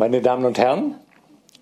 Meine 0.00 0.22
Damen 0.22 0.46
und 0.46 0.56
Herren, 0.56 0.94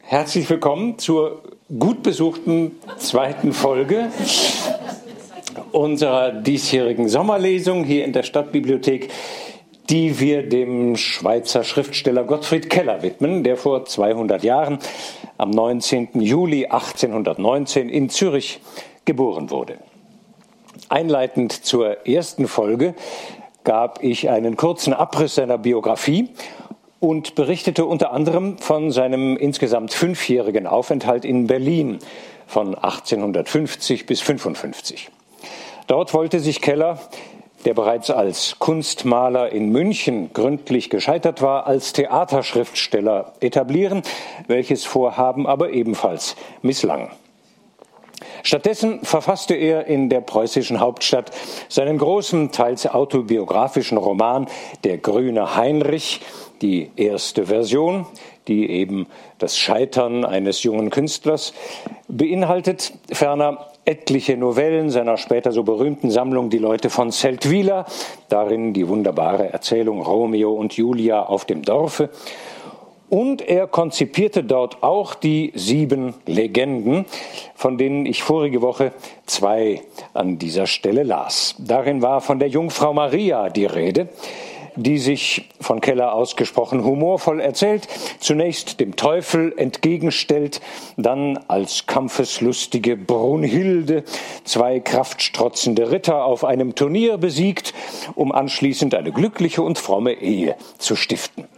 herzlich 0.01 0.49
willkommen 0.49 0.97
zur 0.97 1.43
gut 1.77 2.05
besuchten 2.05 2.71
zweiten 2.97 3.53
Folge 3.53 4.13
unserer 5.73 6.31
diesjährigen 6.31 7.09
Sommerlesung 7.09 7.83
hier 7.83 8.05
in 8.05 8.13
der 8.13 8.23
Stadtbibliothek, 8.23 9.11
die 9.91 10.21
wir 10.21 10.49
dem 10.49 10.97
Schweizer 10.97 11.65
Schriftsteller 11.65 12.23
Gottfried 12.23 12.71
Keller 12.71 13.03
widmen, 13.03 13.43
der 13.43 13.57
vor 13.57 13.87
200 13.87 14.45
Jahren 14.45 14.79
am 15.37 15.51
19. 15.51 16.21
Juli 16.21 16.67
1819 16.67 17.89
in 17.89 18.09
Zürich 18.09 18.61
geboren 19.05 19.51
wurde. 19.51 19.79
Einleitend 20.89 21.51
zur 21.53 22.07
ersten 22.07 22.47
Folge 22.47 22.95
gab 23.65 24.05
ich 24.05 24.31
einen 24.31 24.57
kurzen 24.57 24.93
Abriss 24.93 25.35
seiner 25.35 25.59
Biografie 25.59 26.29
und 27.01 27.35
berichtete 27.35 27.85
unter 27.85 28.13
anderem 28.13 28.59
von 28.59 28.91
seinem 28.91 29.37
insgesamt 29.37 29.93
fünfjährigen 29.93 30.67
Aufenthalt 30.67 31.25
in 31.25 31.47
Berlin 31.47 31.99
von 32.47 32.75
1850 32.75 34.07
bis 34.07 34.21
55. 34.21 35.11
Dort 35.87 36.13
wollte 36.13 36.41
sich 36.41 36.61
Keller, 36.61 36.99
der 37.65 37.75
bereits 37.75 38.11
als 38.11 38.59
Kunstmaler 38.59 39.53
in 39.53 39.71
München 39.71 40.33
gründlich 40.33 40.91
gescheitert 40.91 41.43
war, 41.43 41.67
als 41.67 41.93
Theaterschriftsteller 41.93 43.33
etablieren, 43.41 44.03
welches 44.47 44.85
Vorhaben 44.85 45.47
aber 45.47 45.71
ebenfalls 45.71 46.37
misslang. 46.63 47.11
Stattdessen 48.43 49.01
verfasste 49.03 49.55
er 49.55 49.87
in 49.87 50.09
der 50.09 50.21
preußischen 50.21 50.81
Hauptstadt 50.81 51.31
seinen 51.69 51.99
großen, 51.99 52.53
teils 52.53 52.87
autobiografischen 52.87 53.99
Roman 53.99 54.47
Der 54.85 54.99
grüne 54.99 55.57
Heinrich, 55.57 56.21
die 56.63 56.91
erste 56.97 57.47
Version, 57.47 58.07
die 58.49 58.71
eben 58.71 59.07
das 59.39 59.57
Scheitern 59.57 60.25
eines 60.25 60.63
jungen 60.63 60.91
Künstlers 60.91 61.53
beinhaltet, 62.09 62.93
ferner 63.13 63.69
etliche 63.85 64.37
Novellen 64.37 64.91
seiner 64.91 65.17
später 65.17 65.53
so 65.53 65.63
berühmten 65.63 66.11
Sammlung 66.11 66.51
Die 66.51 66.59
Leute 66.59 66.91
von 66.91 67.11
Seldwyla, 67.11 67.87
darin 68.29 68.75
die 68.75 68.89
wunderbare 68.89 69.53
Erzählung 69.53 70.03
Romeo 70.03 70.53
und 70.53 70.75
Julia 70.75 71.23
auf 71.23 71.45
dem 71.45 71.63
Dorfe 71.63 72.11
und 73.11 73.43
er 73.43 73.67
konzipierte 73.67 74.45
dort 74.45 74.83
auch 74.83 75.15
die 75.15 75.53
sieben 75.55 76.15
Legenden, 76.27 77.07
von 77.55 77.79
denen 77.79 78.07
ich 78.07 78.23
vorige 78.23 78.63
Woche 78.63 78.93
zwei 79.27 79.83
an 80.15 80.39
dieser 80.39 80.67
Stelle 80.67 81.03
las. 81.03 81.55
Darin 81.59 82.03
war 82.03 82.21
von 82.21 82.39
der 82.39 82.49
Jungfrau 82.49 82.93
Maria 82.93 83.49
die 83.49 83.67
Rede, 83.67 84.09
die 84.79 84.99
sich 84.99 85.49
von 85.61 85.81
Keller 85.81 86.13
ausgesprochen 86.13 86.85
humorvoll 86.85 87.41
erzählt, 87.41 87.89
zunächst 88.21 88.79
dem 88.79 88.95
Teufel 88.95 89.53
entgegenstellt, 89.57 90.61
dann 90.97 91.39
als 91.49 91.87
kampfeslustige 91.87 92.97
Brunhilde 92.97 94.05
zwei 94.45 94.79
kraftstrotzende 94.79 95.91
Ritter 95.91 96.25
auf 96.25 96.45
einem 96.45 96.77
Turnier 96.77 97.19
besiegt, 97.19 97.75
um 98.15 98.31
anschließend 98.31 98.95
eine 98.95 99.11
glückliche 99.11 99.63
und 99.63 99.79
fromme 99.79 100.13
Ehe 100.13 100.55
zu 100.79 100.95
stiften. 100.95 101.49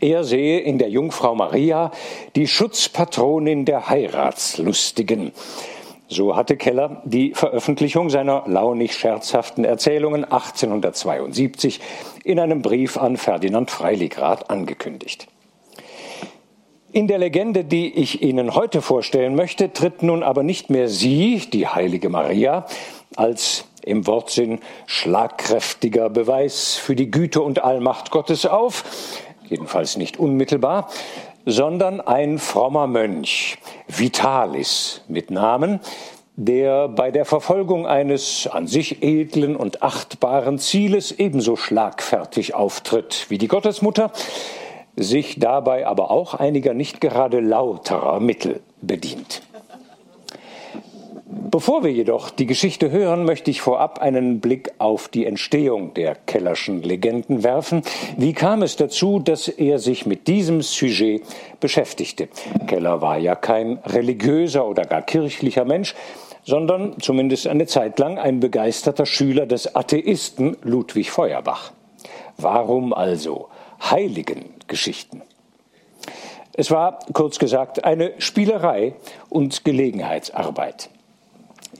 Er 0.00 0.24
sehe 0.24 0.60
in 0.60 0.78
der 0.78 0.88
Jungfrau 0.88 1.34
Maria 1.34 1.90
die 2.34 2.46
Schutzpatronin 2.46 3.66
der 3.66 3.90
Heiratslustigen. 3.90 5.32
So 6.08 6.34
hatte 6.34 6.56
Keller 6.56 7.02
die 7.04 7.34
Veröffentlichung 7.34 8.08
seiner 8.08 8.44
launig 8.46 8.96
scherzhaften 8.96 9.64
Erzählungen 9.64 10.24
1872 10.24 11.80
in 12.24 12.40
einem 12.40 12.62
Brief 12.62 12.96
an 12.96 13.16
Ferdinand 13.16 13.70
Freiligrath 13.70 14.50
angekündigt. 14.50 15.28
In 16.92 17.06
der 17.06 17.18
Legende, 17.18 17.64
die 17.64 17.94
ich 17.94 18.22
Ihnen 18.22 18.56
heute 18.56 18.82
vorstellen 18.82 19.36
möchte, 19.36 19.72
tritt 19.72 20.02
nun 20.02 20.24
aber 20.24 20.42
nicht 20.42 20.70
mehr 20.70 20.88
sie, 20.88 21.42
die 21.52 21.68
heilige 21.68 22.08
Maria, 22.08 22.66
als 23.14 23.66
im 23.82 24.06
Wortsinn 24.06 24.58
schlagkräftiger 24.86 26.10
Beweis 26.10 26.74
für 26.74 26.96
die 26.96 27.10
Güte 27.10 27.42
und 27.42 27.62
Allmacht 27.62 28.10
Gottes 28.10 28.44
auf, 28.46 28.84
jedenfalls 29.50 29.96
nicht 29.96 30.18
unmittelbar, 30.18 30.88
sondern 31.46 32.00
ein 32.00 32.38
frommer 32.38 32.86
Mönch, 32.86 33.58
Vitalis 33.88 35.02
mit 35.08 35.30
Namen, 35.30 35.80
der 36.36 36.88
bei 36.88 37.10
der 37.10 37.24
Verfolgung 37.24 37.86
eines 37.86 38.46
an 38.46 38.66
sich 38.66 39.02
edlen 39.02 39.56
und 39.56 39.82
achtbaren 39.82 40.58
Zieles 40.58 41.12
ebenso 41.12 41.56
schlagfertig 41.56 42.54
auftritt 42.54 43.26
wie 43.28 43.38
die 43.38 43.48
Gottesmutter, 43.48 44.12
sich 44.96 45.38
dabei 45.38 45.86
aber 45.86 46.10
auch 46.10 46.34
einiger 46.34 46.72
nicht 46.72 47.00
gerade 47.00 47.40
lauterer 47.40 48.20
Mittel 48.20 48.60
bedient. 48.80 49.42
Bevor 51.50 51.82
wir 51.82 51.90
jedoch 51.90 52.30
die 52.30 52.46
Geschichte 52.46 52.92
hören, 52.92 53.24
möchte 53.24 53.50
ich 53.50 53.60
vorab 53.60 53.98
einen 53.98 54.38
Blick 54.38 54.70
auf 54.78 55.08
die 55.08 55.26
Entstehung 55.26 55.94
der 55.94 56.14
Kellerschen 56.14 56.80
Legenden 56.80 57.42
werfen. 57.42 57.82
Wie 58.16 58.34
kam 58.34 58.62
es 58.62 58.76
dazu, 58.76 59.18
dass 59.18 59.48
er 59.48 59.80
sich 59.80 60.06
mit 60.06 60.28
diesem 60.28 60.62
Sujet 60.62 61.24
beschäftigte? 61.58 62.28
Keller 62.68 63.02
war 63.02 63.18
ja 63.18 63.34
kein 63.34 63.78
religiöser 63.78 64.64
oder 64.64 64.84
gar 64.84 65.02
kirchlicher 65.02 65.64
Mensch, 65.64 65.96
sondern 66.44 67.00
zumindest 67.00 67.48
eine 67.48 67.66
Zeit 67.66 67.98
lang 67.98 68.16
ein 68.16 68.38
begeisterter 68.38 69.06
Schüler 69.06 69.46
des 69.46 69.74
Atheisten 69.74 70.56
Ludwig 70.62 71.10
Feuerbach. 71.10 71.72
Warum 72.36 72.92
also 72.92 73.48
heiligen 73.90 74.54
Geschichten? 74.68 75.22
Es 76.52 76.70
war, 76.70 77.00
kurz 77.12 77.40
gesagt, 77.40 77.82
eine 77.82 78.12
Spielerei 78.18 78.94
und 79.30 79.64
Gelegenheitsarbeit. 79.64 80.90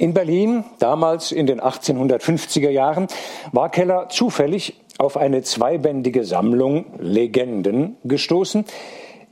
In 0.00 0.14
Berlin, 0.14 0.64
damals 0.78 1.30
in 1.30 1.46
den 1.46 1.60
1850er 1.60 2.70
Jahren, 2.70 3.06
war 3.52 3.68
Keller 3.68 4.08
zufällig 4.08 4.80
auf 4.96 5.18
eine 5.18 5.42
zweibändige 5.42 6.24
Sammlung 6.24 6.86
Legenden 6.98 7.98
gestoßen, 8.04 8.64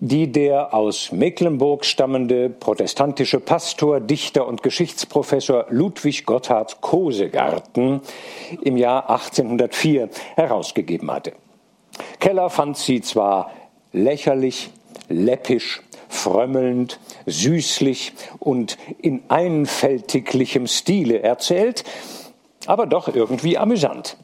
die 0.00 0.30
der 0.30 0.74
aus 0.74 1.10
Mecklenburg 1.10 1.86
stammende 1.86 2.50
protestantische 2.50 3.40
Pastor, 3.40 4.00
Dichter 4.00 4.46
und 4.46 4.62
Geschichtsprofessor 4.62 5.64
Ludwig 5.70 6.26
Gotthard 6.26 6.82
Kosegarten 6.82 8.02
im 8.60 8.76
Jahr 8.76 9.08
1804 9.08 10.10
herausgegeben 10.36 11.10
hatte. 11.10 11.32
Keller 12.20 12.50
fand 12.50 12.76
sie 12.76 13.00
zwar 13.00 13.52
lächerlich, 13.94 14.68
läppisch 15.08 15.80
frömmelnd, 16.08 16.98
süßlich 17.26 18.12
und 18.38 18.76
in 19.00 19.22
einfältiglichem 19.28 20.66
Stile 20.66 21.22
erzählt, 21.22 21.84
aber 22.66 22.86
doch 22.86 23.14
irgendwie 23.14 23.58
amüsant. 23.58 24.16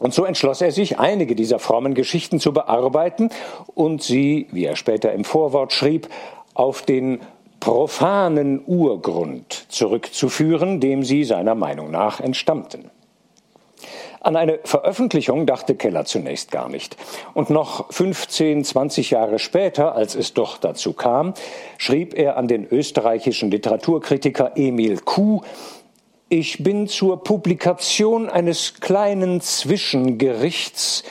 Und 0.00 0.14
so 0.14 0.24
entschloss 0.24 0.62
er 0.62 0.72
sich, 0.72 0.98
einige 0.98 1.34
dieser 1.34 1.58
frommen 1.58 1.94
Geschichten 1.94 2.40
zu 2.40 2.52
bearbeiten 2.52 3.28
und 3.74 4.02
sie, 4.02 4.46
wie 4.50 4.64
er 4.64 4.76
später 4.76 5.12
im 5.12 5.24
Vorwort 5.24 5.72
schrieb, 5.72 6.08
auf 6.54 6.82
den 6.82 7.20
profanen 7.60 8.62
Urgrund 8.66 9.66
zurückzuführen, 9.68 10.80
dem 10.80 11.04
sie 11.04 11.24
seiner 11.24 11.54
Meinung 11.54 11.90
nach 11.90 12.20
entstammten. 12.20 12.90
An 14.20 14.36
eine 14.36 14.60
Veröffentlichung 14.64 15.46
dachte 15.46 15.74
Keller 15.74 16.04
zunächst 16.04 16.50
gar 16.50 16.68
nicht. 16.68 16.96
Und 17.32 17.48
noch 17.48 17.90
15, 17.90 18.64
20 18.64 19.10
Jahre 19.10 19.38
später, 19.38 19.94
als 19.94 20.14
es 20.14 20.34
doch 20.34 20.58
dazu 20.58 20.92
kam, 20.92 21.32
schrieb 21.78 22.12
er 22.12 22.36
an 22.36 22.46
den 22.46 22.66
österreichischen 22.70 23.50
Literaturkritiker 23.50 24.52
Emil 24.56 24.98
Kuh, 24.98 25.40
ich 26.28 26.62
bin 26.62 26.86
zur 26.86 27.24
Publikation 27.24 28.28
eines 28.28 28.74
kleinen 28.78 29.40
Zwischengerichts, 29.40 31.02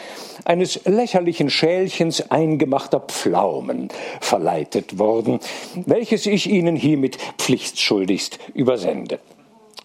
eines 0.46 0.86
lächerlichen 0.86 1.50
Schälchens 1.50 2.32
eingemachter 2.32 3.02
Pflaumen 3.02 3.90
verleitet 4.22 4.98
worden, 4.98 5.40
welches 5.76 6.26
ich 6.26 6.50
Ihnen 6.50 6.76
hiermit 6.76 7.18
pflichtschuldigst 7.38 8.40
übersende 8.54 9.20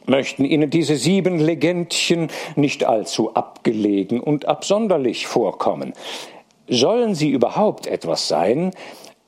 möchten 0.07 0.45
Ihnen 0.45 0.71
diese 0.71 0.97
sieben 0.97 1.39
Legendchen 1.39 2.29
nicht 2.57 2.85
allzu 2.85 3.35
abgelegen 3.35 4.21
und 4.21 4.47
absonderlich 4.47 5.27
vorkommen. 5.27 5.93
Sollen 6.69 7.15
sie 7.15 7.31
überhaupt 7.31 7.87
etwas 7.87 8.29
sein, 8.29 8.73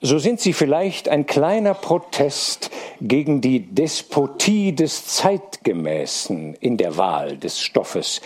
so 0.00 0.19
sind 0.19 0.40
sie 0.40 0.52
vielleicht 0.52 1.08
ein 1.08 1.26
kleiner 1.26 1.75
Protest 1.75 2.70
gegen 3.00 3.40
die 3.40 3.61
Despotie 3.61 4.75
des 4.75 5.06
Zeitgemäßen 5.06 6.55
in 6.61 6.76
der 6.76 6.96
Wahl 6.96 7.37
des 7.38 7.61
Stoffes 7.61 8.20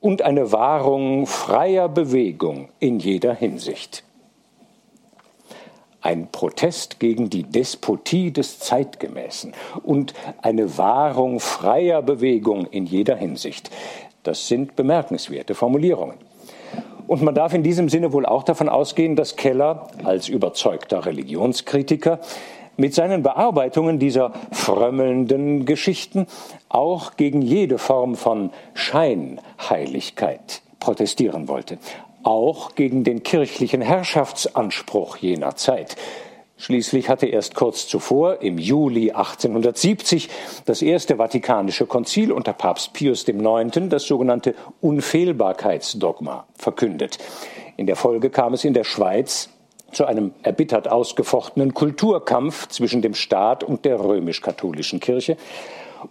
und 0.00 0.22
eine 0.22 0.52
Wahrung 0.52 1.26
freier 1.26 1.88
Bewegung 1.88 2.68
in 2.80 2.98
jeder 2.98 3.34
Hinsicht 3.34 4.05
ein 6.06 6.28
Protest 6.30 7.00
gegen 7.00 7.30
die 7.30 7.42
Despotie 7.42 8.30
des 8.30 8.60
Zeitgemäßen 8.60 9.52
und 9.82 10.14
eine 10.40 10.78
Wahrung 10.78 11.40
freier 11.40 12.00
Bewegung 12.00 12.66
in 12.66 12.86
jeder 12.86 13.16
Hinsicht. 13.16 13.70
Das 14.22 14.46
sind 14.46 14.76
bemerkenswerte 14.76 15.56
Formulierungen. 15.56 16.16
Und 17.08 17.22
man 17.22 17.34
darf 17.34 17.54
in 17.54 17.64
diesem 17.64 17.88
Sinne 17.88 18.12
wohl 18.12 18.24
auch 18.24 18.44
davon 18.44 18.68
ausgehen, 18.68 19.16
dass 19.16 19.34
Keller 19.34 19.88
als 20.04 20.28
überzeugter 20.28 21.06
Religionskritiker 21.06 22.20
mit 22.76 22.94
seinen 22.94 23.24
Bearbeitungen 23.24 23.98
dieser 23.98 24.32
frömmelnden 24.52 25.64
Geschichten 25.64 26.28
auch 26.68 27.16
gegen 27.16 27.42
jede 27.42 27.78
Form 27.78 28.14
von 28.14 28.50
Scheinheiligkeit 28.74 30.62
protestieren 30.78 31.48
wollte, 31.48 31.78
auch 32.26 32.74
gegen 32.74 33.04
den 33.04 33.22
kirchlichen 33.22 33.80
Herrschaftsanspruch 33.80 35.16
jener 35.18 35.54
Zeit. 35.54 35.96
Schließlich 36.58 37.08
hatte 37.08 37.26
erst 37.26 37.54
kurz 37.54 37.86
zuvor, 37.86 38.40
im 38.40 38.58
Juli 38.58 39.12
1870, 39.12 40.30
das 40.64 40.82
Erste 40.82 41.16
Vatikanische 41.16 41.86
Konzil 41.86 42.32
unter 42.32 42.54
Papst 42.54 42.94
Pius 42.94 43.28
IX. 43.28 43.88
das 43.90 44.04
sogenannte 44.04 44.54
Unfehlbarkeitsdogma 44.80 46.46
verkündet. 46.56 47.18
In 47.76 47.86
der 47.86 47.96
Folge 47.96 48.30
kam 48.30 48.54
es 48.54 48.64
in 48.64 48.74
der 48.74 48.84
Schweiz 48.84 49.50
zu 49.92 50.06
einem 50.06 50.32
erbittert 50.42 50.88
ausgefochtenen 50.88 51.74
Kulturkampf 51.74 52.68
zwischen 52.68 53.02
dem 53.02 53.14
Staat 53.14 53.62
und 53.62 53.84
der 53.84 54.00
römisch-katholischen 54.00 54.98
Kirche. 54.98 55.36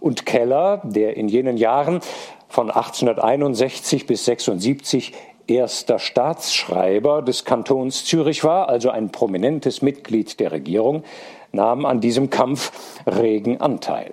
Und 0.00 0.26
Keller, 0.26 0.80
der 0.84 1.16
in 1.16 1.28
jenen 1.28 1.56
Jahren 1.56 2.00
von 2.48 2.70
1861 2.70 4.06
bis 4.06 4.24
76 4.24 5.12
erster 5.46 5.98
Staatsschreiber 5.98 7.22
des 7.22 7.44
Kantons 7.44 8.04
Zürich 8.04 8.44
war, 8.44 8.68
also 8.68 8.90
ein 8.90 9.10
prominentes 9.10 9.82
Mitglied 9.82 10.38
der 10.40 10.52
Regierung, 10.52 11.04
nahm 11.52 11.86
an 11.86 12.00
diesem 12.00 12.30
Kampf 12.30 12.72
regen 13.06 13.60
Anteil. 13.60 14.12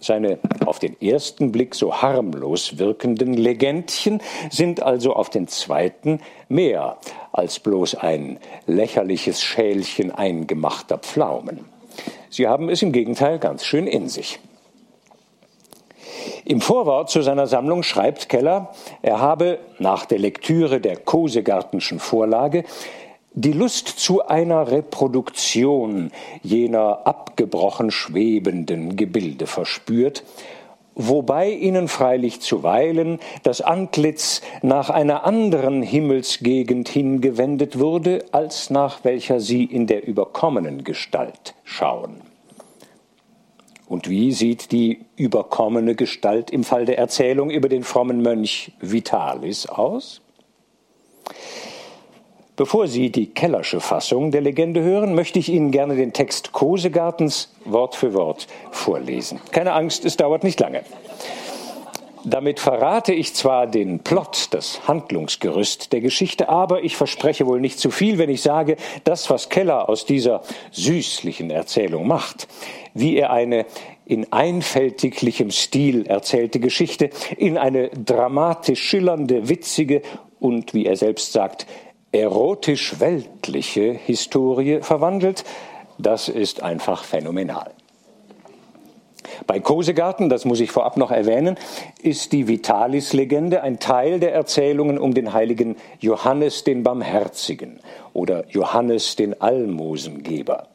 Seine 0.00 0.38
auf 0.66 0.80
den 0.80 1.00
ersten 1.00 1.52
Blick 1.52 1.76
so 1.76 2.02
harmlos 2.02 2.78
wirkenden 2.78 3.34
Legendchen 3.34 4.20
sind 4.50 4.82
also 4.82 5.14
auf 5.14 5.30
den 5.30 5.46
zweiten 5.46 6.20
mehr 6.48 6.98
als 7.30 7.60
bloß 7.60 7.94
ein 7.94 8.38
lächerliches 8.66 9.40
Schälchen 9.42 10.10
eingemachter 10.10 10.98
Pflaumen. 10.98 11.66
Sie 12.30 12.48
haben 12.48 12.68
es 12.68 12.82
im 12.82 12.90
Gegenteil 12.90 13.38
ganz 13.38 13.64
schön 13.64 13.86
in 13.86 14.08
sich. 14.08 14.40
Im 16.44 16.60
Vorwort 16.60 17.10
zu 17.10 17.22
seiner 17.22 17.46
Sammlung 17.46 17.82
schreibt 17.82 18.28
Keller, 18.28 18.70
er 19.02 19.20
habe 19.20 19.58
nach 19.78 20.06
der 20.06 20.18
Lektüre 20.18 20.80
der 20.80 20.96
Kosegartenschen 20.96 21.98
Vorlage 21.98 22.64
die 23.34 23.52
Lust 23.52 23.88
zu 23.88 24.26
einer 24.26 24.70
Reproduktion 24.70 26.10
jener 26.42 27.06
abgebrochen 27.06 27.90
schwebenden 27.90 28.96
Gebilde 28.96 29.46
verspürt, 29.46 30.22
wobei 30.94 31.50
ihnen 31.50 31.88
freilich 31.88 32.40
zuweilen 32.40 33.20
das 33.42 33.62
Antlitz 33.62 34.42
nach 34.60 34.90
einer 34.90 35.24
anderen 35.24 35.82
Himmelsgegend 35.82 36.88
hingewendet 36.88 37.78
wurde, 37.78 38.24
als 38.32 38.70
nach 38.70 39.04
welcher 39.04 39.40
sie 39.40 39.64
in 39.64 39.86
der 39.86 40.06
überkommenen 40.06 40.84
Gestalt 40.84 41.54
schauen. 41.64 42.21
Und 43.92 44.08
wie 44.08 44.32
sieht 44.32 44.72
die 44.72 45.04
überkommene 45.16 45.94
Gestalt 45.94 46.50
im 46.50 46.64
Fall 46.64 46.86
der 46.86 46.96
Erzählung 46.96 47.50
über 47.50 47.68
den 47.68 47.82
frommen 47.82 48.22
Mönch 48.22 48.72
Vitalis 48.80 49.66
aus? 49.66 50.22
Bevor 52.56 52.88
Sie 52.88 53.10
die 53.10 53.26
Kellersche 53.26 53.80
Fassung 53.80 54.30
der 54.30 54.40
Legende 54.40 54.80
hören, 54.80 55.14
möchte 55.14 55.38
ich 55.38 55.50
Ihnen 55.50 55.72
gerne 55.72 55.94
den 55.94 56.14
Text 56.14 56.52
Kosegartens 56.52 57.52
Wort 57.66 57.94
für 57.94 58.14
Wort 58.14 58.46
vorlesen. 58.70 59.40
Keine 59.50 59.74
Angst, 59.74 60.06
es 60.06 60.16
dauert 60.16 60.42
nicht 60.42 60.58
lange. 60.58 60.84
Damit 62.24 62.60
verrate 62.60 63.12
ich 63.12 63.34
zwar 63.34 63.66
den 63.66 64.00
Plot, 64.00 64.48
das 64.52 64.86
Handlungsgerüst 64.86 65.92
der 65.92 66.00
Geschichte, 66.00 66.48
aber 66.48 66.84
ich 66.84 66.96
verspreche 66.96 67.46
wohl 67.46 67.60
nicht 67.60 67.80
zu 67.80 67.90
viel, 67.90 68.18
wenn 68.18 68.30
ich 68.30 68.42
sage, 68.42 68.76
das, 69.02 69.28
was 69.28 69.48
Keller 69.48 69.88
aus 69.88 70.04
dieser 70.06 70.42
süßlichen 70.70 71.50
Erzählung 71.50 72.06
macht, 72.06 72.46
wie 72.94 73.16
er 73.16 73.32
eine 73.32 73.66
in 74.04 74.32
einfältiglichem 74.32 75.50
Stil 75.50 76.06
erzählte 76.06 76.60
Geschichte 76.60 77.10
in 77.36 77.58
eine 77.58 77.88
dramatisch 77.88 78.82
schillernde, 78.82 79.48
witzige 79.48 80.02
und, 80.38 80.74
wie 80.74 80.86
er 80.86 80.96
selbst 80.96 81.32
sagt, 81.32 81.66
erotisch-weltliche 82.12 83.92
Historie 83.92 84.80
verwandelt, 84.82 85.44
das 85.98 86.28
ist 86.28 86.62
einfach 86.62 87.04
phänomenal. 87.04 87.72
Bei 89.46 89.60
Kosegarten, 89.60 90.28
das 90.28 90.44
muss 90.44 90.60
ich 90.60 90.70
vorab 90.70 90.96
noch 90.96 91.10
erwähnen, 91.10 91.56
ist 92.02 92.32
die 92.32 92.48
Vitalis-Legende 92.48 93.62
ein 93.62 93.78
Teil 93.78 94.20
der 94.20 94.32
Erzählungen 94.32 94.98
um 94.98 95.14
den 95.14 95.32
heiligen 95.32 95.76
Johannes 96.00 96.64
den 96.64 96.82
Barmherzigen 96.82 97.80
oder 98.12 98.44
Johannes 98.48 99.16
den 99.16 99.40
Almosengeber. 99.40 100.68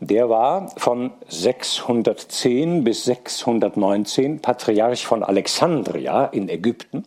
Der 0.00 0.28
war 0.28 0.70
von 0.76 1.12
610 1.28 2.84
bis 2.84 3.04
619 3.04 4.40
Patriarch 4.40 5.06
von 5.06 5.22
Alexandria 5.22 6.26
in 6.26 6.50
Ägypten 6.50 7.04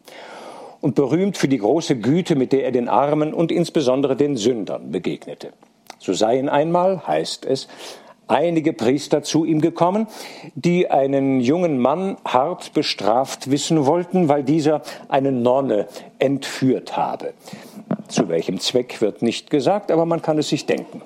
und 0.81 0.95
berühmt 0.95 1.37
für 1.37 1.47
die 1.47 1.59
große 1.59 1.97
Güte, 1.97 2.35
mit 2.35 2.51
der 2.51 2.63
er 2.65 2.71
den 2.71 2.89
Armen 2.89 3.33
und 3.33 3.51
insbesondere 3.51 4.15
den 4.15 4.37
Sündern 4.37 4.91
begegnete. 4.91 5.53
So 5.99 6.13
seien 6.13 6.49
einmal, 6.49 7.05
heißt 7.05 7.45
es, 7.45 7.67
einige 8.29 8.73
Priester 8.73 9.23
zu 9.23 9.43
ihm 9.43 9.59
gekommen, 9.59 10.07
die 10.55 10.89
einen 10.89 11.41
jungen 11.41 11.79
Mann 11.79 12.17
hart 12.25 12.73
bestraft 12.73 13.51
wissen 13.51 13.85
wollten, 13.85 14.29
weil 14.29 14.43
dieser 14.43 14.81
eine 15.09 15.31
Nonne 15.31 15.87
entführt 16.19 16.95
habe. 16.95 17.33
Zu 18.07 18.29
welchem 18.29 18.59
Zweck 18.59 19.01
wird 19.01 19.21
nicht 19.21 19.49
gesagt, 19.49 19.91
aber 19.91 20.05
man 20.05 20.21
kann 20.21 20.37
es 20.37 20.49
sich 20.49 20.65
denken. 20.65 21.01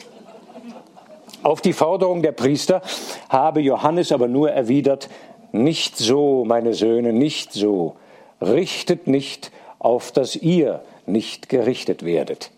Auf 1.41 1.59
die 1.61 1.73
Forderung 1.73 2.21
der 2.21 2.31
Priester 2.31 2.81
habe 3.29 3.61
Johannes 3.61 4.11
aber 4.11 4.27
nur 4.27 4.51
erwidert, 4.51 5.09
nicht 5.51 5.97
so, 5.97 6.45
meine 6.45 6.73
Söhne, 6.73 7.13
nicht 7.13 7.53
so. 7.53 7.95
Richtet 8.41 9.07
nicht, 9.07 9.51
auf 9.79 10.11
dass 10.11 10.35
ihr 10.35 10.81
nicht 11.05 11.49
gerichtet 11.49 12.03
werdet. 12.03 12.51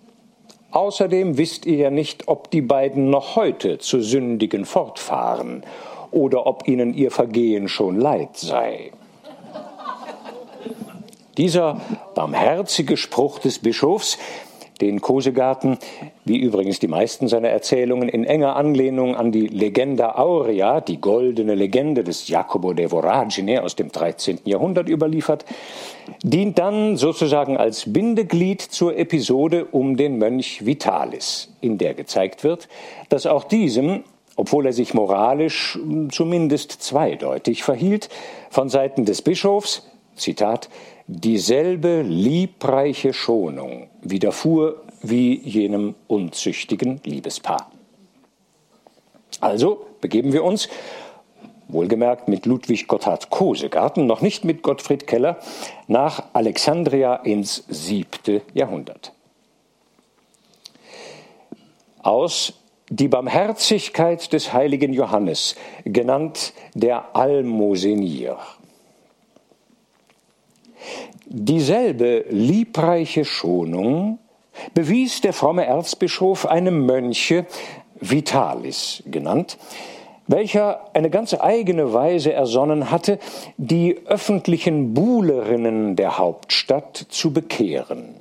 Außerdem 0.76 1.38
wisst 1.38 1.66
ihr 1.66 1.78
ja 1.78 1.90
nicht, 1.90 2.28
ob 2.28 2.52
die 2.52 2.60
beiden 2.60 3.10
noch 3.10 3.38
heute 3.38 3.78
zu 3.78 4.02
Sündigen 4.02 4.66
fortfahren 4.66 5.64
oder 6.12 6.46
ob 6.46 6.68
ihnen 6.68 6.94
ihr 6.94 7.12
Vergehen 7.12 7.70
schon 7.70 7.98
leid 7.98 8.36
sei. 8.36 8.92
Dieser 11.38 11.80
barmherzige 12.14 12.98
Spruch 12.98 13.40
des 13.40 13.60
Bischofs 13.60 14.18
den 14.82 15.00
Kosegarten, 15.00 15.78
wie 16.26 16.40
übrigens 16.40 16.80
die 16.80 16.90
meisten 16.90 17.30
seiner 17.30 17.48
Erzählungen, 17.48 18.10
in 18.10 18.26
enger 18.26 18.58
Anlehnung 18.58 19.16
an 19.16 19.32
die 19.32 19.48
Legenda 19.48 20.16
Aurea, 20.16 20.82
die 20.82 21.00
goldene 21.00 21.56
Legende 21.56 22.04
des 22.04 22.28
Jacopo 22.28 22.74
de 22.74 22.90
Voragine 22.90 23.64
aus 23.64 23.78
dem 23.78 23.94
13. 23.94 24.40
Jahrhundert 24.44 24.90
überliefert, 24.90 25.46
dient 26.24 26.60
dann 26.60 26.98
sozusagen 26.98 27.58
als 27.58 27.92
Bindeglied 27.92 28.62
zur 28.62 28.98
Episode 28.98 29.66
um 29.66 29.98
den 29.98 30.18
Mönch 30.18 30.66
Vitalis, 30.66 31.54
in 31.62 31.78
der 31.78 31.94
gezeigt 31.94 32.44
wird, 32.44 32.68
dass 33.10 33.26
auch 33.26 33.44
diesem, 33.44 34.04
obwohl 34.36 34.66
er 34.66 34.74
sich 34.74 34.94
moralisch 34.94 35.80
zumindest 36.12 36.72
zweideutig 36.72 37.64
verhielt, 37.64 38.10
von 38.50 38.70
Seiten 38.70 39.06
des 39.06 39.22
Bischofs, 39.22 39.90
Zitat, 40.16 40.70
dieselbe 41.08 42.02
liebreiche 42.02 43.14
Schonung 43.14 43.90
widerfuhr 44.02 44.82
wie 45.02 45.40
jenem 45.40 45.96
unzüchtigen 46.08 47.00
Liebespaar. 47.04 47.72
Also 49.42 49.86
begeben 50.02 50.34
wir 50.34 50.44
uns, 50.44 50.70
wohlgemerkt 51.68 52.28
mit 52.28 52.46
Ludwig 52.46 52.88
Gotthard 52.88 53.30
Kosegarten, 53.30 54.06
noch 54.06 54.22
nicht 54.22 54.46
mit 54.46 54.62
Gottfried 54.62 55.08
Keller, 55.08 55.40
nach 55.88 56.24
Alexandria 56.34 57.16
ins 57.16 57.64
siebte 57.68 58.42
Jahrhundert. 58.54 59.14
Aus 62.02 62.54
die 62.90 63.08
Barmherzigkeit 63.08 64.32
des 64.32 64.54
heiligen 64.54 64.94
Johannes, 64.94 65.56
genannt 65.86 66.54
der 66.76 67.16
Almosenier. 67.16 68.38
Dieselbe 71.26 72.26
liebreiche 72.30 73.26
Schonung 73.26 74.20
bewies 74.74 75.22
der 75.22 75.34
fromme 75.34 75.66
Erzbischof 75.66 76.46
einem 76.46 76.86
Mönche, 76.86 77.48
Vitalis 78.00 79.02
genannt, 79.08 79.58
welcher 80.28 80.90
eine 80.94 81.10
ganz 81.10 81.34
eigene 81.34 81.94
Weise 81.94 82.34
ersonnen 82.34 82.92
hatte, 82.92 83.20
die 83.58 83.98
öffentlichen 84.06 84.94
Buhlerinnen 84.94 85.96
der 85.96 86.18
Hauptstadt 86.18 86.98
zu 87.10 87.32
bekehren. 87.32 88.16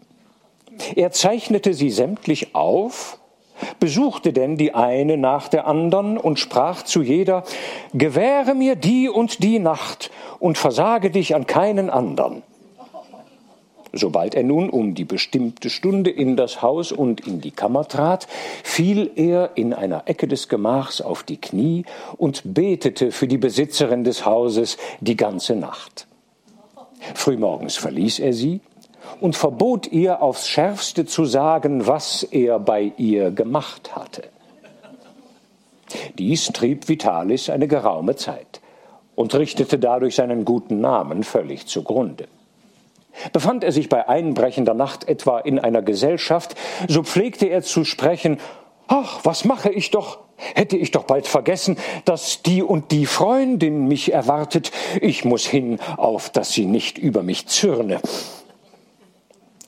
Er 0.96 1.12
zeichnete 1.12 1.73
sie 1.73 1.90
sämtlich 1.90 2.54
auf, 2.54 3.18
besuchte 3.78 4.32
denn 4.32 4.56
die 4.56 4.75
eine 4.75 5.16
nach 5.16 5.49
der 5.49 5.66
andern 5.66 6.18
und 6.18 6.38
sprach 6.38 6.82
zu 6.82 7.02
jeder, 7.02 7.44
Gewähre 7.92 8.54
mir 8.54 8.75
die 8.75 9.08
und 9.08 9.42
die 9.42 9.58
Nacht 9.58 10.11
und 10.40 10.58
versage 10.58 11.11
dich 11.11 11.34
an 11.34 11.46
keinen 11.46 11.90
andern 11.90 12.42
Sobald 13.97 14.35
er 14.35 14.43
nun 14.43 14.71
um 14.71 14.95
die 14.95 15.05
bestimmte 15.05 15.71
Stunde 15.71 16.11
in 16.11 16.37
das 16.37 16.63
Haus 16.63 16.91
und 16.91 17.27
in 17.27 17.41
die 17.41 17.53
Kammer 17.53 17.87
trat, 17.87 18.27
fiel 18.65 19.11
er 19.15 19.51
in 19.55 19.73
einer 19.73 20.03
Ecke 20.07 20.27
des 20.27 20.49
Gemachs 20.49 21.01
auf 21.01 21.23
die 21.23 21.37
Knie 21.37 21.85
und 22.17 22.43
betete 22.45 23.13
für 23.13 23.29
die 23.29 23.39
Besitzerin 23.39 24.03
des 24.03 24.27
Hauses 24.27 24.79
die 25.01 25.17
ganze 25.17 25.55
Nacht. 25.55 26.09
Frühmorgens 27.15 27.77
verließ 27.77 28.19
er 28.19 28.33
sie 28.33 28.61
und 29.21 29.37
verbot 29.37 29.93
ihr 29.93 30.23
aufs 30.23 30.49
schärfste 30.49 31.07
zu 31.07 31.25
sagen, 31.25 31.87
was 31.87 32.25
er 32.25 32.59
bei 32.59 32.93
ihr 32.97 33.31
gemacht 33.31 33.95
hatte. 33.95 34.25
Dies 36.19 36.47
trieb 36.47 36.89
Vitalis 36.89 37.49
eine 37.49 37.69
geraume 37.69 38.17
Zeit 38.17 38.61
und 39.15 39.35
richtete 39.35 39.79
dadurch 39.79 40.17
seinen 40.17 40.45
guten 40.45 40.81
Namen 40.81 41.23
völlig 41.23 41.67
zugrunde. 41.67 42.27
Befand 43.33 43.64
er 43.64 43.73
sich 43.73 43.88
bei 43.88 44.09
einbrechender 44.09 44.75
Nacht 44.75 45.09
etwa 45.09 45.38
in 45.38 45.59
einer 45.59 45.83
Gesellschaft, 45.83 46.54
so 46.88 47.02
pflegte 47.02 47.47
er 47.47 47.62
zu 47.62 47.85
sprechen 47.85 48.38
Ach, 48.87 49.21
was 49.25 49.44
mache 49.44 49.71
ich 49.71 49.90
doch? 49.90 50.18
Hätte 50.37 50.76
ich 50.76 50.90
doch 50.90 51.04
bald 51.04 51.26
vergessen, 51.26 51.78
dass 52.04 52.42
die 52.42 52.62
und 52.62 52.90
die 52.90 53.06
Freundin 53.06 53.87
mich 53.87 54.12
erwartet. 54.12 54.73
Ich 55.00 55.25
muss 55.25 55.47
hin, 55.47 55.78
auf 55.97 56.28
dass 56.28 56.52
sie 56.52 56.66
nicht 56.66 56.99
über 56.99 57.23
mich 57.23 57.47
zürne. 57.47 58.00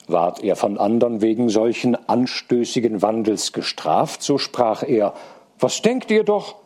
Ward 0.08 0.42
er 0.44 0.54
von 0.56 0.78
andern 0.78 1.22
wegen 1.22 1.48
solchen 1.48 1.96
anstößigen 2.08 3.00
Wandels 3.02 3.52
gestraft, 3.52 4.22
so 4.22 4.38
sprach 4.38 4.82
er 4.82 5.14
Was 5.58 5.82
denkt 5.82 6.10
ihr 6.10 6.24
doch? 6.24 6.56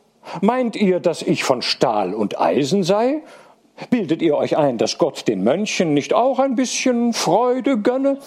Meint 0.40 0.76
ihr, 0.76 1.00
dass 1.00 1.22
ich 1.22 1.44
von 1.44 1.62
Stahl 1.62 2.12
und 2.14 2.40
Eisen 2.40 2.82
sei? 2.82 3.22
Bildet 3.88 4.20
ihr 4.20 4.36
euch 4.36 4.58
ein, 4.58 4.76
dass 4.76 4.98
Gott 4.98 5.26
den 5.26 5.42
Mönchen 5.42 5.94
nicht 5.94 6.12
auch 6.12 6.38
ein 6.38 6.54
bisschen 6.54 7.14
Freude 7.14 7.78
gönne? 7.78 8.18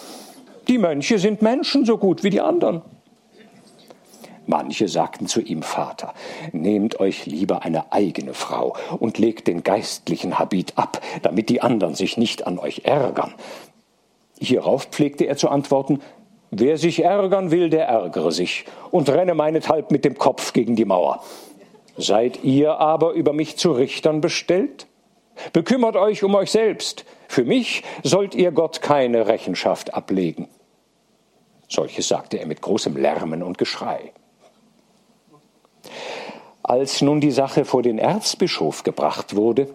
Die 0.66 0.78
Mönche 0.78 1.18
sind 1.18 1.42
Menschen 1.42 1.84
so 1.84 1.98
gut 1.98 2.24
wie 2.24 2.30
die 2.30 2.40
anderen. 2.40 2.82
Manche 4.46 4.88
sagten 4.88 5.26
zu 5.26 5.40
ihm, 5.40 5.62
Vater, 5.62 6.12
nehmt 6.52 7.00
euch 7.00 7.24
lieber 7.24 7.62
eine 7.62 7.92
eigene 7.92 8.34
Frau 8.34 8.76
und 8.98 9.18
legt 9.18 9.46
den 9.46 9.62
geistlichen 9.62 10.38
Habit 10.38 10.74
ab, 10.76 11.00
damit 11.22 11.48
die 11.48 11.62
anderen 11.62 11.94
sich 11.94 12.18
nicht 12.18 12.46
an 12.46 12.58
euch 12.58 12.82
ärgern. 12.84 13.34
Hierauf 14.38 14.86
pflegte 14.86 15.24
er 15.24 15.36
zu 15.36 15.48
antworten, 15.48 16.00
wer 16.50 16.76
sich 16.76 17.02
ärgern 17.02 17.50
will, 17.50 17.70
der 17.70 17.86
ärgere 17.86 18.32
sich 18.32 18.66
und 18.90 19.08
renne 19.08 19.34
meinethalb 19.34 19.90
mit 19.90 20.04
dem 20.04 20.18
Kopf 20.18 20.52
gegen 20.52 20.76
die 20.76 20.84
Mauer. 20.84 21.22
Seid 21.96 22.44
ihr 22.44 22.78
aber 22.80 23.12
über 23.12 23.32
mich 23.32 23.56
zu 23.56 23.72
Richtern 23.72 24.20
bestellt? 24.20 24.86
Bekümmert 25.52 25.96
euch 25.96 26.22
um 26.22 26.34
euch 26.34 26.50
selbst. 26.50 27.04
Für 27.28 27.44
mich 27.44 27.82
sollt 28.02 28.34
ihr 28.34 28.52
Gott 28.52 28.82
keine 28.82 29.26
Rechenschaft 29.26 29.94
ablegen. 29.94 30.48
Solches 31.68 32.08
sagte 32.08 32.38
er 32.38 32.46
mit 32.46 32.62
großem 32.62 32.96
Lärmen 32.96 33.42
und 33.42 33.58
Geschrei. 33.58 34.12
Als 36.62 37.02
nun 37.02 37.20
die 37.20 37.30
Sache 37.30 37.64
vor 37.64 37.82
den 37.82 37.98
Erzbischof 37.98 38.84
gebracht 38.84 39.36
wurde, 39.36 39.68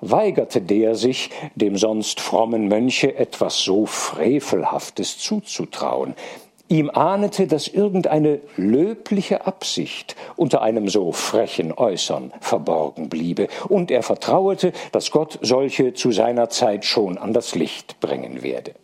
weigerte 0.00 0.60
der 0.60 0.94
sich, 0.94 1.30
dem 1.54 1.76
sonst 1.76 2.20
frommen 2.20 2.68
Mönche 2.68 3.16
etwas 3.16 3.58
so 3.62 3.86
Frevelhaftes 3.86 5.18
zuzutrauen. 5.18 6.14
Ihm 6.68 6.90
ahnete, 6.90 7.46
dass 7.46 7.66
irgendeine 7.66 8.40
löbliche 8.56 9.46
Absicht 9.46 10.16
unter 10.36 10.60
einem 10.60 10.88
so 10.88 11.12
frechen 11.12 11.72
Äußern 11.72 12.32
verborgen 12.40 13.08
bliebe, 13.08 13.48
und 13.68 13.90
er 13.90 14.02
vertrauete, 14.02 14.72
dass 14.92 15.10
Gott 15.10 15.38
solche 15.40 15.94
zu 15.94 16.12
seiner 16.12 16.50
Zeit 16.50 16.84
schon 16.84 17.16
an 17.16 17.32
das 17.32 17.54
Licht 17.54 18.00
bringen 18.00 18.42
werde. 18.42 18.74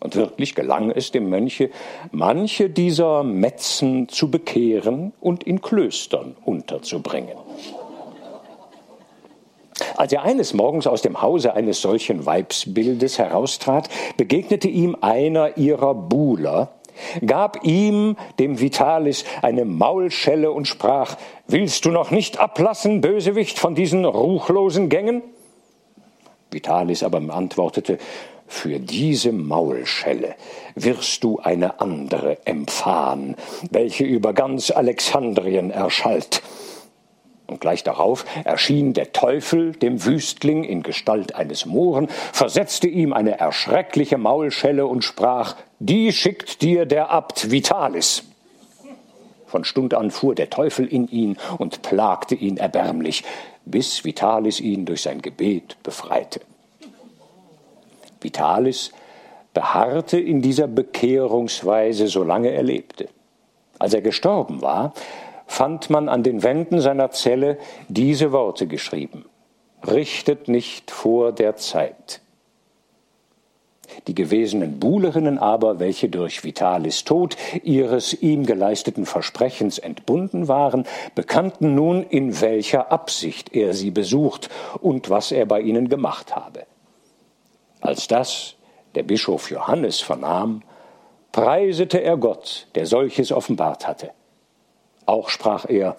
Und 0.00 0.16
wirklich 0.16 0.54
gelang 0.54 0.90
es 0.90 1.12
dem 1.12 1.28
Mönche, 1.28 1.70
manche 2.10 2.70
dieser 2.70 3.22
Metzen 3.22 4.08
zu 4.08 4.30
bekehren 4.30 5.12
und 5.20 5.44
in 5.44 5.60
Klöstern 5.60 6.36
unterzubringen. 6.44 7.36
Als 9.96 10.12
er 10.12 10.22
eines 10.22 10.54
Morgens 10.54 10.86
aus 10.86 11.02
dem 11.02 11.22
Hause 11.22 11.54
eines 11.54 11.80
solchen 11.80 12.26
Weibsbildes 12.26 13.18
heraustrat, 13.18 13.88
begegnete 14.16 14.68
ihm 14.68 14.96
einer 15.00 15.56
ihrer 15.56 15.94
Buhler, 15.94 16.72
gab 17.24 17.64
ihm, 17.64 18.16
dem 18.38 18.60
Vitalis, 18.60 19.24
eine 19.42 19.64
Maulschelle 19.64 20.52
und 20.52 20.66
sprach, 20.66 21.16
Willst 21.46 21.84
du 21.84 21.90
noch 21.90 22.10
nicht 22.10 22.38
ablassen, 22.38 23.00
Bösewicht, 23.00 23.58
von 23.58 23.74
diesen 23.74 24.04
ruchlosen 24.04 24.88
Gängen? 24.88 25.22
Vitalis 26.50 27.02
aber 27.02 27.18
antwortete, 27.32 27.98
für 28.46 28.80
diese 28.80 29.30
Maulschelle 29.30 30.34
wirst 30.74 31.22
du 31.22 31.38
eine 31.38 31.80
andere 31.80 32.44
empfahen, 32.46 33.36
welche 33.70 34.04
über 34.04 34.32
ganz 34.32 34.72
Alexandrien 34.72 35.70
erschallt. 35.70 36.42
Und 37.50 37.60
gleich 37.60 37.82
darauf 37.82 38.24
erschien 38.44 38.92
der 38.92 39.12
Teufel 39.12 39.72
dem 39.72 40.04
Wüstling 40.04 40.62
in 40.62 40.84
Gestalt 40.84 41.34
eines 41.34 41.66
Mohren, 41.66 42.06
versetzte 42.32 42.86
ihm 42.86 43.12
eine 43.12 43.40
erschreckliche 43.40 44.18
Maulschelle 44.18 44.86
und 44.86 45.02
sprach, 45.02 45.56
die 45.80 46.12
schickt 46.12 46.62
dir 46.62 46.86
der 46.86 47.10
Abt 47.10 47.50
Vitalis. 47.50 48.22
Von 49.46 49.64
Stund 49.64 49.94
an 49.94 50.12
fuhr 50.12 50.36
der 50.36 50.48
Teufel 50.48 50.86
in 50.86 51.08
ihn 51.08 51.38
und 51.58 51.82
plagte 51.82 52.36
ihn 52.36 52.56
erbärmlich, 52.56 53.24
bis 53.64 54.04
Vitalis 54.04 54.60
ihn 54.60 54.84
durch 54.86 55.02
sein 55.02 55.20
Gebet 55.20 55.76
befreite. 55.82 56.42
Vitalis 58.20 58.92
beharrte 59.54 60.20
in 60.20 60.40
dieser 60.40 60.68
Bekehrungsweise, 60.68 62.06
solange 62.06 62.50
er 62.50 62.62
lebte. 62.62 63.08
Als 63.80 63.92
er 63.92 64.02
gestorben 64.02 64.62
war, 64.62 64.94
fand 65.50 65.90
man 65.90 66.08
an 66.08 66.22
den 66.22 66.44
Wänden 66.44 66.80
seiner 66.80 67.10
Zelle 67.10 67.58
diese 67.88 68.30
Worte 68.30 68.68
geschrieben. 68.68 69.24
Richtet 69.84 70.46
nicht 70.46 70.92
vor 70.92 71.32
der 71.32 71.56
Zeit. 71.56 72.20
Die 74.06 74.14
gewesenen 74.14 74.78
Buhlerinnen 74.78 75.38
aber, 75.38 75.80
welche 75.80 76.08
durch 76.08 76.44
Vitalis 76.44 77.02
Tod 77.02 77.36
ihres 77.64 78.14
ihm 78.14 78.46
geleisteten 78.46 79.06
Versprechens 79.06 79.78
entbunden 79.78 80.46
waren, 80.46 80.84
bekannten 81.16 81.74
nun, 81.74 82.04
in 82.04 82.40
welcher 82.40 82.92
Absicht 82.92 83.52
er 83.52 83.74
sie 83.74 83.90
besucht 83.90 84.50
und 84.80 85.10
was 85.10 85.32
er 85.32 85.46
bei 85.46 85.60
ihnen 85.60 85.88
gemacht 85.88 86.36
habe. 86.36 86.64
Als 87.80 88.06
das 88.06 88.54
der 88.94 89.02
Bischof 89.02 89.50
Johannes 89.50 90.00
vernahm, 90.00 90.62
preisete 91.32 92.00
er 92.00 92.16
Gott, 92.18 92.68
der 92.76 92.86
solches 92.86 93.32
offenbart 93.32 93.88
hatte. 93.88 94.12
Auch 95.10 95.28
sprach 95.28 95.68
er, 95.68 95.96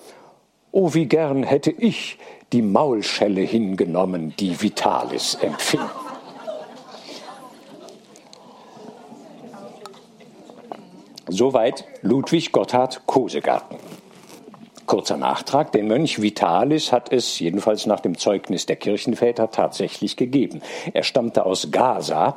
O 0.71 0.93
wie 0.93 1.05
gern 1.05 1.43
hätte 1.43 1.69
ich 1.69 2.17
die 2.53 2.61
Maulschelle 2.61 3.41
hingenommen, 3.41 4.33
die 4.39 4.61
Vitalis 4.61 5.35
empfing. 5.41 5.81
Soweit 11.27 11.83
Ludwig 12.01 12.53
Gotthard 12.53 13.05
Kosegarten. 13.05 13.90
Kurzer 14.85 15.17
Nachtrag, 15.17 15.71
den 15.71 15.87
Mönch 15.87 16.21
Vitalis 16.21 16.91
hat 16.91 17.11
es, 17.11 17.39
jedenfalls 17.39 17.85
nach 17.85 17.99
dem 17.99 18.17
Zeugnis 18.17 18.65
der 18.65 18.75
Kirchenväter, 18.75 19.51
tatsächlich 19.51 20.17
gegeben. 20.17 20.61
Er 20.93 21.03
stammte 21.03 21.45
aus 21.45 21.69
Gaza 21.71 22.35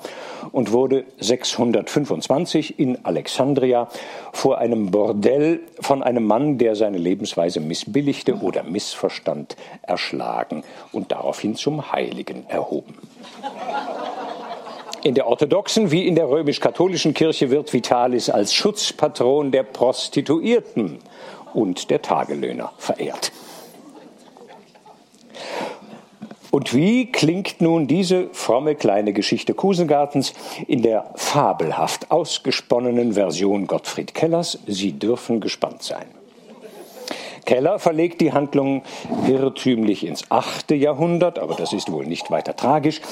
und 0.52 0.72
wurde 0.72 1.04
625 1.18 2.78
in 2.78 3.04
Alexandria 3.04 3.88
vor 4.32 4.58
einem 4.58 4.90
Bordell 4.90 5.60
von 5.80 6.02
einem 6.02 6.24
Mann, 6.24 6.58
der 6.58 6.76
seine 6.76 6.98
Lebensweise 6.98 7.60
missbilligte 7.60 8.36
oder 8.36 8.62
missverstand, 8.62 9.56
erschlagen 9.82 10.62
und 10.92 11.12
daraufhin 11.12 11.56
zum 11.56 11.92
Heiligen 11.92 12.46
erhoben. 12.48 12.94
In 15.04 15.14
der 15.14 15.26
orthodoxen 15.26 15.90
wie 15.90 16.08
in 16.08 16.14
der 16.14 16.30
römisch-katholischen 16.30 17.12
Kirche 17.12 17.50
wird 17.50 17.74
Vitalis 17.74 18.30
als 18.30 18.54
Schutzpatron 18.54 19.50
der 19.50 19.62
Prostituierten 19.62 20.98
und 21.52 21.90
der 21.90 22.00
Tagelöhner 22.00 22.72
verehrt. 22.78 23.30
Und 26.50 26.72
wie 26.72 27.12
klingt 27.12 27.60
nun 27.60 27.86
diese 27.86 28.30
fromme 28.32 28.76
kleine 28.76 29.12
Geschichte 29.12 29.52
Kusengartens 29.52 30.32
in 30.68 30.80
der 30.80 31.10
fabelhaft 31.16 32.10
ausgesponnenen 32.10 33.12
Version 33.12 33.66
Gottfried 33.66 34.14
Kellers? 34.14 34.58
Sie 34.66 34.92
dürfen 34.92 35.40
gespannt 35.40 35.82
sein. 35.82 36.06
Keller 37.44 37.78
verlegt 37.78 38.22
die 38.22 38.32
Handlung 38.32 38.84
irrtümlich 39.28 40.06
ins 40.06 40.30
achte 40.30 40.74
Jahrhundert, 40.74 41.38
aber 41.38 41.56
das 41.56 41.74
ist 41.74 41.92
wohl 41.92 42.06
nicht 42.06 42.30
weiter 42.30 42.56
tragisch, 42.56 43.02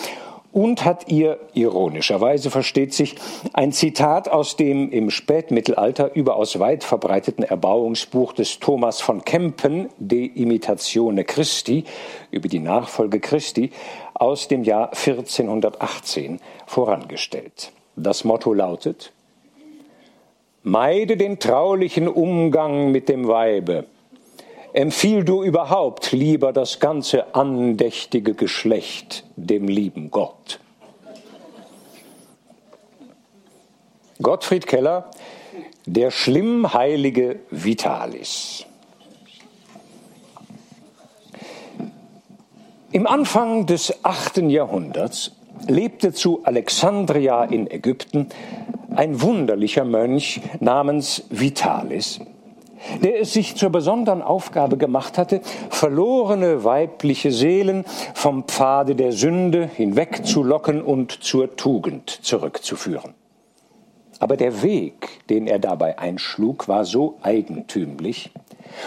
und 0.53 0.85
hat 0.85 1.11
ihr, 1.11 1.41
ironischerweise 1.55 2.51
versteht 2.51 2.93
sich, 2.93 3.17
ein 3.55 3.73
Zitat 3.73 4.29
aus 4.29 4.57
dem 4.57 4.91
im 4.91 5.11
Spätmittelalter 5.11 6.15
überaus 6.15 6.59
weit 6.59 6.85
verbreiteten 6.85 7.43
Erbauungsbuch 7.43 8.35
des 8.35 8.61
Thomas 8.61 9.01
von 9.01 9.25
Kempen, 9.25 9.89
De 9.99 10.25
Imitatione 10.25 11.25
Christi, 11.25 11.85
über 12.31 12.49
die 12.49 12.61
Nachfolge 12.61 13.19
Christi, 13.19 13.71
aus 14.15 14.47
dem 14.49 14.63
Jahr 14.63 14.91
1418 14.91 16.39
vorangestellt. 16.67 17.73
Das 17.97 18.25
Motto 18.25 18.53
lautet, 18.53 19.13
Meide 20.65 21.17
den 21.17 21.41
traulichen 21.41 22.07
Umgang 22.07 22.93
mit 22.93 23.09
dem 23.09 23.27
Weibe, 23.27 23.87
empfiehl 24.73 25.25
du 25.25 25.43
überhaupt 25.43 26.13
lieber 26.13 26.53
das 26.53 26.81
ganze 26.81 27.35
andächtige 27.35 28.35
Geschlecht 28.35 29.25
dem 29.37 29.69
lieben 29.69 30.11
Gott. 30.11 30.61
Gottfried 34.21 34.67
Keller, 34.67 35.11
der 35.87 36.11
schlimmheilige 36.11 37.41
Vitalis. 37.51 38.65
Im 42.93 43.07
Anfang 43.07 43.67
des 43.67 44.05
achten 44.05 44.49
Jahrhunderts 44.51 45.33
lebte 45.67 46.13
zu 46.13 46.45
Alexandria 46.45 47.45
in 47.45 47.71
Ägypten 47.71 48.29
ein 48.95 49.23
wunderlicher 49.23 49.85
Mönch 49.85 50.41
namens 50.61 51.25
Vitalis, 51.31 52.21
der 53.03 53.21
es 53.21 53.33
sich 53.33 53.57
zur 53.57 53.71
besonderen 53.71 54.23
Aufgabe 54.23 54.77
gemacht 54.77 55.19
hatte, 55.19 55.41
verlorene 55.71 56.65
weibliche 56.65 57.33
Seelen 57.33 57.85
vom 58.15 58.45
Pfade 58.45 58.95
der 58.95 59.13
Sünde 59.13 59.69
hinwegzulocken 59.75 60.83
und 60.83 61.25
zur 61.25 61.57
Tugend 61.57 62.11
zurückzuführen. 62.11 63.15
Aber 64.19 64.37
der 64.37 64.63
Weg, 64.63 65.09
den 65.31 65.49
er 65.49 65.59
dabei 65.59 65.99
einschlug, 65.99 66.69
war 66.69 66.85
so 66.85 67.19
eigentümlich, 67.23 68.31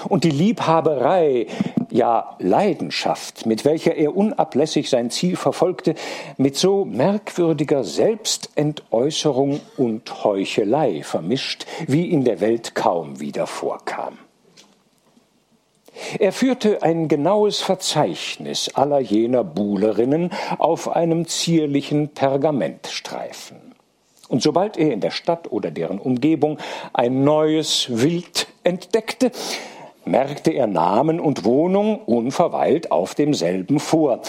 und 0.09 0.23
die 0.23 0.31
Liebhaberei, 0.31 1.47
ja 1.89 2.35
Leidenschaft, 2.39 3.45
mit 3.45 3.65
welcher 3.65 3.95
er 3.95 4.15
unablässig 4.15 4.89
sein 4.89 5.09
Ziel 5.09 5.35
verfolgte, 5.35 5.95
mit 6.37 6.55
so 6.55 6.85
merkwürdiger 6.85 7.83
Selbstentäußerung 7.83 9.61
und 9.77 10.23
Heuchelei 10.23 11.03
vermischt, 11.03 11.65
wie 11.87 12.09
in 12.09 12.23
der 12.25 12.41
Welt 12.41 12.75
kaum 12.75 13.19
wieder 13.19 13.47
vorkam. 13.47 14.17
Er 16.19 16.33
führte 16.33 16.83
ein 16.83 17.07
genaues 17.07 17.61
Verzeichnis 17.61 18.69
aller 18.75 18.99
jener 18.99 19.43
Buhlerinnen 19.43 20.31
auf 20.57 20.89
einem 20.89 21.25
zierlichen 21.27 22.09
Pergamentstreifen. 22.09 23.75
Und 24.27 24.41
sobald 24.41 24.75
er 24.77 24.91
in 24.91 25.01
der 25.01 25.11
Stadt 25.11 25.51
oder 25.51 25.71
deren 25.71 25.99
Umgebung 25.99 26.57
ein 26.93 27.23
neues 27.23 27.87
Wild 27.89 28.47
entdeckte, 28.63 29.31
merkte 30.05 30.51
er 30.51 30.67
Namen 30.67 31.19
und 31.19 31.43
Wohnung 31.45 31.99
unverweilt 32.05 32.91
auf 32.91 33.15
demselben 33.15 33.79
vor, 33.79 34.21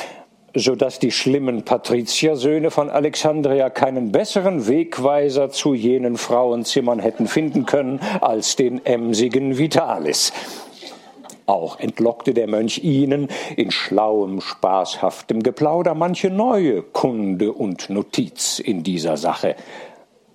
so 0.55 0.75
dass 0.75 0.99
die 0.99 1.13
schlimmen 1.13 1.65
Patriziersöhne 1.65 2.71
von 2.71 2.89
Alexandria 2.89 3.69
keinen 3.69 4.11
besseren 4.11 4.67
Wegweiser 4.67 5.51
zu 5.51 5.75
jenen 5.75 6.17
Frauenzimmern 6.17 6.99
hätten 6.99 7.27
finden 7.27 7.67
können 7.67 8.01
als 8.21 8.57
den 8.57 8.85
emsigen 8.87 9.59
Vitalis. 9.59 10.33
Auch 11.45 11.79
entlockte 11.79 12.35
der 12.35 12.49
Mönch 12.49 12.79
ihnen 12.83 13.29
in 13.57 13.71
schlauem, 13.71 14.41
spaßhaftem 14.41 15.43
Geplauder 15.43 15.95
manche 15.95 16.31
neue 16.31 16.83
Kunde 16.83 17.53
und 17.53 17.89
Notiz 17.89 18.59
in 18.59 18.83
dieser 18.83 19.17
Sache. 19.17 19.55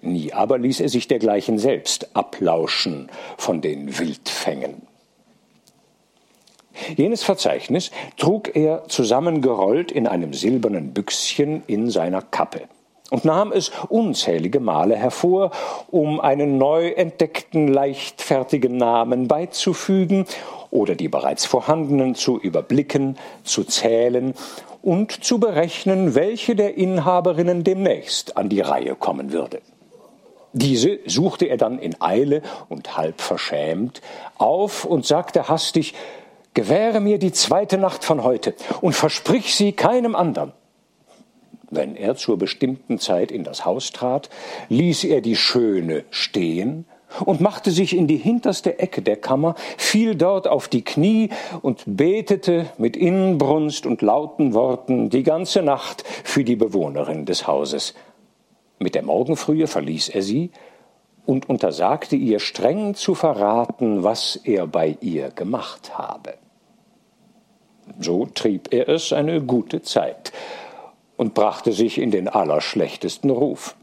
Nie 0.01 0.31
aber 0.33 0.57
ließ 0.57 0.79
er 0.79 0.89
sich 0.89 1.07
dergleichen 1.07 1.57
selbst 1.57 2.15
ablauschen 2.15 3.09
von 3.37 3.59
den 3.61 3.99
Wildfängen. 3.99 4.90
Jenes 6.95 7.23
Verzeichnis 7.23 7.91
trug 8.17 8.55
er 8.55 8.87
zusammengerollt 8.87 9.91
in 9.91 10.07
einem 10.07 10.33
silbernen 10.33 10.93
Büchschen 10.93 11.63
in 11.67 11.89
seiner 11.89 12.21
Kappe 12.21 12.61
und 13.11 13.25
nahm 13.25 13.51
es 13.51 13.71
unzählige 13.89 14.59
Male 14.59 14.95
hervor, 14.95 15.51
um 15.91 16.19
einen 16.19 16.57
neu 16.57 16.87
entdeckten 16.89 17.67
leichtfertigen 17.67 18.77
Namen 18.77 19.27
beizufügen 19.27 20.25
oder 20.71 20.95
die 20.95 21.09
bereits 21.09 21.45
vorhandenen 21.45 22.15
zu 22.15 22.39
überblicken, 22.39 23.17
zu 23.43 23.65
zählen 23.65 24.33
und 24.81 25.23
zu 25.23 25.39
berechnen, 25.39 26.15
welche 26.15 26.55
der 26.55 26.77
Inhaberinnen 26.77 27.63
demnächst 27.63 28.37
an 28.37 28.49
die 28.49 28.61
Reihe 28.61 28.95
kommen 28.95 29.31
würde. 29.33 29.61
Diese 30.53 30.99
suchte 31.05 31.45
er 31.45 31.57
dann 31.57 31.79
in 31.79 32.01
Eile 32.01 32.41
und 32.67 32.97
halb 32.97 33.21
verschämt 33.21 34.01
auf 34.37 34.83
und 34.85 35.05
sagte 35.05 35.47
hastig 35.47 35.93
Gewähre 36.53 36.99
mir 36.99 37.17
die 37.17 37.31
zweite 37.31 37.77
Nacht 37.77 38.03
von 38.03 38.23
heute 38.23 38.53
und 38.81 38.93
versprich 38.93 39.55
sie 39.55 39.71
keinem 39.71 40.15
anderen. 40.15 40.51
Wenn 41.69 41.95
er 41.95 42.17
zur 42.17 42.37
bestimmten 42.37 42.99
Zeit 42.99 43.31
in 43.31 43.45
das 43.45 43.63
Haus 43.63 43.91
trat, 43.91 44.29
ließ 44.67 45.05
er 45.05 45.21
die 45.21 45.37
Schöne 45.37 46.03
stehen 46.09 46.85
und 47.23 47.39
machte 47.39 47.71
sich 47.71 47.95
in 47.95 48.07
die 48.07 48.17
hinterste 48.17 48.79
Ecke 48.79 49.01
der 49.01 49.15
Kammer, 49.15 49.55
fiel 49.77 50.15
dort 50.15 50.49
auf 50.49 50.67
die 50.67 50.83
Knie 50.83 51.29
und 51.61 51.83
betete 51.85 52.65
mit 52.77 52.97
Inbrunst 52.97 53.85
und 53.85 54.01
lauten 54.01 54.53
Worten 54.53 55.09
die 55.09 55.23
ganze 55.23 55.61
Nacht 55.61 56.03
für 56.23 56.43
die 56.43 56.57
Bewohnerin 56.57 57.25
des 57.25 57.47
Hauses. 57.47 57.93
Mit 58.79 58.95
der 58.95 59.03
Morgenfrühe 59.03 59.67
verließ 59.67 60.09
er 60.09 60.21
sie 60.21 60.51
und 61.25 61.47
untersagte 61.47 62.17
ihr 62.17 62.39
streng 62.39 62.95
zu 62.95 63.15
verraten, 63.15 64.03
was 64.03 64.35
er 64.35 64.67
bei 64.67 64.97
ihr 64.99 65.29
gemacht 65.29 65.97
habe. 65.97 66.33
So 67.99 68.25
trieb 68.25 68.73
er 68.73 68.89
es 68.89 69.13
eine 69.13 69.41
gute 69.41 69.81
Zeit 69.81 70.31
und 71.17 71.33
brachte 71.33 71.71
sich 71.71 71.99
in 71.99 72.11
den 72.11 72.27
allerschlechtesten 72.27 73.29
Ruf. 73.29 73.75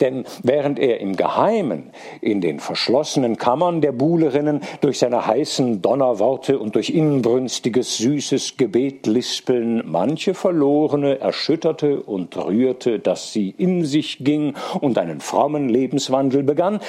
Denn 0.00 0.24
während 0.42 0.78
er 0.78 1.00
im 1.00 1.16
Geheimen 1.16 1.90
in 2.20 2.40
den 2.40 2.60
verschlossenen 2.60 3.36
Kammern 3.36 3.80
der 3.80 3.92
Buhlerinnen 3.92 4.60
durch 4.80 4.98
seine 4.98 5.26
heißen 5.26 5.82
Donnerworte 5.82 6.58
und 6.58 6.74
durch 6.74 6.90
inbrünstiges, 6.90 7.98
süßes 7.98 8.56
Gebet 8.56 9.06
lispeln 9.06 9.82
manche 9.86 10.34
Verlorene 10.34 11.18
erschütterte 11.20 12.02
und 12.02 12.36
rührte, 12.36 12.98
dass 12.98 13.32
sie 13.32 13.54
in 13.56 13.84
sich 13.84 14.18
ging 14.20 14.54
und 14.80 14.98
einen 14.98 15.20
frommen 15.20 15.68
Lebenswandel 15.68 16.42
begann, 16.42 16.80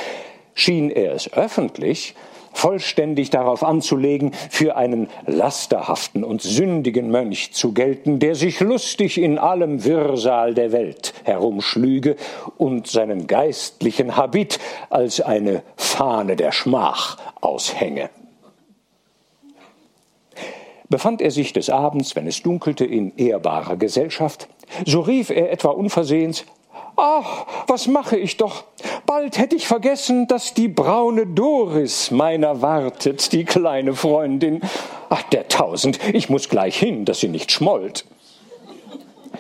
schien 0.53 0.89
er 0.89 1.13
es 1.13 1.31
öffentlich 1.34 2.15
vollständig 2.53 3.29
darauf 3.29 3.63
anzulegen, 3.63 4.31
für 4.49 4.75
einen 4.75 5.09
lasterhaften 5.25 6.23
und 6.23 6.41
sündigen 6.41 7.11
Mönch 7.11 7.53
zu 7.53 7.73
gelten, 7.73 8.19
der 8.19 8.35
sich 8.35 8.59
lustig 8.59 9.17
in 9.17 9.37
allem 9.37 9.83
Wirrsal 9.83 10.53
der 10.53 10.71
Welt 10.71 11.13
herumschlüge 11.23 12.15
und 12.57 12.87
seinen 12.87 13.27
geistlichen 13.27 14.15
Habit 14.15 14.59
als 14.89 15.21
eine 15.21 15.63
Fahne 15.75 16.35
der 16.35 16.51
Schmach 16.51 17.17
aushänge. 17.41 18.09
Befand 20.89 21.21
er 21.21 21.31
sich 21.31 21.53
des 21.53 21.69
Abends, 21.69 22.17
wenn 22.17 22.27
es 22.27 22.43
dunkelte, 22.43 22.83
in 22.83 23.15
ehrbarer 23.15 23.77
Gesellschaft, 23.77 24.49
so 24.85 24.99
rief 24.99 25.29
er 25.29 25.49
etwa 25.49 25.69
unversehens 25.69 26.45
Ach, 26.95 27.45
was 27.67 27.88
mache 27.88 28.17
ich 28.17 28.38
doch? 28.38 28.63
Bald 29.06 29.38
hätte 29.38 29.56
ich 29.56 29.67
vergessen, 29.67 30.27
dass 30.27 30.54
die 30.54 30.67
braune 30.67 31.27
Doris 31.27 32.12
meiner 32.12 32.62
wartet, 32.62 33.32
die 33.32 33.45
kleine 33.45 33.93
Freundin. 33.93 34.62
Ach, 35.10 35.23
der 35.23 35.47
Tausend, 35.47 35.99
ich 36.13 36.30
muss 36.30 36.49
gleich 36.49 36.77
hin, 36.77 37.06
dass 37.06 37.19
sie 37.19 37.27
nicht 37.27 37.51
schmollt. 37.51 38.06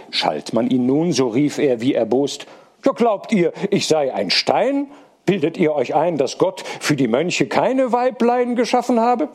Schalt 0.09 0.53
man 0.53 0.69
ihn 0.69 0.85
nun, 0.85 1.13
so 1.13 1.29
rief 1.29 1.57
er 1.57 1.81
wie 1.81 1.93
erbost, 1.93 2.45
ja, 2.85 2.93
glaubt 2.93 3.31
ihr, 3.31 3.53
ich 3.69 3.87
sei 3.87 4.13
ein 4.13 4.31
Stein? 4.31 4.87
Bildet 5.25 5.57
ihr 5.57 5.73
euch 5.73 5.93
ein, 5.93 6.17
dass 6.17 6.39
Gott 6.39 6.63
für 6.79 6.95
die 6.95 7.07
Mönche 7.07 7.47
keine 7.47 7.91
Weiblein 7.91 8.55
geschaffen 8.55 8.99
habe? 8.99 9.29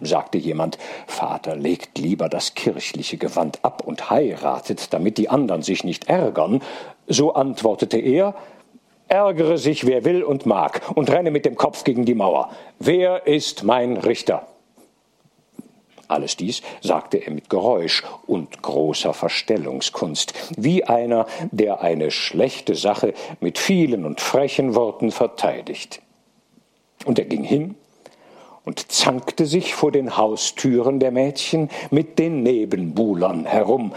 sagte 0.00 0.38
jemand, 0.38 0.76
Vater, 1.06 1.56
legt 1.56 1.98
lieber 1.98 2.28
das 2.28 2.54
kirchliche 2.54 3.16
Gewand 3.16 3.60
ab 3.62 3.82
und 3.86 4.10
heiratet, 4.10 4.92
damit 4.92 5.16
die 5.16 5.30
anderen 5.30 5.62
sich 5.62 5.84
nicht 5.84 6.08
ärgern. 6.08 6.62
So 7.06 7.34
antwortete 7.34 7.98
er, 7.98 8.34
ärgere 9.08 9.58
sich, 9.58 9.86
wer 9.86 10.04
will 10.04 10.22
und 10.22 10.46
mag, 10.46 10.80
und 10.94 11.10
renne 11.10 11.30
mit 11.30 11.44
dem 11.44 11.56
Kopf 11.56 11.84
gegen 11.84 12.04
die 12.04 12.14
Mauer. 12.14 12.50
Wer 12.78 13.26
ist 13.26 13.62
mein 13.62 13.96
Richter? 13.96 14.46
Alles 16.08 16.36
dies 16.36 16.62
sagte 16.80 17.18
er 17.18 17.32
mit 17.32 17.48
Geräusch 17.48 18.02
und 18.26 18.62
großer 18.62 19.14
Verstellungskunst, 19.14 20.34
wie 20.56 20.84
einer, 20.84 21.26
der 21.50 21.80
eine 21.80 22.10
schlechte 22.10 22.74
Sache 22.74 23.14
mit 23.40 23.58
vielen 23.58 24.04
und 24.04 24.20
frechen 24.20 24.74
Worten 24.74 25.10
verteidigt. 25.10 26.02
Und 27.06 27.18
er 27.18 27.24
ging 27.24 27.42
hin 27.42 27.74
und 28.64 28.92
zankte 28.92 29.46
sich 29.46 29.74
vor 29.74 29.92
den 29.92 30.16
Haustüren 30.16 31.00
der 31.00 31.10
Mädchen 31.10 31.70
mit 31.90 32.18
den 32.18 32.42
Nebenbuhlern 32.42 33.44
herum, 33.44 33.92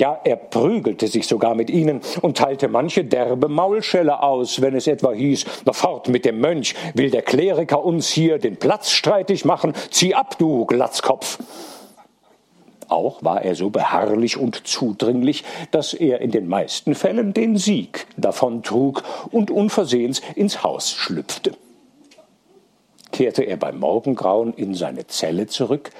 Ja, 0.00 0.18
er 0.24 0.36
prügelte 0.36 1.08
sich 1.08 1.26
sogar 1.26 1.54
mit 1.54 1.68
ihnen 1.68 2.00
und 2.22 2.38
teilte 2.38 2.68
manche 2.68 3.04
derbe 3.04 3.48
Maulschelle 3.48 4.22
aus, 4.22 4.62
wenn 4.62 4.74
es 4.74 4.86
etwa 4.86 5.12
hieß, 5.12 5.44
na 5.66 5.74
fort 5.74 6.08
mit 6.08 6.24
dem 6.24 6.40
Mönch, 6.40 6.74
will 6.94 7.10
der 7.10 7.20
Kleriker 7.20 7.84
uns 7.84 8.08
hier 8.08 8.38
den 8.38 8.56
Platz 8.56 8.92
streitig 8.92 9.44
machen, 9.44 9.74
zieh 9.90 10.14
ab, 10.14 10.38
du 10.38 10.64
Glatzkopf. 10.64 11.38
Auch 12.88 13.22
war 13.22 13.42
er 13.42 13.54
so 13.54 13.68
beharrlich 13.68 14.38
und 14.38 14.66
zudringlich, 14.66 15.44
dass 15.70 15.92
er 15.92 16.22
in 16.22 16.30
den 16.30 16.48
meisten 16.48 16.94
Fällen 16.94 17.34
den 17.34 17.58
Sieg 17.58 18.06
davontrug 18.16 19.02
und 19.30 19.50
unversehens 19.50 20.22
ins 20.34 20.62
Haus 20.62 20.92
schlüpfte. 20.92 21.52
Kehrte 23.12 23.42
er 23.42 23.58
beim 23.58 23.78
Morgengrauen 23.78 24.54
in 24.54 24.72
seine 24.72 25.06
Zelle 25.08 25.46
zurück, 25.46 25.90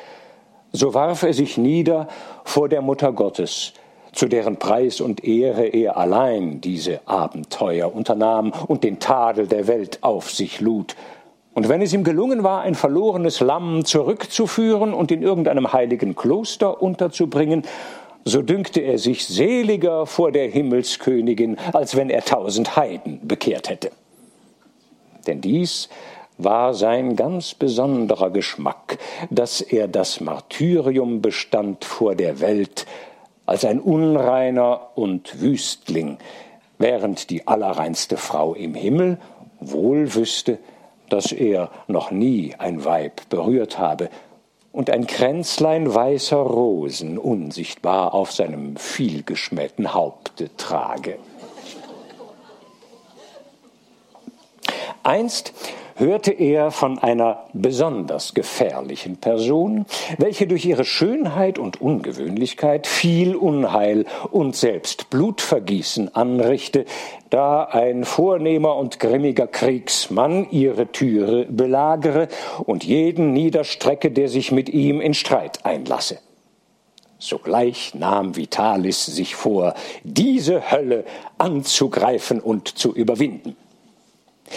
so 0.73 0.95
warf 0.95 1.23
er 1.23 1.35
sich 1.35 1.59
nieder 1.59 2.09
vor 2.45 2.71
der 2.71 2.81
Mutter 2.81 3.13
Gottes, 3.13 3.75
zu 4.13 4.27
deren 4.27 4.57
Preis 4.57 5.01
und 5.01 5.25
Ehre 5.25 5.67
er 5.67 5.97
allein 5.97 6.61
diese 6.61 7.01
Abenteuer 7.07 7.95
unternahm 7.95 8.53
und 8.67 8.85
den 8.85 8.99
Tadel 8.99 9.47
der 9.47 9.67
Welt 9.67 9.99
auf 10.03 10.31
sich 10.31 10.61
lud. 10.61 10.97
Und 11.53 11.69
wenn 11.69 11.83
es 11.83 11.93
ihm 11.93 12.05
gelungen 12.05 12.43
war, 12.43 12.63
ein 12.63 12.75
verlorenes 12.75 13.41
Lamm 13.41 13.85
zurückzuführen 13.85 14.95
und 14.95 15.11
in 15.11 15.23
irgendeinem 15.23 15.73
heiligen 15.73 16.15
Kloster 16.15 16.81
unterzubringen, 16.81 17.65
so 18.25 18.43
dünkte 18.43 18.81
er 18.81 18.99
sich 18.99 19.27
seliger 19.27 20.07
vor 20.07 20.31
der 20.31 20.49
Himmelskönigin, 20.49 21.57
als 21.73 21.97
wenn 21.97 22.11
er 22.11 22.25
tausend 22.25 22.77
Heiden 22.77 23.21
bekehrt 23.27 23.69
hätte. 23.69 23.91
Denn 25.27 25.41
dies 25.41 25.89
war 26.39 26.75
sein 26.75 27.17
ganz 27.17 27.55
besonderer 27.55 28.31
Geschmack, 28.31 28.99
dass 29.31 29.61
er 29.61 29.89
das 29.89 30.21
Martyrium 30.21 31.21
bestand 31.21 31.85
vor 31.85 32.15
der 32.15 32.41
Welt 32.41 32.87
als 33.51 33.65
ein 33.65 33.81
Unreiner 33.81 34.91
und 34.95 35.41
Wüstling, 35.41 36.19
während 36.79 37.31
die 37.31 37.49
allerreinste 37.49 38.17
Frau 38.17 38.55
im 38.55 38.75
Himmel 38.75 39.19
wohl 39.59 40.15
wüsste, 40.15 40.61
dass 41.09 41.33
er 41.33 41.69
noch 41.89 42.13
nie 42.13 42.55
ein 42.57 42.85
Weib 42.85 43.29
berührt 43.29 43.77
habe 43.77 44.09
und 44.71 44.89
ein 44.89 45.09
Kränzlein 45.09 45.93
weißer 45.93 46.37
Rosen 46.37 47.19
unsichtbar 47.19 48.15
auf 48.15 48.31
seinem 48.31 48.77
vielgeschmähten 48.77 49.95
Haupte 49.95 50.57
trage. 50.57 51.19
Einst 55.03 55.55
hörte 56.01 56.33
er 56.33 56.71
von 56.71 56.99
einer 56.99 57.45
besonders 57.53 58.35
gefährlichen 58.35 59.19
Person, 59.19 59.87
welche 60.19 60.47
durch 60.47 60.65
ihre 60.65 60.85
Schönheit 60.85 61.59
und 61.59 61.81
Ungewöhnlichkeit 61.81 62.87
viel 62.87 63.37
Unheil 63.37 64.07
und 64.31 64.57
selbst 64.57 65.11
Blutvergießen 65.11 66.15
anrichte, 66.15 66.87
da 67.29 67.65
ein 67.65 68.05
vornehmer 68.05 68.77
und 68.77 68.99
grimmiger 68.99 69.47
Kriegsmann 69.47 70.51
ihre 70.51 70.91
Türe 70.91 71.47
belagere 71.49 72.29
und 72.65 72.83
jeden 72.83 73.33
niederstrecke, 73.33 74.11
der 74.11 74.29
sich 74.29 74.51
mit 74.51 74.69
ihm 74.69 75.01
in 75.01 75.15
Streit 75.15 75.65
einlasse. 75.65 76.19
Sogleich 77.19 77.95
nahm 77.95 78.35
Vitalis 78.35 79.05
sich 79.05 79.35
vor, 79.35 79.75
diese 80.05 80.73
Hölle 80.73 81.05
anzugreifen 81.37 82.41
und 82.41 82.67
zu 82.67 82.95
überwinden. 82.95 83.57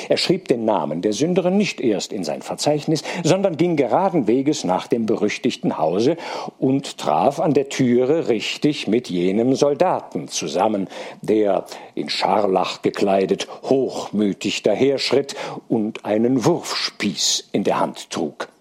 Er 0.09 0.17
schrieb 0.17 0.47
den 0.47 0.65
Namen 0.65 1.01
der 1.01 1.13
Sünderin 1.13 1.57
nicht 1.57 1.81
erst 1.81 2.13
in 2.13 2.23
sein 2.23 2.41
Verzeichnis, 2.41 3.03
sondern 3.23 3.57
ging 3.57 3.75
geraden 3.75 4.27
Weges 4.27 4.63
nach 4.63 4.87
dem 4.87 5.05
berüchtigten 5.05 5.77
Hause 5.77 6.17
und 6.59 6.97
traf 6.97 7.39
an 7.39 7.53
der 7.53 7.69
Türe 7.69 8.27
richtig 8.27 8.87
mit 8.87 9.09
jenem 9.09 9.55
Soldaten 9.55 10.27
zusammen, 10.27 10.87
der 11.21 11.65
in 11.95 12.09
Scharlach 12.09 12.81
gekleidet 12.81 13.47
hochmütig 13.63 14.63
daherschritt 14.63 15.35
und 15.67 16.05
einen 16.05 16.45
Wurfspieß 16.45 17.49
in 17.51 17.63
der 17.63 17.79
Hand 17.79 18.09
trug. 18.09 18.52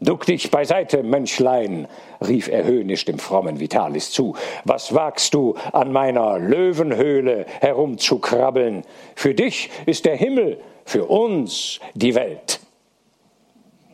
Duck 0.00 0.26
dich 0.26 0.50
beiseite, 0.50 1.02
Mönchlein, 1.02 1.88
rief 2.20 2.48
er 2.48 2.64
höhnisch 2.64 3.04
dem 3.04 3.18
frommen 3.18 3.60
Vitalis 3.60 4.10
zu. 4.10 4.34
Was 4.64 4.94
wagst 4.94 5.32
du, 5.34 5.54
an 5.72 5.92
meiner 5.92 6.38
Löwenhöhle 6.38 7.46
herumzukrabbeln? 7.60 8.82
Für 9.14 9.34
dich 9.34 9.70
ist 9.86 10.04
der 10.04 10.16
Himmel, 10.16 10.58
für 10.84 11.06
uns 11.06 11.80
die 11.94 12.14
Welt. 12.14 12.60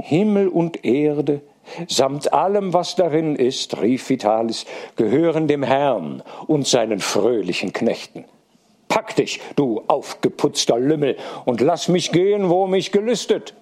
Himmel 0.02 0.48
und 0.48 0.84
Erde, 0.84 1.42
samt 1.86 2.32
allem, 2.32 2.72
was 2.72 2.96
darin 2.96 3.36
ist, 3.36 3.80
rief 3.80 4.08
Vitalis, 4.08 4.66
gehören 4.96 5.46
dem 5.46 5.62
Herrn 5.62 6.22
und 6.46 6.66
seinen 6.66 6.98
fröhlichen 6.98 7.72
Knechten. 7.72 8.24
Pack 8.88 9.14
dich, 9.16 9.40
du 9.54 9.82
aufgeputzter 9.86 10.78
Lümmel, 10.78 11.16
und 11.44 11.60
lass 11.60 11.88
mich 11.88 12.10
gehen, 12.10 12.48
wo 12.48 12.66
mich 12.66 12.90
gelüstet. 12.90 13.54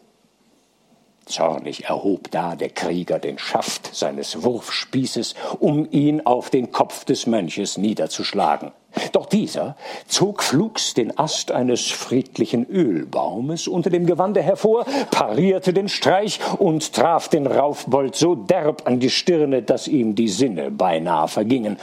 Zornig 1.29 1.85
erhob 1.85 2.31
da 2.31 2.57
der 2.57 2.71
Krieger 2.71 3.19
den 3.19 3.39
Schaft 3.39 3.95
seines 3.95 4.43
Wurfspießes, 4.43 5.35
um 5.61 5.89
ihn 5.91 6.27
auf 6.27 6.51
den 6.51 6.73
Kopf 6.73 7.05
des 7.05 7.27
Mönches 7.27 7.79
niederzuschlagen. 7.79 8.73
Doch 9.13 9.27
dieser 9.27 9.77
zog 10.07 10.43
flugs 10.43 10.95
den 10.95 11.17
Ast 11.19 11.53
eines 11.53 11.87
friedlichen 11.91 12.69
Ölbaumes 12.69 13.69
unter 13.69 13.91
dem 13.91 14.07
Gewande 14.07 14.43
hervor, 14.43 14.87
parierte 15.11 15.73
den 15.73 15.89
Streich 15.89 16.41
und 16.59 16.93
traf 16.95 17.29
den 17.29 17.47
Raufbold 17.47 18.17
so 18.17 18.35
derb 18.35 18.87
an 18.87 18.99
die 18.99 19.11
Stirne, 19.11 19.63
dass 19.63 19.89
ihm 19.89 20.15
die 20.15 20.29
Sinne 20.29 20.71
beinahe 20.71 21.29
vergingen 21.29 21.77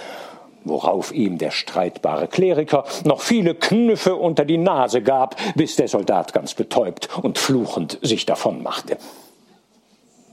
worauf 0.65 1.13
ihm 1.13 1.37
der 1.37 1.51
streitbare 1.51 2.27
Kleriker 2.27 2.85
noch 3.03 3.21
viele 3.21 3.55
Knüffe 3.55 4.15
unter 4.15 4.45
die 4.45 4.57
Nase 4.57 5.01
gab, 5.01 5.35
bis 5.55 5.75
der 5.75 5.87
Soldat 5.87 6.33
ganz 6.33 6.55
betäubt 6.55 7.07
und 7.21 7.37
fluchend 7.37 7.99
sich 8.01 8.25
davonmachte. 8.25 8.97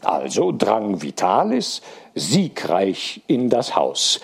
Also 0.03 0.53
drang 0.53 1.03
Vitalis 1.03 1.83
siegreich 2.15 3.23
in 3.27 3.49
das 3.49 3.77
Haus, 3.77 4.21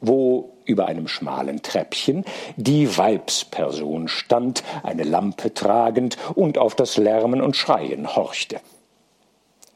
wo 0.00 0.52
über 0.64 0.86
einem 0.86 1.08
schmalen 1.08 1.62
Treppchen 1.62 2.24
die 2.56 2.96
Weibsperson 2.96 4.08
stand, 4.08 4.62
eine 4.82 5.04
Lampe 5.04 5.52
tragend 5.52 6.16
und 6.34 6.58
auf 6.58 6.74
das 6.74 6.96
Lärmen 6.96 7.40
und 7.40 7.56
Schreien 7.56 8.14
horchte. 8.14 8.60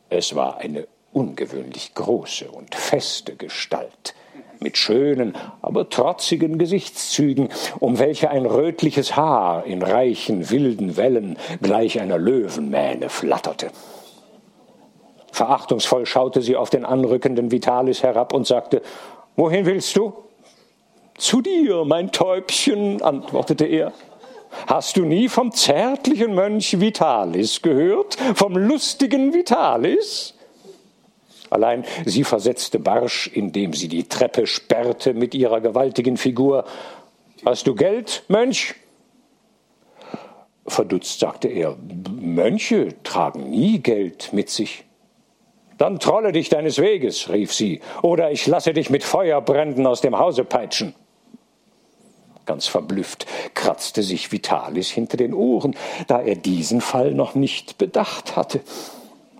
Es 0.08 0.34
war 0.34 0.58
eine 0.58 0.86
ungewöhnlich 1.12 1.94
große 1.94 2.48
und 2.50 2.74
feste 2.74 3.36
Gestalt, 3.36 4.14
mit 4.60 4.78
schönen, 4.78 5.36
aber 5.62 5.88
trotzigen 5.88 6.58
Gesichtszügen, 6.58 7.48
um 7.80 7.98
welche 7.98 8.30
ein 8.30 8.46
rötliches 8.46 9.16
Haar 9.16 9.64
in 9.64 9.82
reichen, 9.82 10.50
wilden 10.50 10.96
Wellen 10.96 11.36
gleich 11.60 12.00
einer 12.00 12.18
Löwenmähne 12.18 13.08
flatterte. 13.08 13.70
Verachtungsvoll 15.36 16.06
schaute 16.06 16.40
sie 16.40 16.56
auf 16.56 16.70
den 16.70 16.86
anrückenden 16.86 17.50
Vitalis 17.50 18.02
herab 18.02 18.32
und 18.32 18.46
sagte, 18.46 18.80
Wohin 19.36 19.66
willst 19.66 19.94
du? 19.94 20.14
Zu 21.18 21.42
dir, 21.42 21.84
mein 21.84 22.10
Täubchen, 22.10 23.02
antwortete 23.02 23.66
er. 23.66 23.92
Hast 24.66 24.96
du 24.96 25.04
nie 25.04 25.28
vom 25.28 25.52
zärtlichen 25.52 26.34
Mönch 26.34 26.80
Vitalis 26.80 27.60
gehört? 27.60 28.16
Vom 28.34 28.56
lustigen 28.56 29.34
Vitalis? 29.34 30.32
Allein 31.50 31.84
sie 32.06 32.24
versetzte 32.24 32.78
barsch, 32.78 33.26
indem 33.26 33.74
sie 33.74 33.88
die 33.88 34.04
Treppe 34.04 34.46
sperrte 34.46 35.12
mit 35.12 35.34
ihrer 35.34 35.60
gewaltigen 35.60 36.16
Figur. 36.16 36.64
Hast 37.44 37.66
du 37.66 37.74
Geld, 37.74 38.24
Mönch? 38.28 38.74
Verdutzt 40.66 41.20
sagte 41.20 41.48
er, 41.48 41.76
Mönche 42.10 42.94
tragen 43.02 43.50
nie 43.50 43.80
Geld 43.80 44.32
mit 44.32 44.48
sich. 44.48 44.85
Dann 45.78 45.98
trolle 45.98 46.32
dich 46.32 46.48
deines 46.48 46.78
Weges, 46.78 47.28
rief 47.28 47.52
sie, 47.52 47.80
oder 48.02 48.30
ich 48.30 48.46
lasse 48.46 48.72
dich 48.72 48.90
mit 48.90 49.04
Feuerbränden 49.04 49.86
aus 49.86 50.00
dem 50.00 50.18
Hause 50.18 50.44
peitschen. 50.44 50.94
Ganz 52.46 52.68
verblüfft 52.68 53.26
kratzte 53.54 54.02
sich 54.02 54.30
Vitalis 54.30 54.88
hinter 54.88 55.16
den 55.16 55.34
Ohren, 55.34 55.74
da 56.06 56.22
er 56.22 56.36
diesen 56.36 56.80
Fall 56.80 57.12
noch 57.12 57.34
nicht 57.34 57.76
bedacht 57.76 58.36
hatte. 58.36 58.60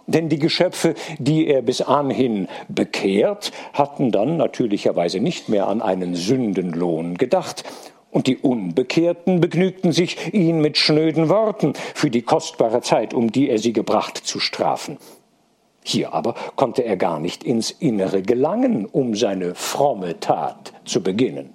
Denn 0.09 0.29
die 0.29 0.39
Geschöpfe, 0.39 0.95
die 1.19 1.47
er 1.47 1.63
bis 1.63 1.81
anhin 1.81 2.49
bekehrt, 2.69 3.53
hatten 3.73 4.13
dann 4.13 4.37
natürlicherweise 4.37 5.21
nicht 5.21 5.49
mehr 5.49 5.69
an 5.69 5.83
einen 5.83 6.15
Sündenlohn 6.15 7.17
gedacht, 7.17 7.65
und 8.11 8.29
die 8.29 8.39
Unbekehrten 8.39 9.41
begnügten 9.41 9.93
sich, 9.93 10.33
ihn 10.33 10.61
mit 10.61 10.79
schnöden 10.79 11.29
Worten 11.29 11.75
für 11.95 12.09
die 12.09 12.23
kostbare 12.23 12.81
Zeit, 12.81 13.13
um 13.13 13.31
die 13.31 13.51
er 13.51 13.59
sie 13.59 13.75
gebracht, 13.75 14.17
zu 14.17 14.41
strafen. 14.41 14.97
Hier 15.89 16.13
aber 16.13 16.35
konnte 16.57 16.83
er 16.83 16.97
gar 16.97 17.21
nicht 17.21 17.45
ins 17.45 17.71
Innere 17.71 18.21
gelangen, 18.21 18.87
um 18.87 19.15
seine 19.15 19.55
fromme 19.55 20.19
Tat 20.19 20.73
zu 20.85 21.01
beginnen. 21.01 21.55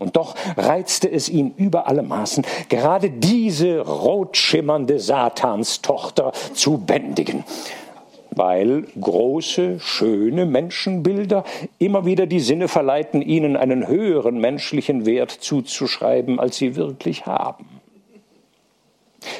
Und 0.00 0.16
doch 0.16 0.34
reizte 0.56 1.08
es 1.08 1.28
ihn 1.28 1.54
über 1.56 1.86
alle 1.86 2.02
Maßen, 2.02 2.44
gerade 2.68 3.10
diese 3.10 3.78
rotschimmernde 3.78 4.98
Satanstochter 4.98 6.32
zu 6.54 6.78
bändigen. 6.78 7.44
weil 8.36 8.82
große, 9.00 9.78
schöne 9.78 10.44
Menschenbilder 10.44 11.44
immer 11.78 12.04
wieder 12.04 12.26
die 12.26 12.40
Sinne 12.40 12.66
verleiten, 12.66 13.22
ihnen 13.22 13.56
einen 13.56 13.86
höheren 13.86 14.38
menschlichen 14.38 15.06
Wert 15.06 15.30
zuzuschreiben, 15.30 16.40
als 16.40 16.56
sie 16.56 16.74
wirklich 16.74 17.26
haben. 17.26 17.80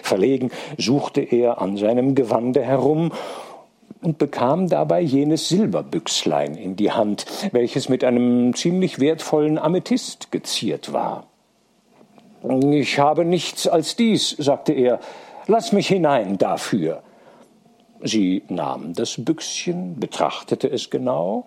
Verlegen 0.02 0.50
suchte 0.78 1.20
er 1.20 1.60
an 1.60 1.76
seinem 1.76 2.14
Gewande 2.14 2.62
herum 2.62 3.10
und 4.04 4.18
bekam 4.18 4.68
dabei 4.68 5.00
jenes 5.00 5.48
Silberbüchslein 5.48 6.56
in 6.56 6.76
die 6.76 6.92
Hand, 6.92 7.24
welches 7.52 7.88
mit 7.88 8.04
einem 8.04 8.54
ziemlich 8.54 9.00
wertvollen 9.00 9.58
Amethyst 9.58 10.30
geziert 10.30 10.92
war. 10.92 11.26
Ich 12.70 12.98
habe 12.98 13.24
nichts 13.24 13.66
als 13.66 13.96
dies, 13.96 14.36
sagte 14.38 14.74
er, 14.74 15.00
lass 15.46 15.72
mich 15.72 15.88
hinein 15.88 16.36
dafür. 16.36 17.02
Sie 18.02 18.42
nahm 18.48 18.92
das 18.92 19.14
Büchschen, 19.16 19.98
betrachtete 19.98 20.70
es 20.70 20.90
genau 20.90 21.46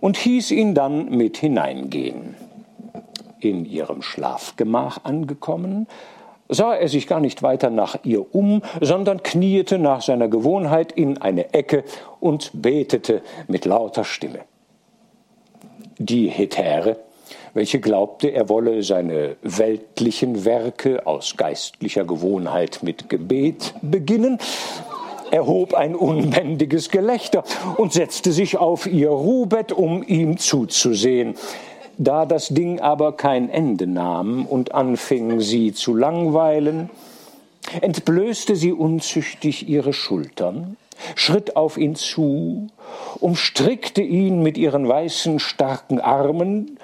und 0.00 0.16
hieß 0.16 0.52
ihn 0.52 0.74
dann 0.74 1.10
mit 1.10 1.36
hineingehen. 1.36 2.34
In 3.40 3.66
ihrem 3.66 4.00
Schlafgemach 4.00 5.04
angekommen, 5.04 5.86
sah 6.48 6.74
er 6.74 6.88
sich 6.88 7.06
gar 7.06 7.20
nicht 7.20 7.42
weiter 7.42 7.70
nach 7.70 7.98
ihr 8.04 8.34
um, 8.34 8.62
sondern 8.80 9.22
kniete 9.22 9.78
nach 9.78 10.02
seiner 10.02 10.28
Gewohnheit 10.28 10.92
in 10.92 11.18
eine 11.18 11.54
Ecke 11.54 11.84
und 12.20 12.50
betete 12.54 13.22
mit 13.48 13.64
lauter 13.64 14.04
Stimme. 14.04 14.40
Die 15.98 16.28
Hetäre, 16.28 16.98
welche 17.54 17.80
glaubte, 17.80 18.28
er 18.28 18.48
wolle 18.48 18.82
seine 18.82 19.36
weltlichen 19.42 20.44
Werke 20.44 21.06
aus 21.06 21.36
geistlicher 21.36 22.04
Gewohnheit 22.04 22.80
mit 22.82 23.08
Gebet 23.08 23.74
beginnen, 23.80 24.38
erhob 25.30 25.74
ein 25.74 25.96
unbändiges 25.96 26.90
Gelächter 26.90 27.44
und 27.76 27.92
setzte 27.92 28.32
sich 28.32 28.58
auf 28.58 28.86
ihr 28.86 29.08
Ruhbett, 29.08 29.72
um 29.72 30.02
ihm 30.02 30.36
zuzusehen. 30.36 31.34
Da 31.98 32.26
das 32.26 32.48
Ding 32.48 32.80
aber 32.80 33.16
kein 33.16 33.48
Ende 33.48 33.86
nahm 33.86 34.44
und 34.44 34.74
anfing, 34.74 35.40
sie 35.40 35.72
zu 35.72 35.94
langweilen, 35.94 36.90
entblößte 37.80 38.54
sie 38.54 38.72
unzüchtig 38.72 39.68
ihre 39.68 39.94
Schultern, 39.94 40.76
schritt 41.14 41.56
auf 41.56 41.78
ihn 41.78 41.94
zu, 41.94 42.68
umstrickte 43.20 44.02
ihn 44.02 44.42
mit 44.42 44.58
ihren 44.58 44.86
weißen, 44.86 45.38
starken 45.38 46.00
Armen 46.00 46.78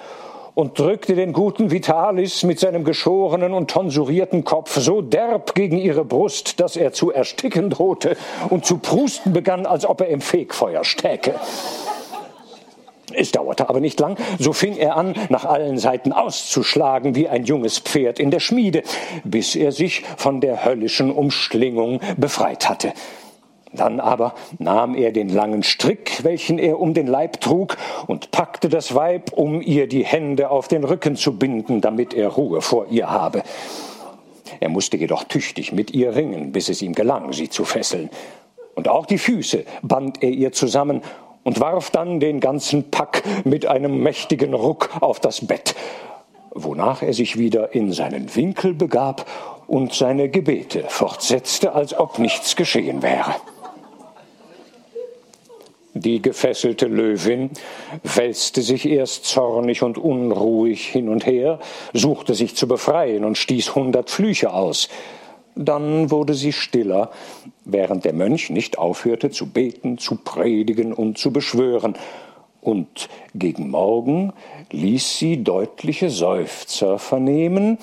und 0.55 0.77
drückte 0.77 1.15
den 1.15 1.33
guten 1.33 1.71
Vitalis 1.71 2.43
mit 2.43 2.59
seinem 2.59 2.83
geschorenen 2.83 3.53
und 3.53 3.69
tonsurierten 3.69 4.43
Kopf 4.43 4.79
so 4.79 5.01
derb 5.01 5.55
gegen 5.55 5.77
ihre 5.77 6.05
Brust, 6.05 6.59
dass 6.59 6.75
er 6.75 6.93
zu 6.93 7.11
ersticken 7.11 7.69
drohte 7.69 8.17
und 8.49 8.65
zu 8.65 8.77
prusten 8.77 9.33
begann, 9.33 9.65
als 9.65 9.85
ob 9.85 10.01
er 10.01 10.07
im 10.07 10.21
Fegfeuer 10.21 10.83
stäke. 10.83 11.35
Es 13.15 13.31
dauerte 13.31 13.69
aber 13.69 13.79
nicht 13.79 13.99
lang, 13.99 14.17
so 14.39 14.53
fing 14.53 14.75
er 14.77 14.95
an, 14.95 15.15
nach 15.29 15.45
allen 15.45 15.77
Seiten 15.77 16.11
auszuschlagen 16.11 17.15
wie 17.15 17.27
ein 17.27 17.45
junges 17.45 17.79
Pferd 17.79 18.19
in 18.19 18.31
der 18.31 18.39
Schmiede, 18.39 18.83
bis 19.23 19.55
er 19.55 19.71
sich 19.71 20.03
von 20.17 20.41
der 20.41 20.65
höllischen 20.65 21.11
Umschlingung 21.11 21.99
befreit 22.17 22.69
hatte. 22.69 22.93
Dann 23.73 23.99
aber 23.99 24.35
nahm 24.59 24.95
er 24.95 25.11
den 25.11 25.29
langen 25.29 25.63
Strick, 25.63 26.23
welchen 26.23 26.59
er 26.59 26.79
um 26.79 26.93
den 26.93 27.07
Leib 27.07 27.41
trug, 27.41 27.77
und 28.05 28.29
packte 28.29 28.69
das 28.69 28.93
Weib, 28.93 29.33
um 29.33 29.61
ihr 29.61 29.87
die 29.87 30.05
Hände 30.05 30.51
auf 30.51 30.67
den 30.67 30.83
Rücken 30.83 31.15
zu 31.15 31.37
binden, 31.37 31.81
damit 31.81 32.13
er 32.13 32.29
Ruhe 32.29 32.61
vor 32.61 32.85
ihr 32.91 33.09
habe. 33.09 33.41
Er 34.59 34.69
musste 34.69 34.97
jedoch 34.97 35.23
tüchtig 35.23 35.71
mit 35.71 35.91
ihr 35.91 36.15
ringen, 36.15 36.51
bis 36.51 36.69
es 36.69 36.83
ihm 36.83 36.93
gelang, 36.93 37.33
sie 37.33 37.49
zu 37.49 37.65
fesseln. 37.65 38.11
Und 38.75 38.87
auch 38.87 39.05
die 39.05 39.17
Füße 39.17 39.65
band 39.81 40.21
er 40.21 40.29
ihr 40.29 40.51
zusammen 40.51 41.01
und 41.43 41.59
warf 41.59 41.91
dann 41.91 42.19
den 42.19 42.39
ganzen 42.39 42.89
Pack 42.89 43.23
mit 43.45 43.65
einem 43.65 44.01
mächtigen 44.01 44.53
Ruck 44.53 44.89
auf 45.01 45.19
das 45.19 45.45
Bett, 45.45 45.75
wonach 46.51 47.01
er 47.01 47.13
sich 47.13 47.37
wieder 47.37 47.73
in 47.73 47.91
seinen 47.91 48.35
Winkel 48.35 48.73
begab 48.73 49.25
und 49.67 49.93
seine 49.93 50.29
Gebete 50.29 50.85
fortsetzte, 50.87 51.73
als 51.73 51.97
ob 51.97 52.19
nichts 52.19 52.55
geschehen 52.55 53.01
wäre. 53.01 53.35
Die 55.95 56.23
gefesselte 56.23 56.87
Löwin 56.87 57.51
wälzte 58.03 58.63
sich 58.63 58.87
erst 58.87 59.25
zornig 59.25 59.83
und 59.83 59.99
unruhig 59.99 60.87
hin 60.87 61.07
und 61.07 61.27
her, 61.27 61.59
suchte 61.93 62.33
sich 62.33 62.55
zu 62.55 62.67
befreien 62.67 63.23
und 63.23 63.37
stieß 63.37 63.75
hundert 63.75 64.09
Flüche 64.09 64.53
aus. 64.53 64.89
Dann 65.55 66.09
wurde 66.09 66.33
sie 66.33 66.51
stiller, 66.51 67.11
während 67.65 68.05
der 68.05 68.13
Mönch 68.13 68.49
nicht 68.49 68.77
aufhörte 68.77 69.29
zu 69.29 69.49
beten, 69.49 69.97
zu 69.97 70.15
predigen 70.15 70.93
und 70.93 71.17
zu 71.17 71.31
beschwören. 71.31 71.95
Und 72.61 73.09
gegen 73.35 73.69
Morgen 73.69 74.33
ließ 74.71 75.17
sie 75.19 75.43
deutliche 75.43 76.09
Seufzer 76.09 76.97
vernehmen, 76.97 77.77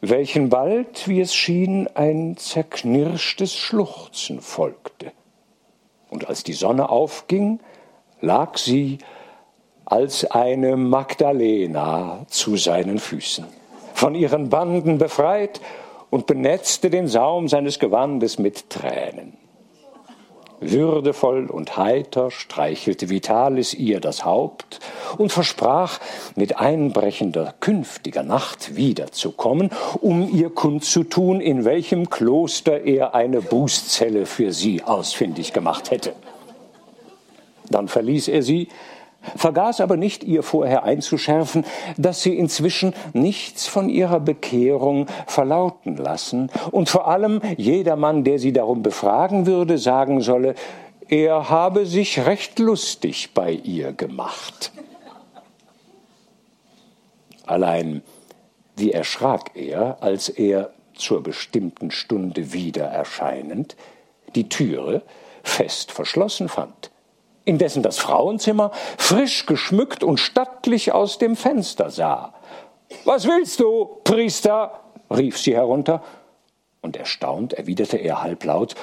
welchen 0.00 0.50
bald, 0.50 1.08
wie 1.08 1.20
es 1.20 1.34
schien, 1.34 1.88
ein 1.94 2.36
zerknirschtes 2.36 3.54
Schluchzen 3.54 4.40
folgte. 4.40 5.12
Und 6.10 6.28
als 6.28 6.44
die 6.44 6.52
Sonne 6.52 6.90
aufging, 6.90 7.60
lag 8.20 8.58
sie 8.58 8.98
als 9.84 10.30
eine 10.30 10.76
Magdalena 10.76 12.26
zu 12.28 12.56
seinen 12.56 12.98
Füßen, 12.98 13.46
von 13.94 14.14
ihren 14.14 14.48
Banden 14.50 14.98
befreit 14.98 15.60
und 16.10 16.26
benetzte 16.26 16.90
den 16.90 17.08
Saum 17.08 17.48
seines 17.48 17.78
Gewandes 17.78 18.38
mit 18.38 18.70
Tränen. 18.70 19.36
Würdevoll 20.60 21.46
und 21.46 21.76
heiter 21.76 22.30
streichelte 22.30 23.10
Vitalis 23.10 23.74
ihr 23.74 24.00
das 24.00 24.24
Haupt 24.24 24.80
und 25.18 25.30
versprach, 25.30 25.98
mit 26.34 26.58
einbrechender 26.58 27.54
künftiger 27.60 28.22
Nacht 28.22 28.74
wiederzukommen, 28.74 29.70
um 30.00 30.28
ihr 30.28 30.50
kundzutun, 30.50 31.40
in 31.40 31.64
welchem 31.64 32.08
Kloster 32.08 32.80
er 32.84 33.14
eine 33.14 33.42
Bußzelle 33.42 34.24
für 34.24 34.52
sie 34.52 34.82
ausfindig 34.82 35.52
gemacht 35.52 35.90
hätte. 35.90 36.14
Dann 37.68 37.88
verließ 37.88 38.28
er 38.28 38.42
sie, 38.42 38.68
vergaß 39.36 39.80
aber 39.80 39.96
nicht, 39.96 40.24
ihr 40.24 40.42
vorher 40.42 40.84
einzuschärfen, 40.84 41.64
dass 41.96 42.22
sie 42.22 42.36
inzwischen 42.36 42.94
nichts 43.12 43.66
von 43.66 43.88
ihrer 43.88 44.20
Bekehrung 44.20 45.06
verlauten 45.26 45.96
lassen 45.96 46.50
und 46.70 46.88
vor 46.88 47.08
allem 47.08 47.40
jedermann, 47.56 48.24
der 48.24 48.38
sie 48.38 48.52
darum 48.52 48.82
befragen 48.82 49.46
würde, 49.46 49.78
sagen 49.78 50.20
solle, 50.20 50.54
er 51.08 51.48
habe 51.50 51.86
sich 51.86 52.26
recht 52.26 52.58
lustig 52.58 53.30
bei 53.32 53.52
ihr 53.52 53.92
gemacht. 53.92 54.72
Allein, 57.46 58.02
wie 58.76 58.90
erschrak 58.90 59.52
er, 59.54 60.02
als 60.02 60.28
er 60.28 60.70
zur 60.94 61.22
bestimmten 61.22 61.90
Stunde 61.90 62.52
wieder 62.52 62.86
erscheinend 62.86 63.76
die 64.34 64.48
Türe 64.48 65.02
fest 65.42 65.92
verschlossen 65.92 66.48
fand 66.48 66.90
indessen 67.46 67.82
das 67.82 67.96
Frauenzimmer 67.96 68.72
frisch 68.98 69.46
geschmückt 69.46 70.04
und 70.04 70.18
stattlich 70.18 70.92
aus 70.92 71.16
dem 71.16 71.36
Fenster 71.36 71.88
sah. 71.88 72.34
Was 73.04 73.26
willst 73.26 73.60
du, 73.60 74.00
Priester? 74.04 74.82
rief 75.10 75.38
sie 75.38 75.54
herunter, 75.54 76.02
und 76.82 76.96
erstaunt 76.96 77.54
erwiderte 77.54 77.96
er 77.96 78.22
halblaut 78.22 78.74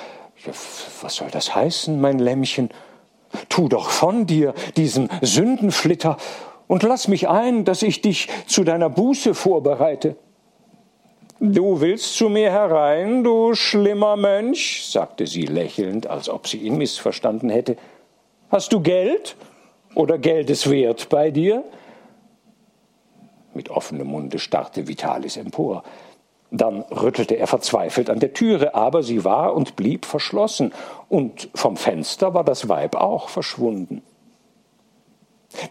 Was 1.01 1.15
soll 1.15 1.29
das 1.31 1.55
heißen, 1.55 2.01
mein 2.01 2.19
Lämmchen? 2.19 2.69
Tu 3.49 3.67
doch 3.67 3.89
von 3.89 4.25
dir 4.25 4.53
diesen 4.75 5.09
Sündenflitter 5.21 6.17
und 6.67 6.83
lass 6.83 7.07
mich 7.07 7.29
ein, 7.29 7.65
dass 7.65 7.81
ich 7.81 8.01
dich 8.01 8.27
zu 8.45 8.63
deiner 8.63 8.89
Buße 8.89 9.33
vorbereite. 9.33 10.15
Du 11.39 11.81
willst 11.81 12.15
zu 12.15 12.29
mir 12.29 12.51
herein, 12.51 13.23
du 13.23 13.53
schlimmer 13.53 14.15
Mönch, 14.15 14.85
sagte 14.89 15.27
sie 15.27 15.45
lächelnd, 15.45 16.07
als 16.07 16.29
ob 16.29 16.47
sie 16.47 16.57
ihn 16.57 16.77
missverstanden 16.77 17.49
hätte. 17.49 17.75
Hast 18.53 18.71
du 18.71 18.81
Geld 18.81 19.35
oder 19.95 20.19
Geldeswert 20.19 21.09
bei 21.09 21.31
dir? 21.31 21.63
Mit 23.55 23.71
offenem 23.71 24.05
Munde 24.05 24.37
starrte 24.37 24.87
Vitalis 24.87 25.37
empor. 25.37 25.81
Dann 26.51 26.81
rüttelte 26.81 27.33
er 27.33 27.47
verzweifelt 27.47 28.11
an 28.11 28.19
der 28.19 28.33
Türe, 28.33 28.75
aber 28.75 29.01
sie 29.01 29.25
war 29.25 29.55
und 29.55 29.75
blieb 29.75 30.05
verschlossen, 30.05 30.71
und 31.09 31.49
vom 31.55 31.77
Fenster 31.77 32.35
war 32.35 32.43
das 32.43 32.69
Weib 32.69 32.95
auch 32.95 33.29
verschwunden. 33.29 34.03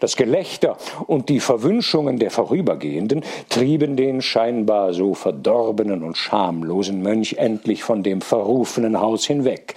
Das 0.01 0.17
Gelächter 0.17 0.75
und 1.07 1.29
die 1.29 1.39
Verwünschungen 1.39 2.19
der 2.19 2.31
Vorübergehenden 2.31 3.23
trieben 3.47 3.95
den 3.95 4.21
scheinbar 4.21 4.91
so 4.91 5.13
verdorbenen 5.13 6.03
und 6.03 6.17
schamlosen 6.17 7.01
Mönch 7.01 7.35
endlich 7.37 7.81
von 7.81 8.03
dem 8.03 8.19
verrufenen 8.19 8.99
Haus 8.99 9.25
hinweg. 9.25 9.75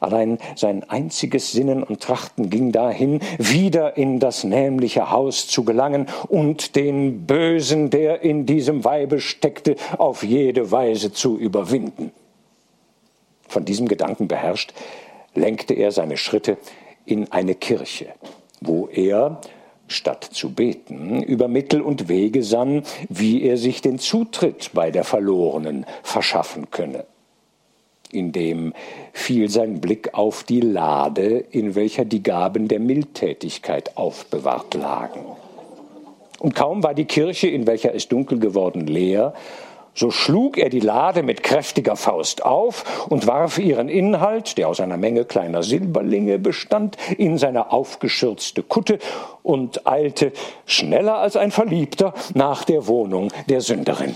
Allein 0.00 0.38
sein 0.56 0.88
einziges 0.88 1.52
Sinnen 1.52 1.82
und 1.82 2.00
Trachten 2.00 2.50
ging 2.50 2.72
dahin, 2.72 3.20
wieder 3.38 3.96
in 3.96 4.20
das 4.20 4.44
nämliche 4.44 5.10
Haus 5.10 5.46
zu 5.46 5.64
gelangen 5.64 6.06
und 6.28 6.76
den 6.76 7.26
Bösen, 7.26 7.90
der 7.90 8.22
in 8.22 8.46
diesem 8.46 8.84
Weibe 8.84 9.20
steckte, 9.20 9.76
auf 9.98 10.22
jede 10.22 10.70
Weise 10.70 11.12
zu 11.12 11.38
überwinden. 11.38 12.12
Von 13.48 13.64
diesem 13.64 13.88
Gedanken 13.88 14.28
beherrscht, 14.28 14.72
lenkte 15.34 15.74
er 15.74 15.92
seine 15.92 16.16
Schritte 16.16 16.56
in 17.04 17.32
eine 17.32 17.54
Kirche, 17.54 18.06
wo 18.60 18.88
er, 18.88 19.40
statt 19.88 20.28
zu 20.30 20.52
beten, 20.52 21.22
über 21.22 21.48
Mittel 21.48 21.80
und 21.80 22.08
Wege 22.08 22.44
sann, 22.44 22.84
wie 23.08 23.42
er 23.42 23.56
sich 23.56 23.82
den 23.82 23.98
Zutritt 23.98 24.70
bei 24.72 24.92
der 24.92 25.02
Verlorenen 25.02 25.84
verschaffen 26.02 26.70
könne. 26.70 27.06
Indem 28.12 28.74
fiel 29.12 29.48
sein 29.48 29.80
Blick 29.80 30.14
auf 30.14 30.44
die 30.44 30.60
Lade, 30.60 31.44
in 31.50 31.74
welcher 31.74 32.04
die 32.04 32.22
Gaben 32.22 32.68
der 32.68 32.80
Mildtätigkeit 32.80 33.96
aufbewahrt 33.96 34.74
lagen. 34.74 35.24
Und 36.38 36.54
kaum 36.54 36.82
war 36.82 36.94
die 36.94 37.04
Kirche, 37.04 37.48
in 37.48 37.66
welcher 37.66 37.94
es 37.94 38.08
dunkel 38.08 38.38
geworden, 38.38 38.86
leer, 38.86 39.34
so 39.92 40.10
schlug 40.10 40.56
er 40.56 40.68
die 40.68 40.80
Lade 40.80 41.22
mit 41.22 41.42
kräftiger 41.42 41.96
Faust 41.96 42.44
auf 42.44 43.08
und 43.10 43.26
warf 43.26 43.58
ihren 43.58 43.88
Inhalt, 43.88 44.56
der 44.56 44.68
aus 44.68 44.80
einer 44.80 44.96
Menge 44.96 45.24
kleiner 45.24 45.62
Silberlinge 45.62 46.38
bestand, 46.38 46.96
in 47.18 47.38
seine 47.38 47.72
aufgeschürzte 47.72 48.62
Kutte 48.62 48.98
und 49.42 49.86
eilte 49.86 50.32
schneller 50.64 51.16
als 51.16 51.36
ein 51.36 51.50
Verliebter 51.50 52.14
nach 52.34 52.64
der 52.64 52.86
Wohnung 52.86 53.32
der 53.48 53.60
Sünderin. 53.60 54.14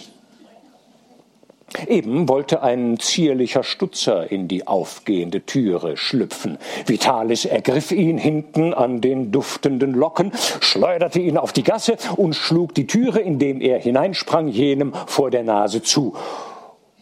Eben 1.88 2.29
wollte 2.29 2.62
ein 2.62 2.98
zierlicher 2.98 3.62
Stutzer 3.62 4.31
in 4.31 4.48
die 4.48 4.66
aufgehende 4.66 5.44
Türe 5.44 5.96
schlüpfen. 5.96 6.59
Vitalis 6.87 7.44
ergriff 7.44 7.90
ihn 7.90 8.16
hinten 8.16 8.72
an 8.74 9.00
den 9.00 9.33
duftenden 9.33 9.92
Locken, 9.92 10.33
schleuderte 10.61 11.20
ihn 11.20 11.37
auf 11.37 11.53
die 11.53 11.64
Gasse 11.64 11.96
und 12.16 12.35
schlug 12.35 12.74
die 12.74 12.87
Türe, 12.87 13.20
indem 13.20 13.61
er 13.61 13.79
hineinsprang, 13.81 14.48
jenem 14.48 14.92
vor 15.07 15.31
der 15.31 15.42
Nase 15.42 15.83
zu. 15.83 16.14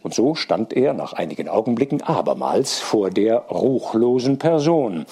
Und 0.02 0.14
so 0.14 0.34
stand 0.34 0.72
er 0.72 0.94
nach 0.94 1.12
einigen 1.12 1.48
Augenblicken 1.48 2.02
abermals 2.02 2.80
vor 2.80 3.10
der 3.10 3.36
ruchlosen 3.50 4.38
Person, 4.38 5.06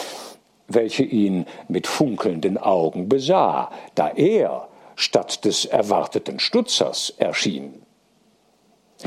welche 0.69 1.05
ihn 1.05 1.47
mit 1.69 1.87
funkelnden 1.87 2.59
Augen 2.59 3.09
besah, 3.09 3.71
da 3.95 4.09
er 4.09 4.69
statt 4.97 5.45
des 5.45 5.65
erwarteten 5.65 6.41
Stutzers 6.41 7.15
erschien. 7.19 7.80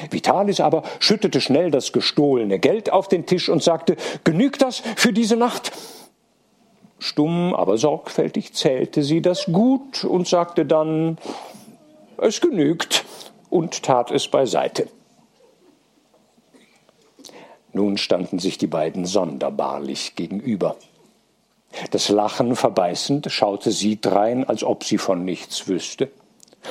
Vitalis 0.10 0.60
aber 0.60 0.84
schüttete 1.00 1.42
schnell 1.42 1.72
das 1.72 1.92
gestohlene 1.92 2.60
Geld 2.60 2.92
auf 2.92 3.08
den 3.08 3.26
Tisch 3.26 3.50
und 3.50 3.62
sagte, 3.62 3.96
genügt 4.24 4.62
das 4.62 4.80
für 4.96 5.14
diese 5.14 5.36
Nacht? 5.36 5.72
Stumm, 7.00 7.54
aber 7.54 7.78
sorgfältig 7.78 8.54
zählte 8.54 9.04
sie 9.04 9.22
das 9.22 9.46
Gut 9.46 10.04
und 10.04 10.28
sagte 10.28 10.66
dann, 10.66 11.18
es 12.18 12.40
genügt 12.40 13.04
und 13.50 13.84
tat 13.84 14.10
es 14.10 14.28
beiseite. 14.28 14.88
Nun 17.74 17.98
standen 17.98 18.40
sich 18.40 18.58
die 18.58 18.68
beiden 18.68 19.06
sonderbarlich 19.06 20.16
gegenüber. 20.16 20.78
Das 21.92 22.10
Lachen 22.10 22.56
verbeißend 22.56 23.32
schaute 23.32 23.72
sie 23.72 24.00
drein, 24.00 24.48
als 24.48 24.64
ob 24.64 24.84
sie 24.84 25.00
von 25.00 25.26
nichts 25.26 25.68
wüsste. 25.68 26.10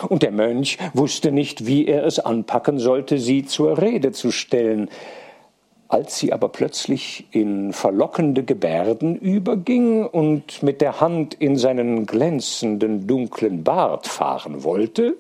Und 0.08 0.22
der 0.22 0.32
Mönch 0.32 0.78
wusste 0.94 1.32
nicht, 1.32 1.66
wie 1.66 1.86
er 1.86 2.04
es 2.04 2.18
anpacken 2.18 2.78
sollte, 2.78 3.18
sie 3.18 3.44
zur 3.44 3.80
Rede 3.80 4.12
zu 4.12 4.30
stellen. 4.30 4.88
Als 5.88 6.18
sie 6.18 6.32
aber 6.32 6.48
plötzlich 6.48 7.26
in 7.32 7.72
verlockende 7.72 8.42
Gebärden 8.42 9.16
überging 9.16 10.06
und 10.06 10.62
mit 10.62 10.80
der 10.80 11.00
Hand 11.00 11.34
in 11.34 11.56
seinen 11.56 12.06
glänzenden 12.06 13.06
dunklen 13.06 13.62
Bart 13.62 14.06
fahren 14.06 14.64
wollte, 14.64 15.16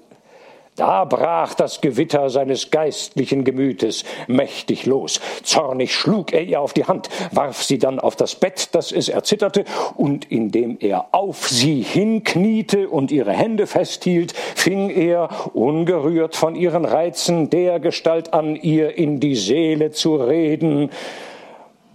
da 0.76 1.04
brach 1.04 1.54
das 1.54 1.80
Gewitter 1.80 2.30
seines 2.30 2.70
geistlichen 2.70 3.44
Gemütes 3.44 4.04
mächtig 4.26 4.86
los. 4.86 5.20
Zornig 5.42 5.94
schlug 5.94 6.32
er 6.32 6.42
ihr 6.42 6.60
auf 6.60 6.72
die 6.72 6.84
Hand, 6.84 7.10
warf 7.30 7.62
sie 7.62 7.78
dann 7.78 8.00
auf 8.00 8.16
das 8.16 8.34
Bett, 8.34 8.74
dass 8.74 8.90
es 8.90 9.08
erzitterte, 9.08 9.64
und 9.96 10.30
indem 10.30 10.78
er 10.80 11.06
auf 11.12 11.48
sie 11.48 11.82
hinkniete 11.82 12.88
und 12.88 13.10
ihre 13.10 13.32
Hände 13.32 13.66
festhielt, 13.66 14.32
fing 14.32 14.88
er, 14.88 15.28
ungerührt 15.54 16.36
von 16.36 16.54
ihren 16.54 16.84
Reizen, 16.84 17.50
der 17.50 17.78
Gestalt 17.78 18.32
an, 18.32 18.56
ihr 18.56 18.96
in 18.96 19.20
die 19.20 19.36
Seele 19.36 19.90
zu 19.90 20.16
reden, 20.16 20.90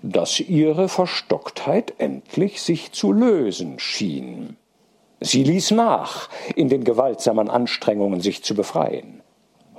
dass 0.04 0.40
ihre 0.40 0.88
Verstocktheit 0.88 1.96
endlich 1.98 2.62
sich 2.62 2.92
zu 2.92 3.12
lösen 3.12 3.80
schien. 3.80 4.56
Sie 5.20 5.44
ließ 5.44 5.72
nach 5.72 6.30
in 6.56 6.70
den 6.70 6.84
gewaltsamen 6.84 7.50
Anstrengungen, 7.50 8.22
sich 8.22 8.44
zu 8.44 8.56
befreien. 8.56 9.22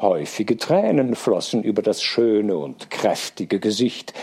Häufige 0.01 0.57
Tränen 0.57 1.15
flossen 1.15 1.63
über 1.63 1.83
das 1.83 2.03
schöne 2.03 2.57
und 2.57 2.91
kräftige 2.91 3.61
Gesicht, 3.61 4.15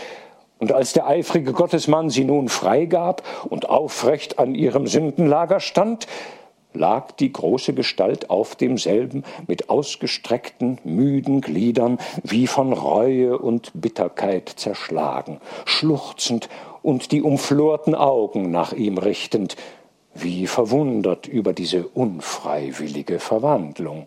und 0.58 0.72
als 0.72 0.94
der 0.94 1.06
eifrige 1.06 1.52
Gottesmann 1.52 2.08
sie 2.08 2.24
nun 2.24 2.48
freigab 2.48 3.22
und 3.48 3.68
aufrecht 3.68 4.38
an 4.38 4.54
ihrem 4.54 4.86
Sündenlager 4.86 5.60
stand, 5.60 6.06
lag 6.72 7.12
die 7.12 7.32
große 7.32 7.74
Gestalt 7.74 8.30
auf 8.30 8.56
demselben 8.56 9.24
mit 9.46 9.68
ausgestreckten, 9.68 10.78
müden 10.84 11.40
Gliedern, 11.40 11.98
wie 12.22 12.46
von 12.46 12.72
Reue 12.72 13.38
und 13.38 13.72
Bitterkeit 13.74 14.48
zerschlagen, 14.56 15.40
schluchzend 15.64 16.48
und 16.82 17.12
die 17.12 17.22
umflorten 17.22 17.94
Augen 17.94 18.50
nach 18.50 18.72
ihm 18.72 18.98
richtend, 18.98 19.56
wie 20.22 20.46
verwundert 20.46 21.26
über 21.26 21.52
diese 21.52 21.86
unfreiwillige 21.86 23.18
Verwandlung. 23.18 24.06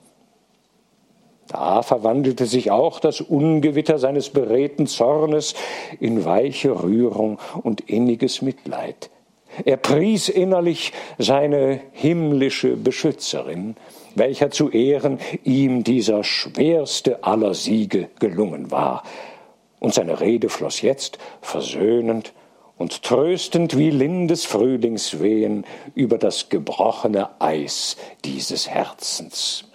Da 1.48 1.82
verwandelte 1.82 2.46
sich 2.46 2.70
auch 2.70 3.00
das 3.00 3.22
Ungewitter 3.22 3.98
seines 3.98 4.30
beredten 4.30 4.86
Zornes 4.86 5.56
in 6.00 6.24
weiche 6.24 6.84
Rührung 6.84 7.40
und 7.64 7.82
inniges 7.82 8.44
Mitleid. 8.44 9.10
Er 9.66 9.78
pries 9.78 10.30
innerlich 10.30 10.94
seine 11.18 11.82
himmlische 11.92 12.76
Beschützerin, 12.76 13.76
welcher 14.14 14.52
zu 14.52 14.70
Ehren 14.70 15.20
ihm 15.44 15.84
dieser 15.84 16.24
schwerste 16.24 17.24
aller 17.24 17.56
Siege 17.56 18.10
gelungen 18.20 18.70
war. 18.70 19.04
Und 19.80 19.96
seine 19.96 20.20
Rede 20.20 20.50
floss 20.50 20.82
jetzt 20.82 21.18
versöhnend 21.42 22.34
und 22.80 23.04
tröstend 23.04 23.78
wie 23.78 23.92
lindes 23.92 24.46
Frühlingswehen 24.46 25.66
über 25.94 26.18
das 26.18 26.50
gebrochene 26.50 27.30
Eis 27.40 27.98
dieses 28.26 28.68
Herzens. 28.70 29.66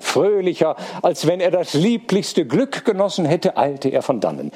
Fröhlicher, 0.00 0.76
als 1.02 1.26
wenn 1.26 1.40
er 1.40 1.52
das 1.52 1.72
lieblichste 1.72 2.44
Glück 2.44 2.84
genossen 2.84 3.24
hätte, 3.24 3.56
eilte 3.56 3.88
er 3.88 4.02
von 4.02 4.20
dannen. 4.20 4.50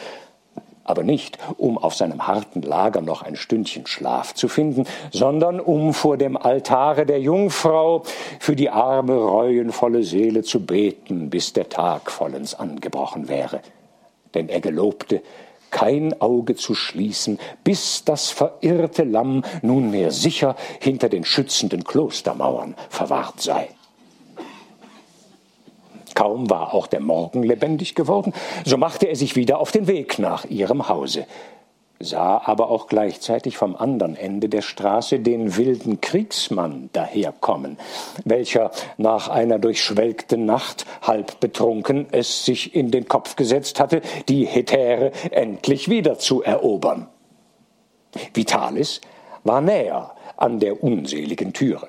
Aber 0.83 1.05
nicht, 1.05 1.38
um 1.59 1.79
auf 1.79 1.94
seinem 1.94 2.27
harten 2.27 2.62
Lager 2.62 3.03
noch 3.03 3.23
ein 3.23 3.37
Stündchen 3.37 3.87
Schlaf 3.87 4.35
zu 4.35 4.49
finden, 4.49 4.85
sondern 5.12 5.61
um 5.61 5.94
vor 5.94 6.16
dem 6.16 6.37
Altare 6.37 7.07
der 7.07 7.21
Jungfrau 7.21 8.03
für 8.40 8.57
die 8.57 8.71
arme, 8.71 9.14
reuenvolle 9.14 10.03
Seele 10.03 10.42
zu 10.42 10.64
beten, 10.64 11.31
bis 11.31 11.53
der 11.53 11.68
Tag 11.68 12.11
vollends 12.11 12.55
angebrochen 12.55 13.29
wäre. 13.29 13.61
Denn 14.35 14.49
er 14.49 14.61
gelobte, 14.61 15.23
kein 15.70 16.20
Auge 16.20 16.54
zu 16.54 16.74
schließen, 16.74 17.38
bis 17.64 18.04
das 18.04 18.31
verirrte 18.31 19.04
Lamm 19.04 19.44
nunmehr 19.62 20.11
sicher 20.11 20.57
hinter 20.81 21.09
den 21.09 21.24
schützenden 21.24 21.85
Klostermauern 21.85 22.74
verwahrt 22.88 23.40
sei. 23.40 23.68
Kaum 26.14 26.50
war 26.50 26.74
auch 26.74 26.88
der 26.88 27.00
Morgen 27.00 27.42
lebendig 27.42 27.94
geworden, 27.94 28.33
so 28.64 28.76
machte 28.76 29.07
er 29.07 29.16
sich 29.16 29.37
wieder 29.37 29.61
auf 29.61 29.70
den 29.70 29.87
Weg 29.87 30.18
nach 30.18 30.44
ihrem 30.46 30.88
Hause 30.88 31.26
sah 32.01 32.41
aber 32.45 32.71
auch 32.71 32.87
gleichzeitig 32.87 33.57
vom 33.57 33.75
anderen 33.75 34.17
Ende 34.17 34.49
der 34.49 34.63
Straße 34.63 35.19
den 35.19 35.57
wilden 35.57 36.01
Kriegsmann 36.01 36.91
daherkommen, 36.93 37.79
welcher 38.25 38.71
nach 38.97 39.29
einer 39.29 39.59
durchschwelgten 39.59 40.47
Nacht, 40.47 40.87
halb 41.03 41.41
betrunken, 41.41 42.07
es 42.13 42.45
sich 42.45 42.75
in 42.75 42.91
den 42.91 43.09
Kopf 43.09 43.37
gesetzt 43.37 43.81
hatte, 43.81 44.01
die 44.29 44.45
Hetäre 44.47 45.13
endlich 45.31 45.89
wieder 45.89 46.19
zu 46.19 46.43
erobern. 46.43 47.09
Vitalis 48.33 49.01
war 49.45 49.61
näher 49.61 50.13
an 50.37 50.61
der 50.61 50.83
unseligen 50.83 51.53
Türe, 51.53 51.89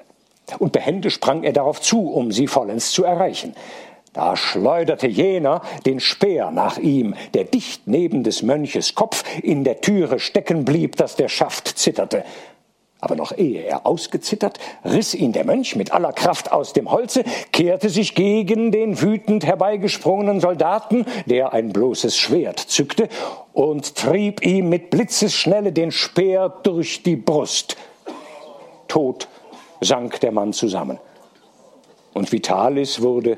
und 0.57 0.71
behende 0.71 1.11
sprang 1.11 1.43
er 1.43 1.53
darauf 1.53 1.81
zu, 1.81 2.11
um 2.11 2.31
sie 2.31 2.47
vollends 2.47 2.91
zu 2.91 3.03
erreichen. 3.03 3.53
Da 4.13 4.35
schleuderte 4.35 5.07
jener 5.07 5.61
den 5.85 5.99
Speer 5.99 6.51
nach 6.51 6.77
ihm, 6.77 7.13
der 7.33 7.43
dicht 7.43 7.83
neben 7.85 8.23
des 8.23 8.41
Mönches 8.41 8.95
Kopf 8.95 9.23
in 9.43 9.63
der 9.63 9.81
Türe 9.81 10.19
stecken 10.19 10.65
blieb, 10.65 10.95
dass 10.95 11.15
der 11.15 11.29
Schaft 11.29 11.67
zitterte. 11.77 12.23
Aber 13.01 13.15
noch 13.15 13.37
ehe 13.37 13.61
er 13.61 13.85
ausgezittert, 13.85 14.59
riss 14.83 15.13
ihn 15.13 15.31
der 15.31 15.45
Mönch 15.45 15.75
mit 15.77 15.93
aller 15.93 16.11
Kraft 16.11 16.51
aus 16.51 16.73
dem 16.73 16.91
Holze, 16.91 17.23
kehrte 17.53 17.89
sich 17.89 18.13
gegen 18.13 18.71
den 18.73 19.01
wütend 19.01 19.45
herbeigesprungenen 19.45 20.41
Soldaten, 20.41 21.05
der 21.25 21.53
ein 21.53 21.71
bloßes 21.71 22.17
Schwert 22.17 22.59
zückte, 22.59 23.07
und 23.53 23.95
trieb 23.95 24.45
ihm 24.45 24.67
mit 24.67 24.89
Blitzesschnelle 24.89 25.71
den 25.71 25.91
Speer 25.91 26.49
durch 26.63 27.03
die 27.03 27.15
Brust. 27.15 27.77
Tot 28.89 29.29
sank 29.79 30.19
der 30.19 30.33
Mann 30.33 30.51
zusammen. 30.51 30.99
Und 32.13 32.33
Vitalis 32.33 33.01
wurde 33.01 33.37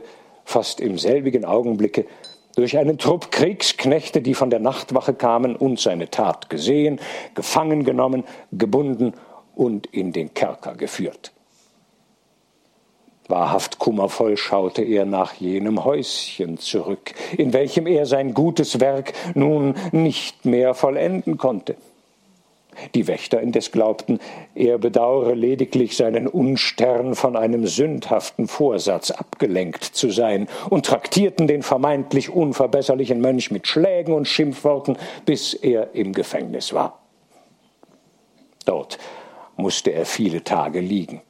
fast 0.51 0.81
im 0.81 0.97
selbigen 0.97 1.45
Augenblicke 1.45 2.05
durch 2.55 2.77
einen 2.77 2.97
Trupp 2.97 3.31
Kriegsknechte, 3.31 4.21
die 4.21 4.33
von 4.33 4.49
der 4.49 4.59
Nachtwache 4.59 5.13
kamen 5.13 5.55
und 5.55 5.79
seine 5.79 6.09
Tat 6.09 6.49
gesehen, 6.49 6.99
gefangen 7.33 7.85
genommen, 7.85 8.25
gebunden 8.51 9.13
und 9.55 9.87
in 9.87 10.11
den 10.11 10.33
Kerker 10.33 10.75
geführt. 10.75 11.31
Wahrhaft 13.27 13.79
kummervoll 13.79 14.35
schaute 14.35 14.83
er 14.83 15.05
nach 15.05 15.35
jenem 15.35 15.85
Häuschen 15.85 16.57
zurück, 16.57 17.13
in 17.37 17.53
welchem 17.53 17.87
er 17.87 18.05
sein 18.05 18.33
gutes 18.33 18.81
Werk 18.81 19.13
nun 19.35 19.75
nicht 19.93 20.43
mehr 20.43 20.73
vollenden 20.73 21.37
konnte. 21.37 21.77
Die 22.95 23.07
Wächter 23.07 23.41
indes 23.41 23.71
glaubten, 23.71 24.19
er 24.55 24.77
bedauere 24.77 25.35
lediglich 25.35 25.95
seinen 25.95 26.27
Unstern 26.27 27.15
von 27.15 27.35
einem 27.35 27.67
sündhaften 27.67 28.47
Vorsatz 28.47 29.11
abgelenkt 29.11 29.83
zu 29.83 30.09
sein 30.09 30.47
und 30.69 30.85
traktierten 30.85 31.47
den 31.47 31.63
vermeintlich 31.63 32.29
unverbesserlichen 32.29 33.21
Mönch 33.21 33.51
mit 33.51 33.67
Schlägen 33.67 34.13
und 34.13 34.27
Schimpfworten, 34.27 34.97
bis 35.25 35.53
er 35.53 35.93
im 35.93 36.13
Gefängnis 36.13 36.73
war. 36.73 36.99
Dort 38.65 38.97
musste 39.57 39.91
er 39.91 40.05
viele 40.05 40.43
Tage 40.43 40.79
liegen, 40.79 41.21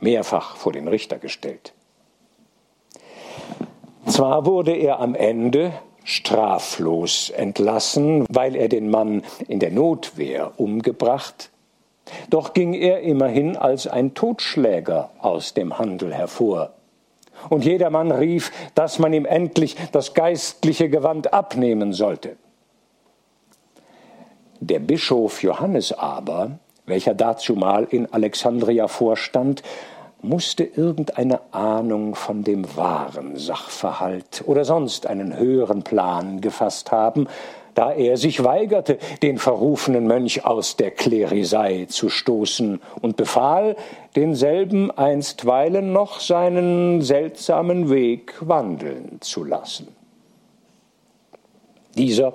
mehrfach 0.00 0.56
vor 0.56 0.72
den 0.72 0.88
Richter 0.88 1.18
gestellt. 1.18 1.72
Zwar 4.06 4.46
wurde 4.46 4.72
er 4.72 5.00
am 5.00 5.14
Ende 5.14 5.72
straflos 6.04 7.30
entlassen, 7.30 8.26
weil 8.28 8.56
er 8.56 8.68
den 8.68 8.90
Mann 8.90 9.22
in 9.48 9.60
der 9.60 9.70
Notwehr 9.70 10.52
umgebracht, 10.56 11.50
doch 12.30 12.52
ging 12.52 12.74
er 12.74 13.00
immerhin 13.00 13.56
als 13.56 13.86
ein 13.86 14.14
Totschläger 14.14 15.10
aus 15.20 15.54
dem 15.54 15.78
Handel 15.78 16.12
hervor. 16.12 16.72
Und 17.48 17.64
jedermann 17.64 18.12
rief, 18.12 18.52
dass 18.74 18.98
man 18.98 19.12
ihm 19.12 19.24
endlich 19.24 19.76
das 19.92 20.14
geistliche 20.14 20.88
Gewand 20.88 21.32
abnehmen 21.32 21.92
sollte. 21.92 22.36
Der 24.60 24.78
Bischof 24.78 25.42
Johannes 25.42 25.92
aber, 25.92 26.58
welcher 26.86 27.14
dazumal 27.14 27.84
in 27.90 28.12
Alexandria 28.12 28.86
vorstand, 28.86 29.62
musste 30.22 30.62
irgendeine 30.62 31.40
Ahnung 31.50 32.14
von 32.14 32.44
dem 32.44 32.76
wahren 32.76 33.36
Sachverhalt 33.36 34.44
oder 34.46 34.64
sonst 34.64 35.06
einen 35.06 35.36
höheren 35.36 35.82
Plan 35.82 36.40
gefasst 36.40 36.92
haben, 36.92 37.26
da 37.74 37.92
er 37.92 38.16
sich 38.16 38.44
weigerte, 38.44 38.98
den 39.22 39.38
verrufenen 39.38 40.06
Mönch 40.06 40.44
aus 40.44 40.76
der 40.76 40.92
Klerisei 40.92 41.86
zu 41.88 42.08
stoßen 42.08 42.80
und 43.00 43.16
befahl, 43.16 43.76
denselben 44.14 44.90
einstweilen 44.92 45.92
noch 45.92 46.20
seinen 46.20 47.02
seltsamen 47.02 47.90
Weg 47.90 48.34
wandeln 48.40 49.18
zu 49.20 49.42
lassen. 49.42 49.88
Dieser 51.96 52.34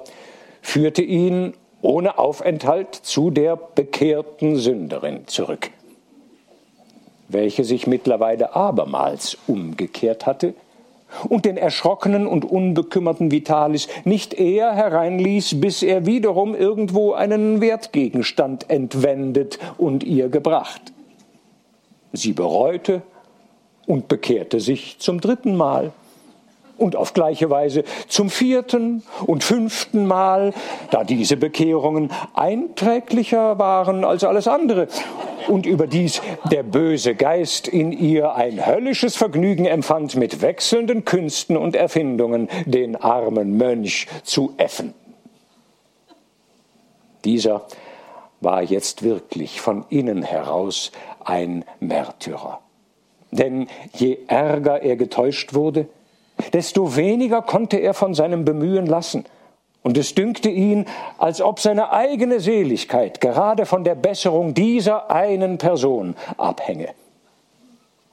führte 0.62 1.04
ihn 1.04 1.54
ohne 1.82 2.18
Aufenthalt 2.18 2.96
zu 2.96 3.30
der 3.30 3.56
bekehrten 3.56 4.58
Sünderin 4.58 5.28
zurück 5.28 5.70
welche 7.30 7.64
sich 7.64 7.88
mittlerweile 7.88 8.56
abermals 8.56 9.38
umgekehrt 9.48 10.26
hatte 10.26 10.54
und 11.30 11.46
den 11.46 11.58
erschrockenen 11.58 12.28
und 12.28 12.46
unbekümmerten 12.46 13.32
Vitalis 13.32 13.88
nicht 14.04 14.34
eher 14.34 14.74
hereinließ, 14.74 15.60
bis 15.60 15.84
er 15.84 16.06
wiederum 16.06 16.56
irgendwo 16.56 17.14
einen 17.14 17.62
Wertgegenstand 17.62 18.70
entwendet 18.70 19.58
und 19.78 20.04
ihr 20.04 20.30
gebracht. 20.30 20.82
Sie 22.14 22.34
bereute 22.34 23.02
und 23.86 24.08
bekehrte 24.08 24.60
sich 24.60 25.00
zum 25.00 25.22
dritten 25.22 25.56
Mal 25.56 25.92
und 26.78 26.96
auf 26.96 27.14
gleiche 27.14 27.50
Weise 27.50 27.84
zum 28.08 28.30
vierten 28.30 29.04
und 29.26 29.44
fünften 29.44 30.06
Mal, 30.06 30.54
da 30.92 31.04
diese 31.04 31.38
Bekehrungen 31.38 32.12
einträglicher 32.34 33.60
waren 33.60 34.04
als 34.04 34.24
alles 34.24 34.48
andere 34.48 34.88
und 35.48 35.66
überdies 35.66 36.22
der 36.52 36.64
böse 36.64 37.16
Geist 37.16 37.68
in 37.68 37.92
ihr 37.92 38.36
ein 38.36 38.66
höllisches 38.66 39.16
Vergnügen 39.16 39.66
empfand, 39.66 40.16
mit 40.16 40.42
wechselnden 40.42 41.06
Künsten 41.06 41.58
und 41.58 41.76
Erfindungen 41.76 42.50
den 42.66 42.96
armen 42.96 43.58
Mönch 43.58 44.08
zu 44.24 44.54
äffen. 44.58 44.94
Dieser 47.26 47.66
war 48.40 48.62
jetzt 48.62 49.04
wirklich 49.04 49.62
von 49.62 49.86
innen 49.90 50.22
heraus 50.24 50.92
ein 51.24 51.66
Märtyrer. 51.80 52.60
Denn 53.32 53.68
je 53.94 54.20
ärger 54.28 54.82
er 54.82 54.96
getäuscht 54.96 55.54
wurde, 55.54 55.88
desto 56.54 56.96
weniger 56.96 57.42
konnte 57.42 57.78
er 57.78 57.94
von 57.94 58.14
seinem 58.14 58.46
Bemühen 58.46 58.86
lassen. 58.86 59.26
Und 59.84 59.98
es 59.98 60.16
dünkte 60.16 60.50
ihn, 60.50 60.86
als 61.18 61.42
ob 61.42 61.60
seine 61.60 61.92
eigene 61.94 62.40
Seligkeit 62.40 63.22
gerade 63.22 63.66
von 63.66 63.84
der 63.84 63.96
Besserung 63.96 64.54
dieser 64.54 65.12
einen 65.12 65.58
Person 65.58 66.16
abhänge. 66.38 66.90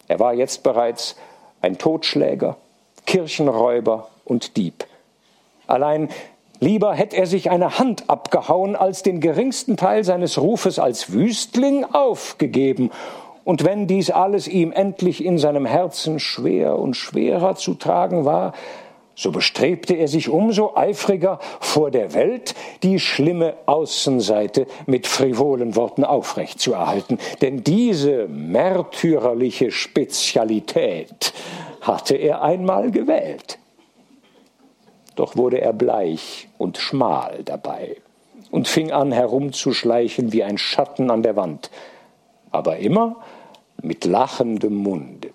Er 0.07 0.21
war 0.21 0.35
jetzt 0.35 0.63
bereits 0.63 1.17
ein 1.63 1.79
Totschläger, 1.79 2.57
Kirchenräuber 3.07 4.09
und 4.25 4.57
Dieb. 4.57 4.87
Allein 5.67 6.11
lieber 6.61 6.95
hätte 6.95 7.17
er 7.17 7.27
sich 7.27 7.51
eine 7.51 7.79
Hand 7.79 8.09
abgehauen, 8.09 8.77
als 8.77 9.03
den 9.03 9.21
geringsten 9.21 9.77
Teil 9.77 10.05
seines 10.05 10.41
Rufes 10.41 10.79
als 10.79 11.13
Wüstling 11.13 11.85
aufgegeben 11.85 12.91
und 13.45 13.65
wenn 13.65 13.87
dies 13.87 14.11
alles 14.11 14.49
ihm 14.49 14.73
endlich 14.73 15.25
in 15.25 15.39
seinem 15.39 15.67
Herzen 15.67 16.19
schwer 16.19 16.79
und 16.79 16.95
schwerer 16.95 17.57
zu 17.57 17.75
tragen 17.75 18.25
war, 18.25 18.53
so 19.17 19.31
bestrebte 19.31 19.95
er 19.95 20.09
sich 20.09 20.29
umso 20.29 20.75
eifriger 20.75 21.39
vor 21.61 21.91
der 21.91 22.15
Welt 22.15 22.55
die 22.83 22.99
schlimme 22.99 23.55
Außenseite 23.67 24.67
mit 24.87 25.07
frivolen 25.07 25.77
Worten 25.77 26.05
aufrechtzuerhalten, 26.05 27.19
denn 27.41 27.63
diese 27.63 28.27
märtyrerliche 28.27 29.71
Spezialität 29.71 31.33
hatte 31.81 32.17
er 32.17 32.43
einmal 32.43 32.91
gewählt. 32.91 33.59
Doch 35.15 35.37
wurde 35.37 35.61
er 35.61 35.73
bleich 35.73 36.49
und 36.59 36.79
schmal 36.79 37.43
dabei 37.45 37.97
und 38.51 38.67
fing 38.67 38.91
an 38.91 39.13
herumzuschleichen 39.13 40.33
wie 40.33 40.43
ein 40.43 40.59
Schatten 40.59 41.11
an 41.11 41.23
der 41.23 41.37
Wand, 41.37 41.71
aber 42.51 42.79
immer 42.79 43.17
mit 43.85 44.05
lachendem 44.05 44.75
Munde. 44.75 45.31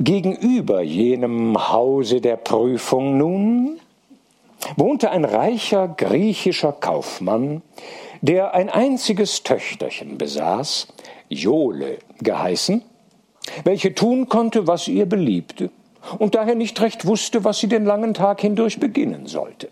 Gegenüber 0.00 0.82
jenem 0.82 1.70
Hause 1.70 2.20
der 2.20 2.36
Prüfung 2.36 3.16
nun 3.16 3.80
wohnte 4.76 5.10
ein 5.10 5.24
reicher 5.24 5.88
griechischer 5.88 6.72
Kaufmann, 6.72 7.62
der 8.20 8.54
ein 8.54 8.70
einziges 8.70 9.42
Töchterchen 9.42 10.18
besaß, 10.18 10.88
Jole 11.28 11.98
geheißen, 12.20 12.82
welche 13.64 13.94
tun 13.94 14.28
konnte, 14.28 14.66
was 14.66 14.88
ihr 14.88 15.06
beliebte, 15.06 15.70
und 16.18 16.34
daher 16.34 16.54
nicht 16.54 16.80
recht 16.80 17.06
wusste, 17.06 17.44
was 17.44 17.58
sie 17.58 17.68
den 17.68 17.84
langen 17.84 18.14
Tag 18.14 18.40
hindurch 18.40 18.80
beginnen 18.80 19.26
sollte. 19.26 19.68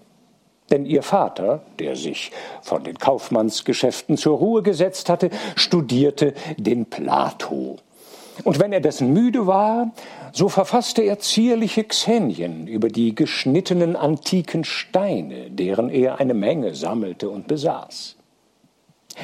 Denn 0.73 0.87
ihr 0.87 1.03
Vater, 1.03 1.61
der 1.79 1.97
sich 1.97 2.33
von 2.63 2.83
den 2.83 2.99
Kaufmannsgeschäften 2.99 4.17
zur 4.17 4.39
Ruhe 4.39 4.63
gesetzt 4.63 5.11
hatte, 5.11 5.29
studierte 5.55 6.33
den 6.57 6.87
Plato. 6.87 7.77
Und 8.43 8.59
wenn 8.59 8.73
er 8.73 8.81
dessen 8.81 9.13
müde 9.13 9.47
war, 9.47 9.93
so 10.33 10.49
verfasste 10.49 11.03
er 11.03 11.19
zierliche 11.19 11.85
Xenien 11.85 12.67
über 12.67 12.89
die 12.89 13.15
geschnittenen 13.15 13.97
antiken 13.97 14.65
Steine, 14.65 15.51
deren 15.51 15.91
er 15.91 16.19
eine 16.19 16.33
Menge 16.33 16.75
sammelte 16.75 17.29
und 17.29 17.47
besaß. 17.47 18.17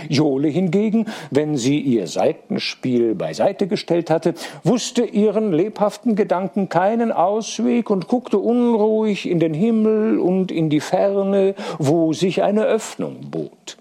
Jole 0.08 0.48
hingegen, 0.48 1.06
wenn 1.30 1.56
sie 1.56 1.80
ihr 1.80 2.06
Seitenspiel 2.06 3.14
beiseite 3.14 3.66
gestellt 3.66 4.10
hatte, 4.10 4.34
wusste 4.64 5.04
ihren 5.04 5.52
lebhaften 5.52 6.16
Gedanken 6.16 6.68
keinen 6.68 7.12
Ausweg 7.12 7.90
und 7.90 8.08
guckte 8.08 8.38
unruhig 8.38 9.28
in 9.28 9.40
den 9.40 9.54
Himmel 9.54 10.18
und 10.18 10.50
in 10.50 10.70
die 10.70 10.80
Ferne, 10.80 11.54
wo 11.78 12.12
sich 12.12 12.42
eine 12.42 12.64
Öffnung 12.64 13.30
bot. 13.30 13.76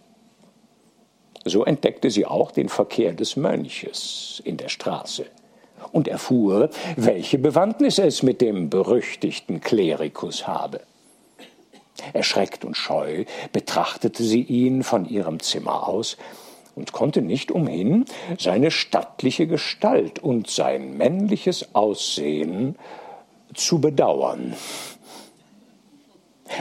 So 1.46 1.64
entdeckte 1.64 2.10
sie 2.10 2.26
auch 2.26 2.52
den 2.52 2.70
Verkehr 2.70 3.14
des 3.14 3.38
Mönches 3.38 4.42
in 4.44 4.58
der 4.58 4.70
Straße 4.70 5.26
und 5.92 6.08
erfuhr, 6.08 6.70
welche 6.96 7.38
Bewandtnis 7.38 8.00
es 8.00 8.24
mit 8.24 8.42
dem 8.42 8.70
berüchtigten 8.70 9.62
Klerikus 9.62 10.48
habe. 10.48 10.82
Erschreckt 12.14 12.66
und 12.66 12.76
scheu 12.76 13.26
betrachtete 13.52 14.24
sie 14.24 14.42
ihn 14.42 14.84
von 14.84 15.08
ihrem 15.08 15.40
Zimmer 15.40 15.88
aus 15.88 16.18
und 16.76 16.92
konnte 16.92 17.22
nicht 17.22 17.52
umhin, 17.52 18.06
seine 18.38 18.72
stattliche 18.72 19.48
Gestalt 19.48 20.20
und 20.20 20.50
sein 20.50 20.96
männliches 20.98 21.74
Aussehen 21.74 22.76
zu 23.54 23.80
bedauern. 23.80 24.56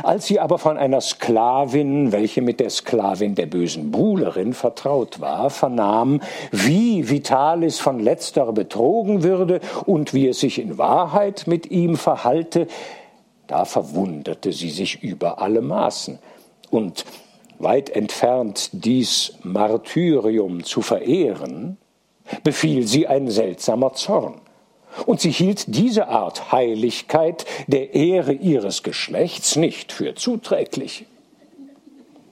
Als 0.03 0.27
sie 0.27 0.41
aber 0.41 0.59
von 0.59 0.79
einer 0.79 1.01
Sklavin, 1.01 2.13
welche 2.13 2.43
mit 2.43 2.61
der 2.61 2.71
Sklavin 2.71 3.35
der 3.35 3.47
bösen 3.47 3.91
Buhlerin 3.91 4.53
vertraut 4.53 5.21
war, 5.21 5.49
vernahm, 5.51 6.21
wie 6.51 7.09
Vitalis 7.09 7.79
von 7.79 8.01
letzterer 8.01 8.53
betrogen 8.53 9.23
würde 9.23 9.61
und 9.85 10.13
wie 10.13 10.29
es 10.29 10.41
sich 10.41 10.59
in 10.59 10.77
Wahrheit 10.77 11.45
mit 11.47 11.71
ihm 11.71 11.97
verhalte, 11.97 12.67
da 13.47 13.65
verwunderte 13.65 14.53
sie 14.53 14.71
sich 14.71 15.03
über 15.03 15.41
alle 15.41 15.63
Maßen 15.63 16.19
und 16.71 17.05
weit 17.59 17.91
entfernt 17.91 18.71
dies 18.73 19.35
Martyrium 19.43 20.65
zu 20.65 20.83
verehren, 20.83 21.79
befiel 22.43 22.87
sie 22.87 23.07
ein 23.07 23.31
seltsamer 23.31 23.93
Zorn. 23.95 24.41
Und 25.05 25.21
sie 25.21 25.31
hielt 25.31 25.75
diese 25.75 26.09
Art 26.09 26.53
Heiligkeit 26.53 27.45
der 27.67 27.95
Ehre 27.95 28.33
ihres 28.33 28.83
Geschlechts 28.83 29.57
nicht 29.57 29.93
für 29.93 30.15
zuträglich. 30.15 31.07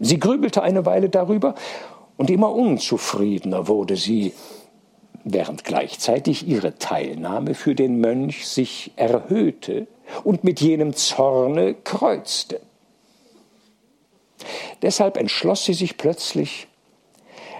Sie 0.01 0.19
grübelte 0.19 0.63
eine 0.63 0.87
Weile 0.87 1.09
darüber, 1.09 1.55
und 2.17 2.31
immer 2.31 2.53
unzufriedener 2.53 3.67
wurde 3.67 3.97
sie, 3.97 4.33
während 5.25 5.65
gleichzeitig 5.65 6.47
ihre 6.47 6.79
Teilnahme 6.79 7.55
für 7.55 7.75
den 7.75 7.99
Mönch 7.99 8.47
sich 8.47 8.93
erhöhte 8.97 9.87
und 10.23 10.45
mit 10.45 10.61
jenem 10.61 10.95
Zorne 10.95 11.75
kreuzte. 11.75 12.61
Deshalb 14.83 15.17
entschloss 15.17 15.65
sie 15.65 15.75
sich 15.75 15.97
plötzlich, 15.97 16.69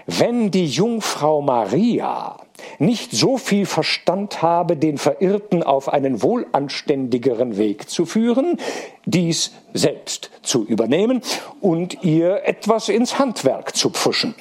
wenn 0.05 0.51
die 0.51 0.67
Jungfrau 0.67 1.41
Maria 1.41 2.37
nicht 2.77 3.11
so 3.11 3.37
viel 3.37 3.65
Verstand 3.65 4.41
habe, 4.41 4.77
den 4.77 4.97
Verirrten 4.97 5.63
auf 5.63 5.91
einen 5.91 6.21
wohlanständigeren 6.21 7.57
Weg 7.57 7.89
zu 7.89 8.05
führen, 8.05 8.59
dies 9.05 9.51
selbst 9.73 10.29
zu 10.43 10.63
übernehmen 10.65 11.21
und 11.61 12.03
ihr 12.03 12.43
etwas 12.45 12.89
ins 12.89 13.17
Handwerk 13.17 13.75
zu 13.75 13.89
pfuschen. 13.89 14.35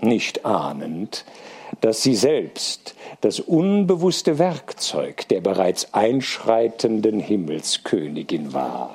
Nicht 0.00 0.44
ahnend, 0.44 1.24
dass 1.80 2.02
sie 2.02 2.14
selbst 2.14 2.94
das 3.20 3.40
unbewusste 3.40 4.38
Werkzeug 4.38 5.28
der 5.28 5.40
bereits 5.40 5.94
einschreitenden 5.94 7.20
Himmelskönigin 7.20 8.52
war. 8.52 8.94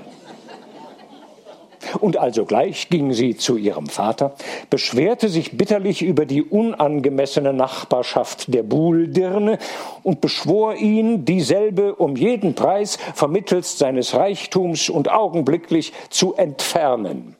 Und 1.99 2.17
alsogleich 2.17 2.89
ging 2.89 3.11
sie 3.11 3.35
zu 3.35 3.57
ihrem 3.57 3.87
Vater, 3.87 4.35
beschwerte 4.69 5.29
sich 5.29 5.57
bitterlich 5.57 6.01
über 6.01 6.25
die 6.25 6.43
unangemessene 6.43 7.53
Nachbarschaft 7.53 8.53
der 8.53 8.63
Buhldirne 8.63 9.57
und 10.03 10.21
beschwor 10.21 10.75
ihn, 10.75 11.25
dieselbe 11.25 11.95
um 11.95 12.15
jeden 12.15 12.53
Preis 12.55 12.97
vermittelst 13.15 13.79
seines 13.79 14.13
Reichtums 14.13 14.89
und 14.89 15.11
augenblicklich 15.11 15.91
zu 16.09 16.35
entfernen. 16.35 17.35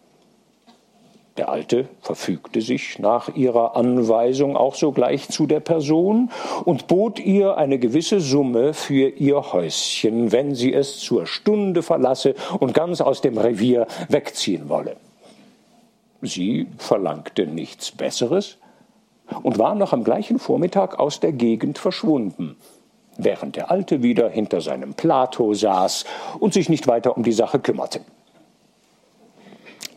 Der 1.38 1.48
Alte 1.48 1.88
verfügte 2.02 2.60
sich 2.60 3.00
nach 3.00 3.34
ihrer 3.36 3.78
Anweisung 3.78 4.58
auch 4.58 4.76
sogleich 4.76 5.30
zu 5.30 5.48
der 5.48 5.62
Person 5.62 6.30
und 6.66 6.88
bot 6.88 7.20
ihr 7.20 7.56
eine 7.56 7.80
gewisse 7.80 8.20
Summe 8.20 8.74
für 8.74 9.08
ihr 9.08 9.54
Häuschen, 9.54 10.34
wenn 10.34 10.56
sie 10.56 10.74
es 10.74 11.00
zur 11.00 11.26
Stunde 11.26 11.84
verlasse 11.84 12.36
und 12.60 12.74
ganz 12.74 13.00
aus 13.00 13.22
dem 13.22 13.38
Revier 13.38 13.88
wegziehen 14.10 14.68
wolle. 14.68 14.98
Sie 16.22 16.68
verlangte 16.78 17.48
nichts 17.48 17.92
Besseres 17.92 18.58
und 19.42 19.58
war 19.58 19.74
noch 19.74 19.94
am 19.94 20.04
gleichen 20.04 20.38
Vormittag 20.38 21.00
aus 21.00 21.22
der 21.22 21.32
Gegend 21.32 21.78
verschwunden, 21.78 22.58
während 23.18 23.56
der 23.56 23.72
Alte 23.72 24.04
wieder 24.04 24.30
hinter 24.30 24.60
seinem 24.60 24.96
Plato 24.96 25.54
saß 25.54 26.04
und 26.40 26.54
sich 26.54 26.68
nicht 26.68 26.88
weiter 26.88 27.16
um 27.16 27.24
die 27.24 27.32
Sache 27.32 27.60
kümmerte. 27.60 28.02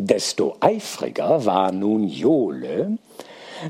Desto 0.04 0.56
eifriger 0.60 1.46
war 1.46 1.72
nun 1.72 2.06
Jole, 2.06 2.98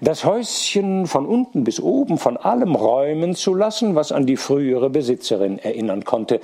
das 0.00 0.24
Häuschen 0.24 1.06
von 1.06 1.26
unten 1.26 1.62
bis 1.62 1.78
oben 1.78 2.18
von 2.18 2.36
allem 2.36 2.74
räumen 2.74 3.36
zu 3.36 3.54
lassen, 3.54 3.94
was 3.94 4.10
an 4.10 4.26
die 4.26 4.36
frühere 4.36 4.90
Besitzerin 4.90 5.60
erinnern 5.60 6.04
konnte. 6.04 6.40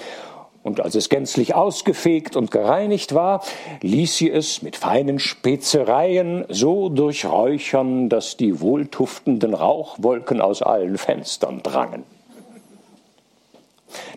Und 0.62 0.80
als 0.80 0.94
es 0.94 1.08
gänzlich 1.08 1.56
ausgefegt 1.56 2.36
und 2.36 2.52
gereinigt 2.52 3.16
war, 3.16 3.42
ließ 3.80 4.16
sie 4.16 4.30
es 4.30 4.62
mit 4.62 4.76
feinen 4.76 5.18
Spezereien 5.18 6.44
so 6.48 6.88
durchräuchern, 6.88 8.08
dass 8.08 8.36
die 8.36 8.60
wohltuftenden 8.60 9.54
Rauchwolken 9.54 10.40
aus 10.40 10.62
allen 10.62 10.98
Fenstern 10.98 11.64
drangen. 11.64 12.04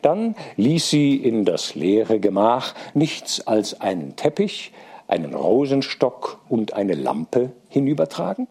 Dann 0.03 0.36
ließ 0.57 0.91
sie 0.91 1.15
in 1.15 1.45
das 1.45 1.74
leere 1.74 2.19
Gemach 2.19 2.76
nichts 2.93 3.47
als 3.47 3.82
einen 3.82 4.15
Teppich, 4.15 4.71
einen 5.14 5.36
Rosenstock 5.36 6.39
und 6.49 6.74
eine 6.74 6.95
Lampe 6.95 7.51
hinübertragen? 7.70 8.47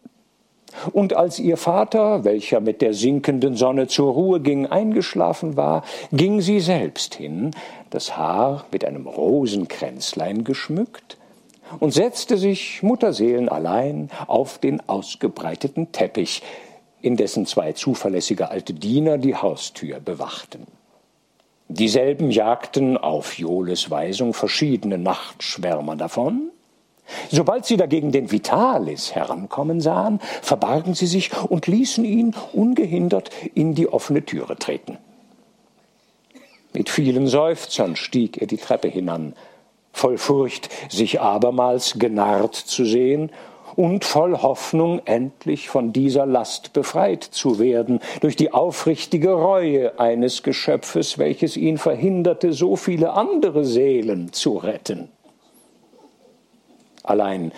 Und 0.92 1.14
als 1.14 1.38
ihr 1.38 1.56
Vater, 1.56 2.24
welcher 2.24 2.60
mit 2.60 2.80
der 2.80 2.94
sinkenden 2.94 3.56
Sonne 3.56 3.88
zur 3.88 4.12
Ruhe 4.12 4.40
ging, 4.40 4.66
eingeschlafen 4.66 5.56
war, 5.56 5.82
ging 6.12 6.40
sie 6.40 6.60
selbst 6.60 7.16
hin, 7.16 7.50
das 7.90 8.16
Haar 8.16 8.64
mit 8.72 8.84
einem 8.84 9.06
Rosenkränzlein 9.06 10.44
geschmückt, 10.44 11.18
und 11.80 11.92
setzte 11.92 12.36
sich 12.36 12.82
Mutterseelen 12.82 13.48
allein 13.48 14.10
auf 14.26 14.58
den 14.58 14.86
ausgebreiteten 14.88 15.90
Teppich, 15.90 16.42
in 17.00 17.16
dessen 17.16 17.46
zwei 17.46 17.72
zuverlässige 17.72 18.50
alte 18.50 18.74
Diener 18.74 19.18
die 19.18 19.34
Haustür 19.34 19.98
bewachten. 19.98 20.66
Dieselben 21.68 22.30
jagten 22.30 22.96
auf 22.96 23.38
Joles 23.38 23.90
Weisung 23.90 24.34
verschiedene 24.34 24.98
Nachtschwärmer 24.98 25.96
davon. 25.96 26.50
Sobald 27.30 27.66
sie 27.66 27.76
dagegen 27.76 28.12
den 28.12 28.30
Vitalis 28.30 29.14
herankommen 29.14 29.80
sahen, 29.80 30.20
verbargen 30.42 30.94
sie 30.94 31.06
sich 31.06 31.30
und 31.48 31.66
ließen 31.66 32.04
ihn 32.04 32.34
ungehindert 32.52 33.30
in 33.54 33.74
die 33.74 33.88
offene 33.88 34.24
Türe 34.24 34.56
treten. 34.56 34.98
Mit 36.72 36.88
vielen 36.88 37.26
Seufzern 37.26 37.96
stieg 37.96 38.40
er 38.40 38.46
die 38.46 38.56
Treppe 38.56 38.88
hinan, 38.88 39.34
voll 39.92 40.16
Furcht, 40.16 40.70
sich 40.90 41.20
abermals 41.20 41.98
genarrt 41.98 42.54
zu 42.54 42.84
sehen 42.84 43.30
und 43.76 44.04
voll 44.04 44.38
Hoffnung, 44.38 45.00
endlich 45.04 45.68
von 45.68 45.92
dieser 45.92 46.26
Last 46.26 46.72
befreit 46.72 47.24
zu 47.24 47.58
werden, 47.58 48.00
durch 48.20 48.36
die 48.36 48.52
aufrichtige 48.52 49.32
Reue 49.32 49.98
eines 49.98 50.42
Geschöpfes, 50.42 51.18
welches 51.18 51.56
ihn 51.56 51.78
verhinderte, 51.78 52.52
so 52.52 52.76
viele 52.76 53.12
andere 53.12 53.64
Seelen 53.64 54.32
zu 54.32 54.56
retten. 54.56 55.08
Allein 57.02 57.52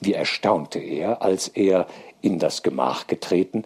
wie 0.00 0.14
erstaunte 0.14 0.78
er, 0.78 1.22
als 1.22 1.48
er 1.48 1.86
in 2.22 2.38
das 2.38 2.62
Gemach 2.62 3.06
getreten, 3.06 3.64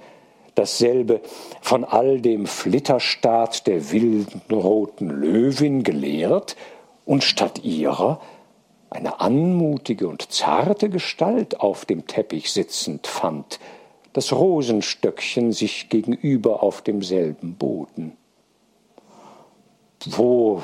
dasselbe 0.55 1.21
von 1.61 1.85
all 1.85 2.21
dem 2.21 2.47
Flitterstaat 2.47 3.67
der 3.67 3.91
wilden 3.93 4.43
roten 4.51 5.09
Löwin 5.09 5.83
geleert 5.83 6.57
und 7.05 7.25
statt 7.25 7.65
ihrer 7.65 8.21
eine 8.95 9.21
anmutige 9.21 10.09
und 10.09 10.31
zarte 10.33 10.89
Gestalt 10.89 11.61
auf 11.61 11.85
dem 11.85 12.07
Teppich 12.07 12.53
sitzend 12.53 13.07
fand, 13.07 13.59
das 14.13 14.33
Rosenstöckchen 14.33 15.53
sich 15.53 15.89
gegenüber 15.89 16.63
auf 16.63 16.81
demselben 16.81 17.57
Boden. 17.57 18.17
Wo, 20.07 20.63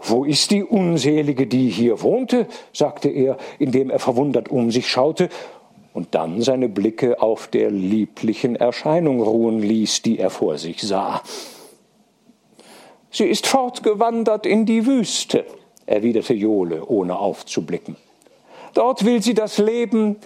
wo 0.00 0.24
ist 0.24 0.50
die 0.50 0.62
Unselige, 0.62 1.46
die 1.46 1.70
hier 1.70 2.02
wohnte? 2.02 2.46
sagte 2.72 3.08
er, 3.08 3.38
indem 3.58 3.90
er 3.90 3.98
verwundert 3.98 4.50
um 4.50 4.70
sich 4.70 4.88
schaute 4.88 5.30
und 5.94 6.14
dann 6.14 6.42
seine 6.42 6.68
Blicke 6.68 7.22
auf 7.22 7.48
der 7.48 7.70
lieblichen 7.70 8.56
Erscheinung 8.56 9.22
ruhen 9.22 9.60
ließ, 9.60 10.02
die 10.02 10.18
er 10.18 10.28
vor 10.28 10.58
sich 10.58 10.82
sah. 10.82 11.22
Sie 13.10 13.24
ist 13.24 13.46
fortgewandert 13.46 14.44
in 14.44 14.66
die 14.66 14.84
Wüste, 14.84 15.46
erwiderte 15.86 16.34
Jole, 16.34 16.84
ohne 16.84 17.18
aufzublicken. 17.18 17.96
Dort 18.74 19.04
will 19.04 19.22
sie 19.22 19.34
das 19.34 19.58
Leben 19.58 20.16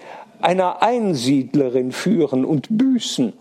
einer 0.41 0.83
Einsiedlerin 0.83 1.93
führen 1.93 2.45
und 2.45 2.67
büßen. 2.71 3.33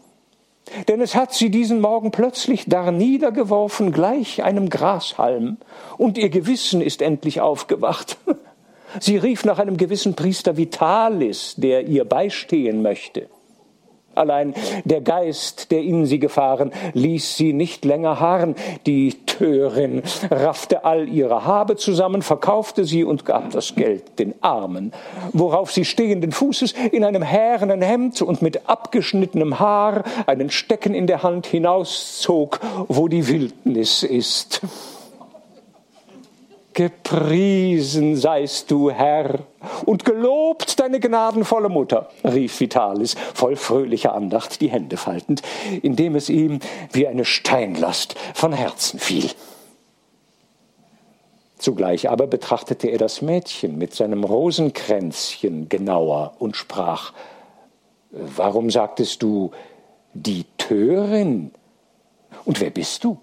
Denn 0.88 1.02
es 1.02 1.16
hat 1.16 1.34
sie 1.34 1.50
diesen 1.50 1.82
Morgen 1.82 2.12
plötzlich 2.12 2.66
darniedergeworfen, 2.66 3.92
gleich 3.92 4.44
einem 4.44 4.70
Grashalm, 4.70 5.58
und 5.98 6.18
ihr 6.18 6.30
Gewissen 6.30 6.82
ist 6.82 7.02
endlich 7.02 7.42
aufgewacht. 7.42 8.18
Sie 9.00 9.18
rief 9.18 9.46
nach 9.46 9.60
einem 9.60 9.78
gewissen 9.78 10.16
Priester 10.16 10.58
Vitalis, 10.58 11.54
der 11.58 11.88
ihr 11.88 12.06
beistehen 12.06 12.82
möchte. 12.82 13.30
Allein 14.20 14.54
der 14.84 15.00
Geist, 15.00 15.72
der 15.72 15.82
in 15.82 16.06
sie 16.06 16.20
gefahren, 16.20 16.72
ließ 16.94 17.38
sie 17.38 17.54
nicht 17.54 17.86
länger 17.86 18.20
harren. 18.20 18.56
Die 18.86 19.14
Törin 19.26 20.04
raffte 20.30 20.84
all 20.84 21.08
ihre 21.08 21.46
Habe 21.46 21.78
zusammen, 21.78 22.22
verkaufte 22.22 22.84
sie 22.84 23.06
und 23.06 23.24
gab 23.24 23.52
das 23.52 23.76
Geld 23.76 24.20
den 24.20 24.36
Armen, 24.42 24.92
worauf 25.32 25.72
sie 25.72 25.86
stehenden 25.86 26.34
Fußes 26.34 26.74
in 26.92 27.06
einem 27.06 27.22
härenen 27.22 27.82
Hemd 27.82 28.22
und 28.22 28.42
mit 28.42 28.68
abgeschnittenem 28.68 29.60
Haar 29.60 30.04
einen 30.26 30.50
Stecken 30.50 30.94
in 30.94 31.08
der 31.08 31.24
Hand 31.24 31.48
hinauszog, 31.48 32.60
wo 32.90 33.08
die 33.08 33.26
Wildnis 33.30 34.04
ist. 34.04 34.62
Gepriesen 36.74 38.16
seist 38.16 38.72
du, 38.72 38.92
Herr, 38.92 39.40
und 39.86 40.06
gelobt 40.06 40.80
deine 40.80 41.00
gnadenvolle 41.00 41.68
Mutter, 41.68 42.10
rief 42.24 42.60
Vitalis, 42.60 43.16
voll 43.34 43.56
fröhlicher 43.56 44.14
Andacht 44.14 44.62
die 44.62 44.70
Hände 44.70 44.96
faltend, 44.96 45.42
indem 45.82 46.16
es 46.16 46.30
ihm 46.30 46.60
wie 46.92 47.08
eine 47.08 47.26
Steinlast 47.26 48.16
von 48.34 48.54
Herzen 48.54 49.00
fiel. 49.00 49.30
Zugleich 51.58 52.10
aber 52.10 52.28
betrachtete 52.28 52.88
er 52.88 52.98
das 52.98 53.22
Mädchen 53.22 53.78
mit 53.78 53.94
seinem 53.94 54.24
Rosenkränzchen 54.24 55.68
genauer 55.68 56.36
und 56.40 56.56
sprach 56.56 57.12
Warum 58.12 58.72
sagtest 58.72 59.22
du 59.22 59.52
die 60.14 60.46
Törin? 60.58 61.52
Und 62.46 62.60
wer 62.60 62.72
bist 62.72 63.04
du? 63.04 63.20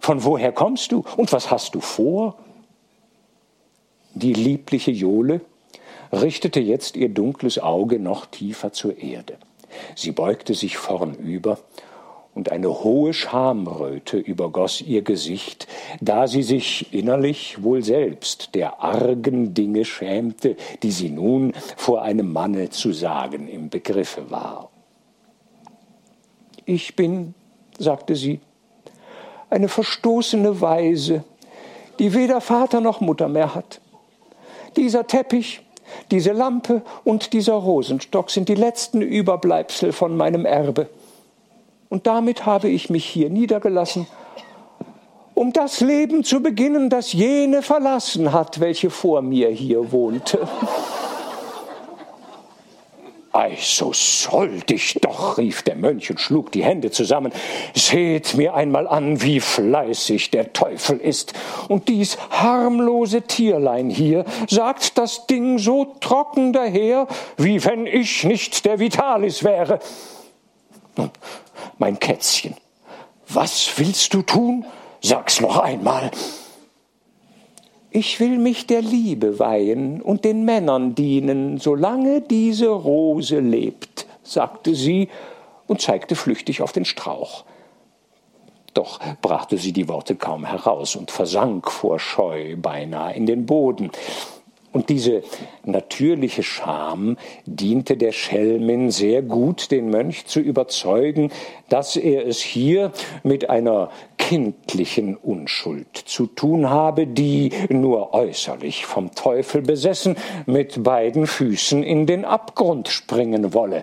Von 0.00 0.22
woher 0.22 0.52
kommst 0.52 0.92
du? 0.92 1.04
Und 1.16 1.32
was 1.32 1.50
hast 1.50 1.74
du 1.74 1.80
vor? 1.80 2.36
Die 4.14 4.32
liebliche 4.32 4.90
Jole 4.90 5.40
richtete 6.12 6.60
jetzt 6.60 6.96
ihr 6.96 7.08
dunkles 7.08 7.58
Auge 7.58 7.98
noch 7.98 8.26
tiefer 8.26 8.72
zur 8.72 8.98
Erde. 8.98 9.36
Sie 9.94 10.12
beugte 10.12 10.54
sich 10.54 10.76
vornüber, 10.76 11.58
und 12.34 12.50
eine 12.50 12.68
hohe 12.82 13.12
Schamröte 13.12 14.16
übergoss 14.16 14.80
ihr 14.80 15.02
Gesicht, 15.02 15.66
da 16.00 16.26
sie 16.26 16.42
sich 16.42 16.92
innerlich 16.92 17.62
wohl 17.62 17.82
selbst 17.82 18.54
der 18.54 18.82
argen 18.82 19.52
Dinge 19.52 19.84
schämte, 19.84 20.56
die 20.82 20.92
sie 20.92 21.10
nun 21.10 21.52
vor 21.76 22.02
einem 22.02 22.32
Manne 22.32 22.70
zu 22.70 22.92
sagen 22.92 23.48
im 23.48 23.68
Begriffe 23.68 24.30
war. 24.30 24.70
Ich 26.64 26.96
bin, 26.96 27.34
sagte 27.78 28.16
sie, 28.16 28.40
eine 29.50 29.68
verstoßene 29.68 30.62
Weise, 30.62 31.24
die 31.98 32.14
weder 32.14 32.40
Vater 32.40 32.80
noch 32.80 33.00
Mutter 33.00 33.28
mehr 33.28 33.54
hat. 33.54 33.81
Dieser 34.76 35.06
Teppich, 35.06 35.62
diese 36.10 36.32
Lampe 36.32 36.82
und 37.04 37.32
dieser 37.32 37.54
Rosenstock 37.54 38.30
sind 38.30 38.48
die 38.48 38.54
letzten 38.54 39.02
Überbleibsel 39.02 39.92
von 39.92 40.16
meinem 40.16 40.46
Erbe. 40.46 40.88
Und 41.88 42.06
damit 42.06 42.46
habe 42.46 42.68
ich 42.68 42.88
mich 42.88 43.04
hier 43.04 43.28
niedergelassen, 43.28 44.06
um 45.34 45.52
das 45.52 45.80
Leben 45.80 46.24
zu 46.24 46.40
beginnen, 46.40 46.88
das 46.88 47.12
jene 47.12 47.62
verlassen 47.62 48.32
hat, 48.32 48.60
welche 48.60 48.90
vor 48.90 49.22
mir 49.22 49.50
hier 49.50 49.92
wohnte. 49.92 50.48
Ei, 53.34 53.56
so 53.58 53.92
sollt 53.94 54.70
ich 54.70 54.98
doch, 55.00 55.38
rief 55.38 55.62
der 55.62 55.74
Mönch 55.74 56.10
und 56.10 56.20
schlug 56.20 56.52
die 56.52 56.62
Hände 56.62 56.90
zusammen. 56.90 57.32
Seht 57.74 58.34
mir 58.34 58.52
einmal 58.52 58.86
an, 58.86 59.22
wie 59.22 59.40
fleißig 59.40 60.30
der 60.30 60.52
Teufel 60.52 60.98
ist. 60.98 61.32
Und 61.68 61.88
dies 61.88 62.18
harmlose 62.30 63.22
Tierlein 63.22 63.88
hier 63.88 64.26
sagt 64.50 64.98
das 64.98 65.26
Ding 65.26 65.58
so 65.58 65.96
trocken 66.00 66.52
daher, 66.52 67.08
wie 67.38 67.64
wenn 67.64 67.86
ich 67.86 68.24
nicht 68.24 68.66
der 68.66 68.78
Vitalis 68.78 69.42
wäre. 69.42 69.78
Nun, 70.96 71.10
mein 71.78 71.98
Kätzchen, 71.98 72.54
was 73.28 73.70
willst 73.76 74.12
du 74.12 74.20
tun? 74.20 74.66
Sag's 75.00 75.40
noch 75.40 75.56
einmal. 75.56 76.10
Ich 77.94 78.20
will 78.20 78.38
mich 78.38 78.66
der 78.66 78.80
Liebe 78.80 79.38
weihen 79.38 80.00
und 80.00 80.24
den 80.24 80.46
Männern 80.46 80.94
dienen, 80.94 81.58
solange 81.58 82.22
diese 82.22 82.68
Rose 82.68 83.38
lebt, 83.38 84.06
sagte 84.22 84.74
sie 84.74 85.10
und 85.66 85.82
zeigte 85.82 86.16
flüchtig 86.16 86.62
auf 86.62 86.72
den 86.72 86.86
Strauch. 86.86 87.44
Doch 88.72 88.98
brachte 89.20 89.58
sie 89.58 89.74
die 89.74 89.88
Worte 89.88 90.16
kaum 90.16 90.46
heraus 90.46 90.96
und 90.96 91.10
versank 91.10 91.70
vor 91.70 91.98
Scheu 91.98 92.56
beinahe 92.56 93.14
in 93.14 93.26
den 93.26 93.44
Boden. 93.44 93.90
Und 94.72 94.88
diese 94.88 95.22
natürliche 95.64 96.42
Scham 96.42 97.18
diente 97.44 97.96
der 97.96 98.12
Schelmin 98.12 98.90
sehr 98.90 99.22
gut, 99.22 99.70
den 99.70 99.90
Mönch 99.90 100.26
zu 100.26 100.40
überzeugen, 100.40 101.30
dass 101.68 101.96
er 101.96 102.26
es 102.26 102.40
hier 102.40 102.92
mit 103.22 103.50
einer 103.50 103.90
kindlichen 104.16 105.16
Unschuld 105.16 105.94
zu 105.94 106.26
tun 106.26 106.70
habe, 106.70 107.06
die 107.06 107.50
nur 107.68 108.14
äußerlich 108.14 108.86
vom 108.86 109.14
Teufel 109.14 109.60
besessen 109.60 110.16
mit 110.46 110.82
beiden 110.82 111.26
Füßen 111.26 111.82
in 111.82 112.06
den 112.06 112.24
Abgrund 112.24 112.88
springen 112.88 113.52
wolle. 113.52 113.82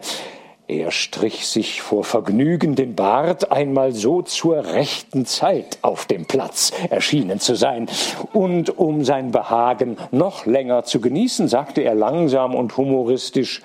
Er 0.70 0.91
strich 0.91 1.47
sich 1.47 1.82
vor 1.82 2.03
Vergnügen 2.03 2.76
den 2.76 2.93
Bart, 2.93 3.51
einmal 3.51 3.91
so 3.91 4.22
zur 4.22 4.65
rechten 4.65 5.26
Zeit 5.26 5.80
auf 5.82 6.05
dem 6.05 6.28
Platz 6.28 6.72
erschienen 6.91 7.39
zu 7.39 7.55
sein. 7.55 7.89
Und 8.34 8.78
um 8.78 9.03
sein 9.03 9.32
Behagen 9.32 9.97
noch 10.11 10.45
länger 10.45 10.84
zu 10.84 11.01
genießen, 11.01 11.47
sagte 11.47 11.82
er 11.82 11.95
langsam 11.95 12.53
und 12.53 12.78
humoristisch, 12.78 13.63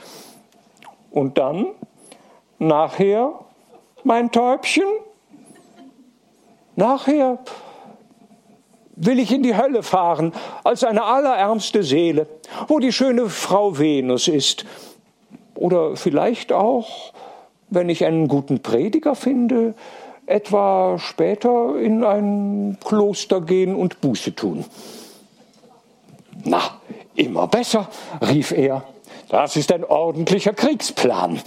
und 1.10 1.36
dann, 1.36 1.66
nachher, 2.58 3.34
mein 4.02 4.32
Täubchen, 4.32 4.88
nachher 6.74 7.38
will 8.96 9.18
ich 9.18 9.30
in 9.30 9.42
die 9.42 9.58
Hölle 9.58 9.82
fahren 9.82 10.32
als 10.64 10.82
eine 10.82 11.04
allerärmste 11.04 11.82
Seele, 11.82 12.26
wo 12.66 12.78
die 12.78 12.92
schöne 12.92 13.28
Frau 13.28 13.78
Venus 13.78 14.26
ist 14.26 14.64
oder 15.64 15.96
vielleicht 15.96 16.52
auch, 16.52 17.14
wenn 17.70 17.88
ich 17.88 18.04
einen 18.04 18.28
guten 18.28 18.60
Prediger 18.60 19.14
finde, 19.14 19.72
etwa 20.26 20.98
später 20.98 21.78
in 21.78 22.04
ein 22.04 22.76
Kloster 22.84 23.40
gehen 23.40 23.74
und 23.74 24.02
Buße 24.02 24.34
tun. 24.34 24.66
Na, 26.44 26.60
immer 27.14 27.46
besser, 27.46 27.88
rief 28.20 28.50
er. 28.52 28.84
Das 29.30 29.56
ist 29.56 29.72
ein 29.72 29.84
ordentlicher 29.84 30.52
Kriegsplan. 30.52 31.40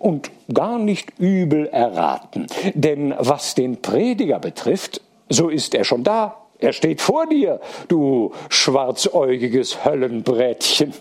Und 0.00 0.32
gar 0.52 0.80
nicht 0.80 1.20
übel 1.20 1.68
erraten. 1.68 2.48
Denn 2.74 3.14
was 3.16 3.54
den 3.54 3.80
Prediger 3.80 4.40
betrifft, 4.40 5.00
so 5.28 5.48
ist 5.48 5.76
er 5.76 5.84
schon 5.84 6.02
da. 6.02 6.38
Er 6.58 6.72
steht 6.72 7.00
vor 7.00 7.28
dir, 7.28 7.60
du 7.86 8.32
schwarzäugiges 8.48 9.84
Höllenbrätchen. 9.84 10.92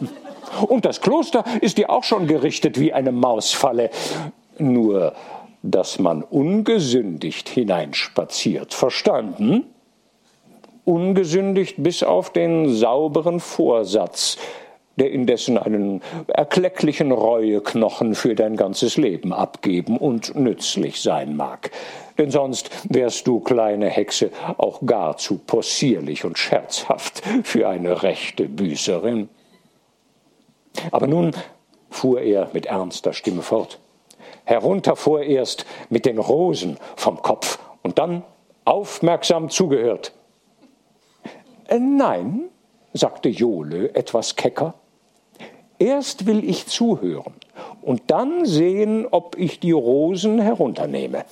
Und 0.66 0.84
das 0.84 1.00
Kloster 1.00 1.44
ist 1.60 1.78
dir 1.78 1.90
auch 1.90 2.04
schon 2.04 2.26
gerichtet 2.26 2.78
wie 2.78 2.92
eine 2.92 3.12
Mausfalle. 3.12 3.90
Nur, 4.58 5.14
dass 5.62 5.98
man 5.98 6.22
ungesündigt 6.22 7.48
hineinspaziert. 7.48 8.74
Verstanden? 8.74 9.64
Ungesündigt 10.84 11.76
bis 11.78 12.02
auf 12.02 12.32
den 12.32 12.74
sauberen 12.74 13.40
Vorsatz, 13.40 14.38
der 14.96 15.12
indessen 15.12 15.56
einen 15.56 16.02
erklecklichen 16.26 17.12
Reueknochen 17.12 18.14
für 18.14 18.34
dein 18.34 18.56
ganzes 18.56 18.96
Leben 18.96 19.32
abgeben 19.32 19.96
und 19.96 20.34
nützlich 20.34 21.00
sein 21.00 21.36
mag. 21.36 21.70
Denn 22.18 22.30
sonst 22.30 22.70
wärst 22.84 23.26
du, 23.26 23.40
kleine 23.40 23.88
Hexe, 23.88 24.30
auch 24.58 24.80
gar 24.84 25.16
zu 25.16 25.38
possierlich 25.38 26.24
und 26.24 26.38
scherzhaft 26.38 27.22
für 27.44 27.68
eine 27.68 28.02
rechte 28.02 28.44
Büßerin. 28.44 29.28
Aber 30.90 31.06
nun 31.06 31.32
fuhr 31.90 32.20
er 32.20 32.48
mit 32.52 32.66
ernster 32.66 33.12
Stimme 33.12 33.42
fort. 33.42 33.78
Herunter 34.44 34.96
vorerst 34.96 35.66
mit 35.90 36.06
den 36.06 36.18
Rosen 36.18 36.78
vom 36.96 37.22
Kopf 37.22 37.58
und 37.82 37.98
dann 37.98 38.22
aufmerksam 38.64 39.50
zugehört. 39.50 40.12
Äh, 41.68 41.78
nein, 41.78 42.48
sagte 42.92 43.28
Jole 43.28 43.94
etwas 43.94 44.36
kecker. 44.36 44.74
Erst 45.78 46.26
will 46.26 46.48
ich 46.48 46.66
zuhören 46.66 47.32
und 47.80 48.02
dann 48.08 48.44
sehen, 48.44 49.06
ob 49.10 49.38
ich 49.38 49.60
die 49.60 49.72
Rosen 49.72 50.40
herunternehme. 50.40 51.24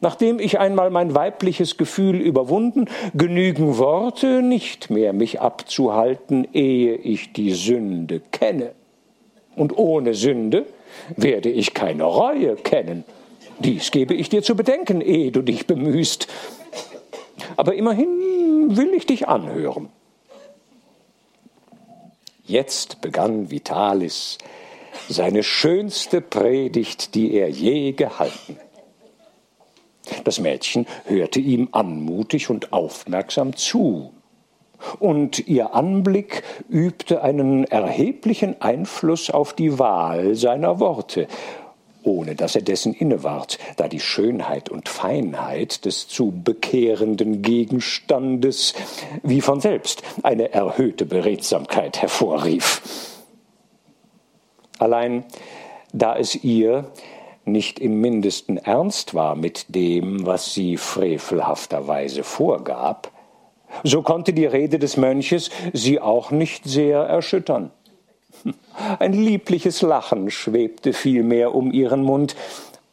Nachdem 0.00 0.38
ich 0.38 0.58
einmal 0.58 0.90
mein 0.90 1.14
weibliches 1.14 1.78
Gefühl 1.78 2.16
überwunden, 2.16 2.86
genügen 3.14 3.78
Worte 3.78 4.42
nicht 4.42 4.90
mehr, 4.90 5.12
mich 5.12 5.40
abzuhalten, 5.40 6.46
ehe 6.52 6.96
ich 6.96 7.32
die 7.32 7.52
Sünde 7.52 8.20
kenne. 8.30 8.72
Und 9.54 9.78
ohne 9.78 10.12
Sünde 10.12 10.66
werde 11.16 11.48
ich 11.48 11.72
keine 11.72 12.04
Reue 12.04 12.56
kennen. 12.56 13.04
Dies 13.58 13.90
gebe 13.90 14.12
ich 14.12 14.28
dir 14.28 14.42
zu 14.42 14.54
bedenken, 14.54 15.00
ehe 15.00 15.32
du 15.32 15.40
dich 15.40 15.66
bemühst. 15.66 16.28
Aber 17.56 17.74
immerhin 17.74 18.76
will 18.76 18.92
ich 18.94 19.06
dich 19.06 19.28
anhören. 19.28 19.88
Jetzt 22.44 23.00
begann 23.00 23.50
Vitalis 23.50 24.36
seine 25.08 25.42
schönste 25.42 26.20
Predigt, 26.20 27.14
die 27.14 27.32
er 27.32 27.48
je 27.48 27.92
gehalten. 27.92 28.58
Das 30.24 30.40
Mädchen 30.40 30.86
hörte 31.04 31.40
ihm 31.40 31.68
anmutig 31.72 32.50
und 32.50 32.72
aufmerksam 32.72 33.56
zu, 33.56 34.12
und 34.98 35.46
ihr 35.48 35.74
Anblick 35.74 36.42
übte 36.68 37.22
einen 37.22 37.64
erheblichen 37.64 38.60
Einfluss 38.60 39.30
auf 39.30 39.52
die 39.54 39.78
Wahl 39.78 40.34
seiner 40.34 40.80
Worte, 40.80 41.28
ohne 42.02 42.36
dass 42.36 42.54
er 42.54 42.62
dessen 42.62 42.94
inneward, 42.94 43.58
da 43.76 43.88
die 43.88 44.00
Schönheit 44.00 44.68
und 44.68 44.88
Feinheit 44.88 45.84
des 45.84 46.06
zu 46.06 46.32
bekehrenden 46.32 47.42
Gegenstandes 47.42 48.74
wie 49.22 49.40
von 49.40 49.60
selbst 49.60 50.02
eine 50.22 50.52
erhöhte 50.52 51.04
Beredsamkeit 51.04 52.00
hervorrief. 52.00 52.82
Allein 54.78 55.24
da 55.92 56.16
es 56.16 56.44
ihr 56.44 56.92
nicht 57.46 57.78
im 57.78 58.00
mindesten 58.00 58.58
ernst 58.58 59.14
war 59.14 59.36
mit 59.36 59.66
dem, 59.74 60.26
was 60.26 60.52
sie 60.52 60.76
frevelhafterweise 60.76 62.24
vorgab, 62.24 63.10
so 63.84 64.02
konnte 64.02 64.32
die 64.32 64.46
Rede 64.46 64.78
des 64.78 64.96
Mönches 64.96 65.50
sie 65.72 66.00
auch 66.00 66.30
nicht 66.30 66.64
sehr 66.64 67.00
erschüttern. 67.00 67.70
Ein 68.98 69.12
liebliches 69.12 69.82
Lachen 69.82 70.30
schwebte 70.30 70.92
vielmehr 70.92 71.54
um 71.54 71.72
ihren 71.72 72.02
Mund, 72.02 72.36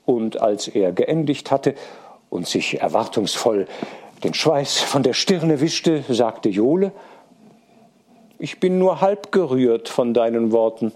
und 0.05 0.41
als 0.41 0.67
er 0.67 0.91
geendigt 0.91 1.51
hatte 1.51 1.75
und 2.29 2.47
sich 2.47 2.81
erwartungsvoll 2.81 3.67
den 4.23 4.33
Schweiß 4.33 4.79
von 4.79 5.03
der 5.03 5.13
Stirne 5.13 5.61
wischte, 5.61 6.03
sagte 6.09 6.49
Jole 6.49 6.91
Ich 8.39 8.59
bin 8.59 8.79
nur 8.79 9.01
halb 9.01 9.31
gerührt 9.31 9.89
von 9.89 10.13
deinen 10.13 10.51
Worten 10.51 10.93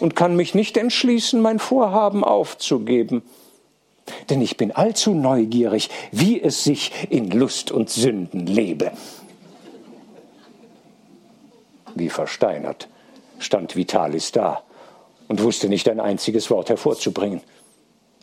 und 0.00 0.16
kann 0.16 0.36
mich 0.36 0.54
nicht 0.54 0.76
entschließen, 0.76 1.40
mein 1.40 1.58
Vorhaben 1.58 2.24
aufzugeben. 2.24 3.22
Denn 4.30 4.40
ich 4.40 4.56
bin 4.56 4.72
allzu 4.72 5.14
neugierig, 5.14 5.90
wie 6.10 6.40
es 6.40 6.64
sich 6.64 6.92
in 7.10 7.30
Lust 7.30 7.70
und 7.70 7.90
Sünden 7.90 8.46
lebe. 8.46 8.92
Wie 11.94 12.08
versteinert 12.08 12.88
stand 13.38 13.76
Vitalis 13.76 14.32
da 14.32 14.62
und 15.28 15.42
wusste 15.42 15.68
nicht 15.68 15.88
ein 15.88 16.00
einziges 16.00 16.50
Wort 16.50 16.68
hervorzubringen. 16.68 17.40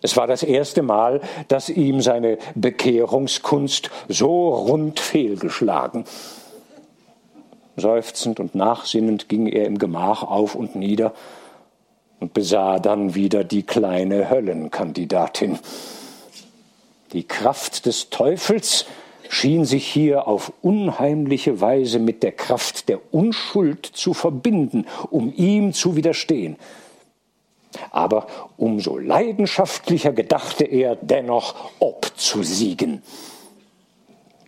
Es 0.01 0.15
war 0.15 0.27
das 0.27 0.43
erste 0.43 0.81
Mal, 0.81 1.21
dass 1.49 1.69
ihm 1.69 2.01
seine 2.01 2.37
Bekehrungskunst 2.55 3.89
so 4.07 4.49
rund 4.49 4.99
fehlgeschlagen. 4.99 6.05
Seufzend 7.75 8.39
und 8.39 8.55
nachsinnend 8.55 9.29
ging 9.29 9.47
er 9.47 9.65
im 9.65 9.77
Gemach 9.77 10.23
auf 10.23 10.55
und 10.55 10.75
nieder 10.75 11.13
und 12.19 12.33
besah 12.33 12.79
dann 12.79 13.15
wieder 13.15 13.43
die 13.43 13.63
kleine 13.63 14.29
Höllenkandidatin. 14.29 15.59
Die 17.13 17.23
Kraft 17.23 17.85
des 17.85 18.09
Teufels 18.09 18.85
schien 19.29 19.65
sich 19.65 19.87
hier 19.87 20.27
auf 20.27 20.51
unheimliche 20.61 21.61
Weise 21.61 21.99
mit 21.99 22.23
der 22.23 22.31
Kraft 22.31 22.89
der 22.89 22.99
Unschuld 23.13 23.85
zu 23.85 24.13
verbinden, 24.13 24.85
um 25.09 25.33
ihm 25.35 25.73
zu 25.73 25.95
widerstehen. 25.95 26.57
Aber 27.91 28.27
umso 28.57 28.97
leidenschaftlicher 28.97 30.11
gedachte 30.11 30.65
er 30.65 30.95
dennoch 30.95 31.55
obzusiegen. 31.79 33.03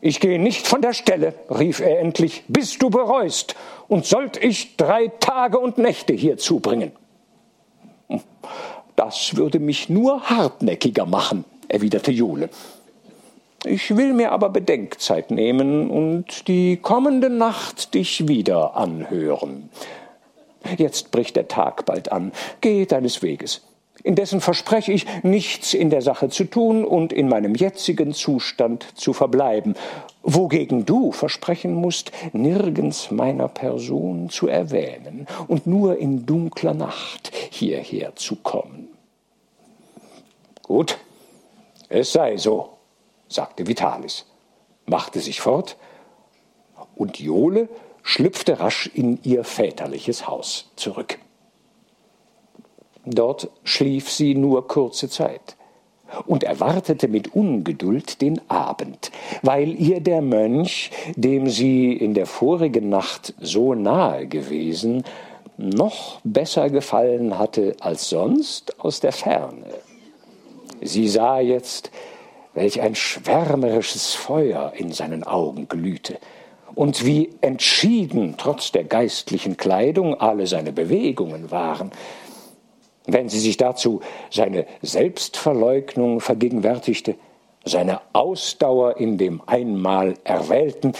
Ich 0.01 0.19
gehe 0.19 0.39
nicht 0.39 0.67
von 0.67 0.82
der 0.82 0.93
Stelle, 0.93 1.36
rief 1.47 1.80
er 1.80 1.99
endlich, 1.99 2.43
bis 2.47 2.80
du 2.80 2.89
bereust, 2.89 3.55
und 3.88 4.07
sollt 4.07 4.43
ich 4.43 4.76
drei 4.76 5.09
Tage 5.19 5.59
und 5.59 5.78
Nächte 5.78 6.13
hier 6.13 6.38
zubringen. 6.38 6.91
Das 8.95 9.36
würde 9.36 9.59
mich 9.59 9.89
nur 9.89 10.22
hartnäckiger 10.30 11.05
machen, 11.05 11.45
erwiderte 11.68 12.12
Jule. 12.12 12.49
Ich 13.66 13.95
will 13.95 14.14
mir 14.14 14.32
aber 14.32 14.49
Bedenkzeit 14.49 15.30
nehmen 15.30 15.89
und 15.89 16.47
die 16.47 16.78
kommende 16.78 17.30
Nacht 17.30 17.93
dich 17.93 18.28
wieder 18.28 18.76
anhören. 18.76 19.70
Jetzt 20.78 21.12
bricht 21.12 21.36
der 21.36 21.47
Tag 21.47 21.86
bald 21.86 22.12
an. 22.12 22.32
Geh 22.62 22.86
deines 22.86 23.22
Weges. 23.22 23.62
Indessen 24.03 24.41
verspreche 24.41 24.91
ich, 24.91 25.05
nichts 25.23 25.73
in 25.73 25.89
der 25.89 26.01
Sache 26.01 26.29
zu 26.29 26.45
tun 26.45 26.83
und 26.85 27.13
in 27.13 27.29
meinem 27.29 27.55
jetzigen 27.55 28.13
Zustand 28.13 28.85
zu 28.95 29.13
verbleiben, 29.13 29.75
wogegen 30.23 30.85
du 30.85 31.11
versprechen 31.11 31.73
musst, 31.73 32.11
nirgends 32.33 33.11
meiner 33.11 33.47
Person 33.47 34.29
zu 34.29 34.47
erwähnen 34.47 35.27
und 35.47 35.67
nur 35.67 35.97
in 35.97 36.25
dunkler 36.25 36.73
Nacht 36.73 37.31
hierher 37.51 38.15
zu 38.15 38.35
kommen. 38.37 38.89
Gut, 40.63 40.97
es 41.89 42.13
sei 42.13 42.37
so, 42.37 42.69
sagte 43.27 43.67
Vitalis, 43.67 44.25
machte 44.85 45.19
sich 45.19 45.41
fort, 45.41 45.77
und 46.95 47.19
Jole 47.19 47.67
schlüpfte 48.03 48.59
rasch 48.59 48.89
in 48.93 49.19
ihr 49.23 49.43
väterliches 49.43 50.27
Haus 50.27 50.71
zurück. 50.75 51.19
Dort 53.05 53.49
schlief 53.63 54.09
sie 54.09 54.35
nur 54.35 54.67
kurze 54.67 55.09
Zeit 55.09 55.55
und 56.25 56.43
erwartete 56.43 57.07
mit 57.07 57.33
Ungeduld 57.33 58.21
den 58.21 58.41
Abend, 58.49 59.11
weil 59.41 59.73
ihr 59.79 60.01
der 60.01 60.21
Mönch, 60.21 60.91
dem 61.15 61.49
sie 61.49 61.93
in 61.93 62.13
der 62.13 62.25
vorigen 62.25 62.89
Nacht 62.89 63.33
so 63.39 63.73
nahe 63.73 64.27
gewesen, 64.27 65.03
noch 65.57 66.19
besser 66.23 66.69
gefallen 66.69 67.37
hatte 67.37 67.75
als 67.79 68.09
sonst 68.09 68.79
aus 68.79 68.99
der 68.99 69.11
Ferne. 69.11 69.65
Sie 70.81 71.07
sah 71.07 71.39
jetzt, 71.39 71.91
welch 72.53 72.81
ein 72.81 72.95
schwärmerisches 72.95 74.13
Feuer 74.13 74.73
in 74.75 74.91
seinen 74.91 75.23
Augen 75.23 75.67
glühte 75.67 76.17
und 76.75 77.05
wie 77.05 77.29
entschieden 77.41 78.35
trotz 78.37 78.71
der 78.71 78.83
geistlichen 78.83 79.57
Kleidung 79.57 80.19
alle 80.19 80.47
seine 80.47 80.71
Bewegungen 80.71 81.51
waren. 81.51 81.91
Wenn 83.07 83.29
sie 83.29 83.39
sich 83.39 83.57
dazu 83.57 84.01
seine 84.29 84.65
Selbstverleugnung 84.81 86.19
vergegenwärtigte, 86.19 87.15
seine 87.65 88.01
Ausdauer 88.13 88.97
in 88.97 89.17
dem 89.17 89.41
einmal 89.45 90.15
Erwählten, 90.23 90.93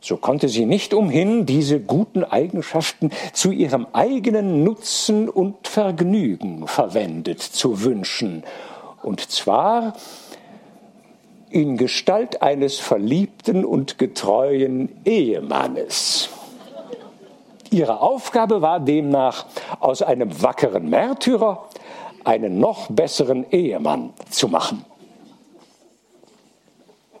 so 0.00 0.16
konnte 0.16 0.48
sie 0.48 0.64
nicht 0.64 0.94
umhin, 0.94 1.44
diese 1.44 1.80
guten 1.80 2.22
Eigenschaften 2.22 3.10
zu 3.32 3.50
ihrem 3.50 3.86
eigenen 3.92 4.62
Nutzen 4.62 5.28
und 5.28 5.66
Vergnügen 5.66 6.66
verwendet 6.66 7.42
zu 7.42 7.82
wünschen, 7.82 8.44
und 9.02 9.20
zwar 9.20 9.94
in 11.50 11.76
Gestalt 11.76 12.42
eines 12.42 12.78
verliebten 12.78 13.64
und 13.64 13.98
getreuen 13.98 14.90
Ehemannes. 15.04 16.28
Ihre 17.70 18.00
Aufgabe 18.00 18.62
war 18.62 18.80
demnach, 18.80 19.46
aus 19.80 20.02
einem 20.02 20.42
wackeren 20.42 20.88
Märtyrer 20.88 21.68
einen 22.24 22.58
noch 22.58 22.88
besseren 22.88 23.50
Ehemann 23.50 24.12
zu 24.30 24.48
machen. 24.48 24.84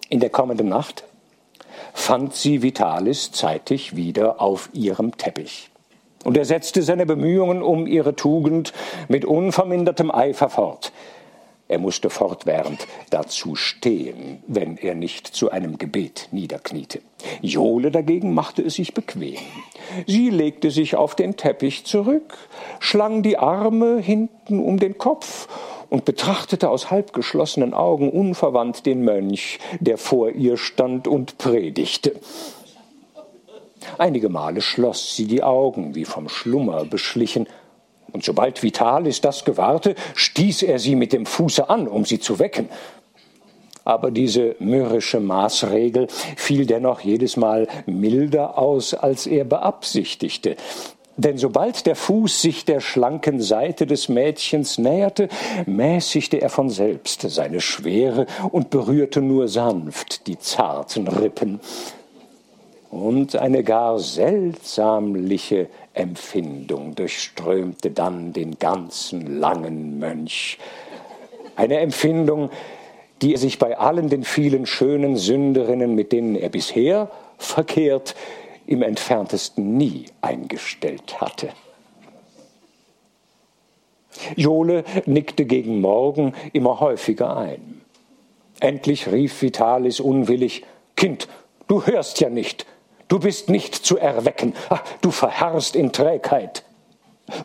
In 0.08 0.20
der 0.20 0.30
kommenden 0.30 0.68
Nacht 0.68 1.04
fand 1.92 2.34
sie 2.34 2.62
Vitalis 2.62 3.32
zeitig 3.32 3.96
wieder 3.96 4.40
auf 4.40 4.70
ihrem 4.72 5.16
Teppich. 5.16 5.70
Und 6.24 6.36
er 6.36 6.44
setzte 6.44 6.82
seine 6.82 7.06
Bemühungen 7.06 7.62
um 7.62 7.86
ihre 7.86 8.16
Tugend 8.16 8.72
mit 9.08 9.24
unvermindertem 9.24 10.10
Eifer 10.10 10.48
fort. 10.48 10.92
Er 11.68 11.78
musste 11.78 12.08
fortwährend 12.08 12.86
dazu 13.10 13.54
stehen, 13.54 14.42
wenn 14.46 14.78
er 14.78 14.94
nicht 14.94 15.26
zu 15.26 15.50
einem 15.50 15.76
Gebet 15.76 16.28
niederkniete. 16.32 17.00
Jole 17.42 17.90
dagegen 17.90 18.32
machte 18.32 18.62
es 18.62 18.74
sich 18.74 18.94
bequem. 18.94 19.36
Sie 20.06 20.30
legte 20.30 20.70
sich 20.70 20.96
auf 20.96 21.14
den 21.14 21.36
Teppich 21.36 21.84
zurück, 21.84 22.38
schlang 22.80 23.22
die 23.22 23.36
Arme 23.36 23.98
hinten 23.98 24.60
um 24.60 24.78
den 24.78 24.96
Kopf 24.96 25.46
und 25.90 26.06
betrachtete 26.06 26.70
aus 26.70 26.90
halbgeschlossenen 26.90 27.74
Augen 27.74 28.10
unverwandt 28.10 28.86
den 28.86 29.02
Mönch, 29.02 29.58
der 29.80 29.98
vor 29.98 30.30
ihr 30.30 30.56
stand 30.56 31.06
und 31.06 31.36
predigte. 31.36 32.14
Einige 33.96 34.28
Male 34.28 34.60
schloss 34.60 35.16
sie 35.16 35.26
die 35.26 35.42
Augen, 35.42 35.94
wie 35.94 36.04
vom 36.04 36.28
Schlummer 36.28 36.84
beschlichen, 36.84 37.46
und 38.12 38.24
sobald 38.24 38.62
Vitalis 38.62 39.20
das 39.20 39.44
gewahrte, 39.44 39.94
stieß 40.14 40.62
er 40.62 40.78
sie 40.78 40.96
mit 40.96 41.12
dem 41.12 41.26
Fuße 41.26 41.68
an, 41.68 41.88
um 41.88 42.04
sie 42.04 42.20
zu 42.20 42.38
wecken. 42.38 42.68
Aber 43.84 44.10
diese 44.10 44.54
mürrische 44.58 45.18
Maßregel 45.18 46.08
fiel 46.36 46.66
dennoch 46.66 47.00
jedes 47.00 47.36
Mal 47.36 47.68
milder 47.86 48.58
aus, 48.58 48.92
als 48.92 49.26
er 49.26 49.44
beabsichtigte. 49.44 50.56
Denn 51.18 51.36
sobald 51.36 51.86
der 51.86 51.96
Fuß 51.96 52.42
sich 52.42 52.64
der 52.64 52.80
schlanken 52.80 53.40
Seite 53.40 53.86
des 53.86 54.08
Mädchens 54.08 54.78
näherte, 54.78 55.28
mäßigte 55.66 56.40
er 56.40 56.48
von 56.48 56.70
selbst 56.70 57.22
seine 57.22 57.60
Schwere 57.60 58.26
und 58.52 58.70
berührte 58.70 59.20
nur 59.20 59.48
sanft 59.48 60.28
die 60.28 60.38
zarten 60.38 61.08
Rippen. 61.08 61.58
Und 62.90 63.36
eine 63.36 63.64
gar 63.64 63.98
seltsamliche 63.98 65.68
Empfindung 65.98 66.94
durchströmte 66.94 67.90
dann 67.90 68.32
den 68.32 68.58
ganzen 68.58 69.40
langen 69.40 69.98
Mönch. 69.98 70.58
Eine 71.56 71.80
Empfindung, 71.80 72.50
die 73.20 73.34
er 73.34 73.38
sich 73.38 73.58
bei 73.58 73.76
allen 73.76 74.08
den 74.08 74.22
vielen 74.22 74.66
schönen 74.66 75.16
Sünderinnen, 75.16 75.94
mit 75.94 76.12
denen 76.12 76.36
er 76.36 76.50
bisher 76.50 77.10
verkehrt, 77.36 78.14
im 78.66 78.82
entferntesten 78.82 79.76
nie 79.76 80.06
eingestellt 80.20 81.20
hatte. 81.20 81.48
Jole 84.36 84.84
nickte 85.06 85.46
gegen 85.46 85.80
Morgen 85.80 86.34
immer 86.52 86.80
häufiger 86.80 87.36
ein. 87.36 87.80
Endlich 88.60 89.10
rief 89.10 89.42
Vitalis 89.42 90.00
unwillig 90.00 90.64
Kind, 90.96 91.28
du 91.68 91.86
hörst 91.86 92.20
ja 92.20 92.28
nicht, 92.28 92.66
du 93.08 93.18
bist 93.18 93.48
nicht 93.48 93.74
zu 93.74 93.98
erwecken, 93.98 94.54
Ach, 94.68 94.82
du 95.00 95.10
verharrst 95.10 95.76
in 95.76 95.92
Trägheit. 95.92 96.64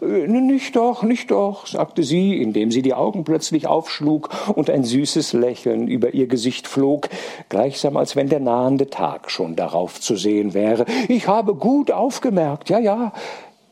Äh, 0.02 0.28
nicht 0.28 0.76
doch, 0.76 1.04
nicht 1.04 1.32
doch, 1.32 1.68
sagte 1.68 2.04
sie, 2.04 2.42
indem 2.42 2.72
sie 2.72 2.82
die 2.82 2.94
Augen 2.94 3.24
plötzlich 3.24 3.68
aufschlug 3.68 4.30
und 4.56 4.70
ein 4.70 4.84
süßes 4.84 5.34
Lächeln 5.34 5.88
über 5.88 6.14
ihr 6.14 6.28
Gesicht 6.28 6.68
flog, 6.68 7.10
gleichsam 7.50 7.98
als 7.98 8.16
wenn 8.16 8.30
der 8.30 8.40
nahende 8.40 8.90
Tag 8.90 9.30
schon 9.30 9.56
darauf 9.56 10.00
zu 10.00 10.16
sehen 10.16 10.54
wäre. 10.54 10.86
Ich 11.08 11.28
habe 11.28 11.56
gut 11.56 11.92
aufgemerkt, 11.92 12.70
ja, 12.70 12.80
ja, 12.80 13.14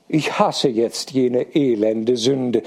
ich 0.08 0.40
hasse 0.40 0.68
jetzt 0.68 1.12
jene 1.12 1.56
elende 1.56 2.18
Sünde, 2.18 2.64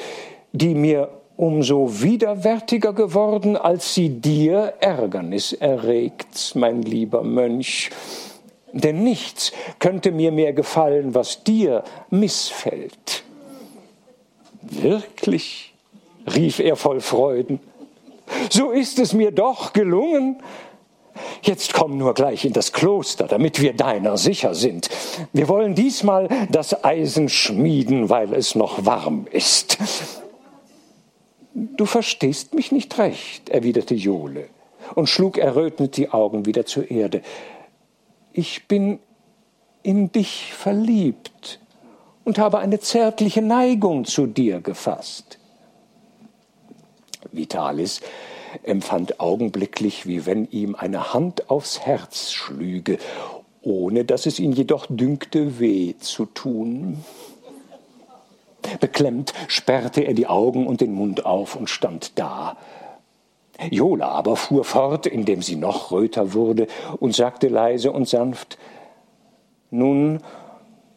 die 0.52 0.74
mir 0.74 1.10
umso 1.36 2.00
widerwärtiger 2.00 2.92
geworden, 2.92 3.56
als 3.56 3.92
sie 3.94 4.08
dir 4.08 4.74
Ärgernis 4.80 5.52
erregt, 5.52 6.52
mein 6.54 6.82
lieber 6.82 7.22
Mönch. 7.22 7.90
Denn 8.74 9.04
nichts 9.04 9.52
könnte 9.78 10.10
mir 10.10 10.32
mehr 10.32 10.52
gefallen, 10.52 11.14
was 11.14 11.44
dir 11.44 11.84
missfällt. 12.10 13.22
Wirklich? 14.62 15.72
rief 16.34 16.58
er 16.58 16.74
voll 16.74 17.00
Freuden. 17.00 17.60
So 18.50 18.70
ist 18.70 18.98
es 18.98 19.12
mir 19.12 19.30
doch 19.30 19.72
gelungen. 19.74 20.42
Jetzt 21.42 21.72
komm 21.72 21.98
nur 21.98 22.14
gleich 22.14 22.44
in 22.44 22.52
das 22.52 22.72
Kloster, 22.72 23.26
damit 23.26 23.60
wir 23.60 23.74
deiner 23.74 24.16
sicher 24.16 24.54
sind. 24.54 24.88
Wir 25.32 25.48
wollen 25.48 25.74
diesmal 25.74 26.28
das 26.50 26.84
Eisen 26.84 27.28
schmieden, 27.28 28.08
weil 28.08 28.32
es 28.32 28.54
noch 28.54 28.84
warm 28.86 29.26
ist. 29.30 29.78
Du 31.52 31.86
verstehst 31.86 32.54
mich 32.54 32.72
nicht 32.72 32.98
recht, 32.98 33.50
erwiderte 33.50 33.94
Jole 33.94 34.48
und 34.94 35.08
schlug 35.08 35.38
errötend 35.38 35.96
die 35.96 36.10
Augen 36.10 36.46
wieder 36.46 36.66
zur 36.66 36.90
Erde. 36.90 37.22
Ich 38.34 38.68
bin 38.68 38.98
in 39.82 40.12
dich 40.12 40.52
verliebt, 40.52 41.60
und 42.24 42.38
habe 42.38 42.58
eine 42.58 42.80
zärtliche 42.80 43.42
Neigung 43.42 44.04
zu 44.04 44.26
dir 44.26 44.60
gefasst. 44.60 45.38
Vitalis 47.32 48.00
empfand 48.62 49.20
augenblicklich, 49.20 50.06
wie 50.06 50.26
wenn 50.26 50.48
ihm 50.50 50.74
eine 50.74 51.12
Hand 51.12 51.50
aufs 51.50 51.80
Herz 51.80 52.32
schlüge, 52.32 52.98
ohne 53.62 54.04
dass 54.04 54.26
es 54.26 54.38
ihn 54.38 54.52
jedoch 54.52 54.86
dünkte, 54.88 55.58
weh 55.58 55.94
zu 55.98 56.26
tun. 56.26 57.04
Beklemmt 58.80 59.34
sperrte 59.48 60.02
er 60.02 60.14
die 60.14 60.26
Augen 60.26 60.66
und 60.66 60.80
den 60.80 60.94
Mund 60.94 61.26
auf 61.26 61.56
und 61.56 61.68
stand 61.68 62.18
da. 62.18 62.56
Jola 63.70 64.08
aber 64.08 64.36
fuhr 64.36 64.64
fort, 64.64 65.06
indem 65.06 65.42
sie 65.42 65.56
noch 65.56 65.90
röter 65.90 66.32
wurde, 66.34 66.66
und 66.98 67.14
sagte 67.14 67.48
leise 67.48 67.92
und 67.92 68.08
sanft 68.08 68.58
Nun 69.70 70.20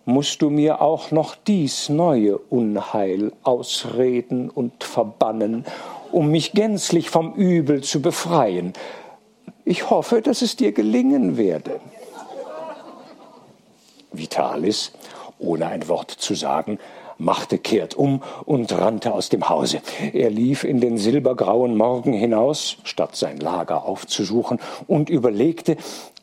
musst 0.06 0.42
du 0.42 0.50
mir 0.50 0.82
auch 0.82 1.12
noch 1.12 1.36
dies 1.36 1.90
neue 1.90 2.38
Unheil 2.38 3.34
ausreden 3.44 4.50
und 4.50 4.84
verbannen, 4.84 5.66
um 6.12 6.32
mich 6.32 6.54
gänzlich 6.54 7.10
vom 7.10 7.34
Übel 7.34 7.84
zu 7.84 8.02
befreien. 8.02 8.74
Ich 9.66 9.90
hoffe, 9.90 10.22
dass 10.22 10.42
es 10.42 10.56
dir 10.56 10.72
gelingen 10.72 11.36
werde. 11.38 11.82
Vitalis, 14.14 14.94
ohne 15.40 15.68
ein 15.68 15.88
Wort 15.90 16.12
zu 16.12 16.36
sagen, 16.36 16.80
machte 17.18 17.58
kehrt 17.58 17.96
um 17.96 18.22
und 18.46 18.72
rannte 18.72 19.14
aus 19.14 19.30
dem 19.30 19.50
Hause. 19.50 19.82
Er 20.14 20.30
lief 20.30 20.64
in 20.64 20.80
den 20.80 20.98
silbergrauen 20.98 21.76
Morgen 21.76 22.14
hinaus, 22.14 22.78
statt 22.84 23.16
sein 23.16 23.38
Lager 23.40 23.86
aufzusuchen, 23.86 24.60
und 24.88 25.10
überlegte, 25.10 25.78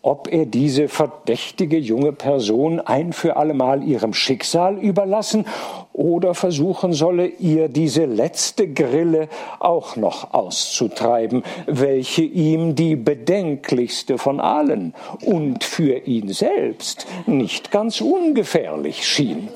ob 0.04 0.30
er 0.30 0.44
diese 0.44 0.88
verdächtige 0.88 1.78
junge 1.78 2.12
Person 2.12 2.78
ein 2.78 3.14
für 3.14 3.36
allemal 3.36 3.82
ihrem 3.82 4.12
Schicksal 4.12 4.78
überlassen 4.78 5.46
oder 5.94 6.34
versuchen 6.34 6.92
solle, 6.92 7.26
ihr 7.26 7.68
diese 7.68 8.04
letzte 8.04 8.68
Grille 8.68 9.28
auch 9.60 9.96
noch 9.96 10.34
auszutreiben, 10.34 11.42
welche 11.64 12.22
ihm 12.22 12.74
die 12.74 12.96
bedenklichste 12.96 14.18
von 14.18 14.40
allen 14.40 14.92
und 15.24 15.64
für 15.64 16.06
ihn 16.06 16.28
selbst 16.28 17.06
nicht 17.26 17.70
ganz 17.70 18.02
ungefährlich 18.02 19.08
schien. 19.08 19.48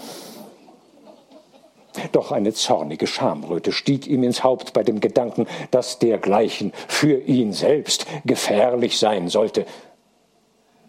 Doch 2.13 2.33
eine 2.33 2.53
zornige 2.53 3.07
Schamröte 3.07 3.73
stieg 3.73 4.07
ihm 4.07 4.23
ins 4.23 4.45
Haupt 4.45 4.73
bei 4.73 4.83
dem 4.83 5.01
Gedanken, 5.01 5.47
dass 5.71 5.99
dergleichen 5.99 6.73
für 6.87 7.19
ihn 7.21 7.53
selbst 7.53 8.07
gefährlich 8.25 8.99
sein 8.99 9.29
sollte. 9.29 9.67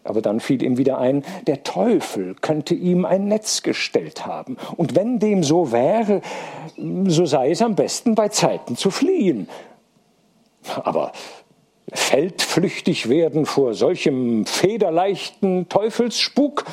Aber 0.03 0.21
dann 0.21 0.39
fiel 0.39 0.63
ihm 0.63 0.77
wieder 0.77 0.97
ein, 0.97 1.23
der 1.45 1.63
Teufel 1.63 2.35
könnte 2.35 2.73
ihm 2.73 3.05
ein 3.05 3.27
Netz 3.27 3.61
gestellt 3.61 4.25
haben. 4.25 4.57
Und 4.75 4.95
wenn 4.95 5.19
dem 5.19 5.43
so 5.43 5.71
wäre, 5.71 6.21
so 6.77 7.25
sei 7.25 7.51
es 7.51 7.61
am 7.61 7.75
besten 7.75 8.15
bei 8.15 8.29
Zeiten 8.29 8.75
zu 8.75 8.89
fliehen. 8.89 9.49
Aber 10.83 11.11
feldflüchtig 11.93 13.09
werden 13.09 13.45
vor 13.45 13.73
solchem 13.73 14.45
federleichten 14.45 15.69
Teufelsspuk, 15.69 16.65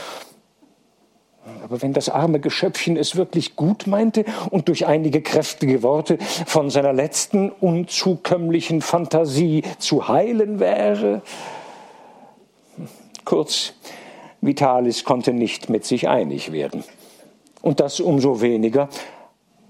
aber 1.66 1.82
wenn 1.82 1.92
das 1.92 2.08
arme 2.08 2.38
Geschöpfchen 2.38 2.96
es 2.96 3.16
wirklich 3.16 3.56
gut 3.56 3.88
meinte 3.88 4.24
und 4.50 4.68
durch 4.68 4.86
einige 4.86 5.20
kräftige 5.20 5.82
Worte 5.82 6.16
von 6.46 6.70
seiner 6.70 6.92
letzten 6.92 7.50
unzukömmlichen 7.50 8.82
Fantasie 8.82 9.64
zu 9.78 10.06
heilen 10.06 10.60
wäre, 10.60 11.22
Kurz, 13.24 13.72
Vitalis 14.40 15.02
konnte 15.02 15.32
nicht 15.32 15.68
mit 15.68 15.84
sich 15.84 16.06
einig 16.06 16.52
werden. 16.52 16.84
Und 17.60 17.80
das 17.80 17.98
umso 17.98 18.40
weniger, 18.40 18.88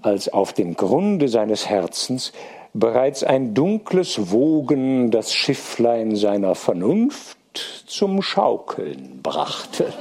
als 0.03 0.31
auf 0.31 0.53
dem 0.53 0.75
Grunde 0.75 1.27
seines 1.27 1.67
Herzens 1.67 2.33
bereits 2.75 3.23
ein 3.23 3.55
dunkles 3.55 4.29
Wogen 4.29 5.09
das 5.09 5.33
Schifflein 5.33 6.15
seiner 6.15 6.53
Vernunft 6.53 7.39
zum 7.87 8.21
Schaukeln 8.21 9.21
brachte. 9.23 9.91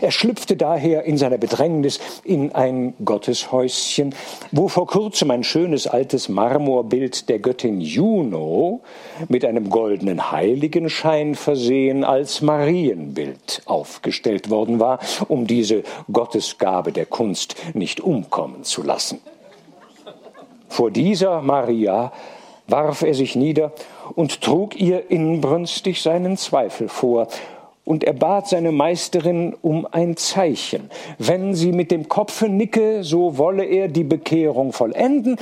Er 0.00 0.10
schlüpfte 0.10 0.56
daher 0.56 1.04
in 1.04 1.18
seiner 1.18 1.36
Bedrängnis 1.36 2.00
in 2.24 2.52
ein 2.54 2.94
Gotteshäuschen, 3.04 4.14
wo 4.50 4.68
vor 4.68 4.86
kurzem 4.86 5.30
ein 5.30 5.44
schönes 5.44 5.86
altes 5.86 6.28
Marmorbild 6.28 7.28
der 7.28 7.38
Göttin 7.38 7.80
Juno 7.80 8.80
mit 9.28 9.44
einem 9.44 9.68
goldenen 9.68 10.32
Heiligenschein 10.32 11.34
versehen 11.34 12.04
als 12.04 12.40
Marienbild 12.40 13.62
aufgestellt 13.66 14.48
worden 14.48 14.80
war, 14.80 15.00
um 15.28 15.46
diese 15.46 15.82
Gottesgabe 16.10 16.92
der 16.92 17.06
Kunst 17.06 17.56
nicht 17.74 18.00
umkommen 18.00 18.64
zu 18.64 18.82
lassen. 18.82 19.20
Vor 20.68 20.90
dieser 20.90 21.42
Maria 21.42 22.12
warf 22.68 23.02
er 23.02 23.14
sich 23.14 23.36
nieder 23.36 23.72
und 24.14 24.40
trug 24.40 24.80
ihr 24.80 25.10
inbrünstig 25.10 26.00
seinen 26.00 26.36
Zweifel 26.36 26.88
vor, 26.88 27.26
und 27.84 28.04
er 28.04 28.12
bat 28.12 28.48
seine 28.48 28.72
Meisterin 28.72 29.56
um 29.62 29.86
ein 29.90 30.16
Zeichen. 30.16 30.90
Wenn 31.18 31.54
sie 31.54 31.72
mit 31.72 31.90
dem 31.90 32.08
Kopfe 32.08 32.48
nicke, 32.48 33.02
so 33.04 33.38
wolle 33.38 33.64
er 33.64 33.88
die 33.88 34.04
Bekehrung 34.04 34.72
vollenden, 34.72 35.36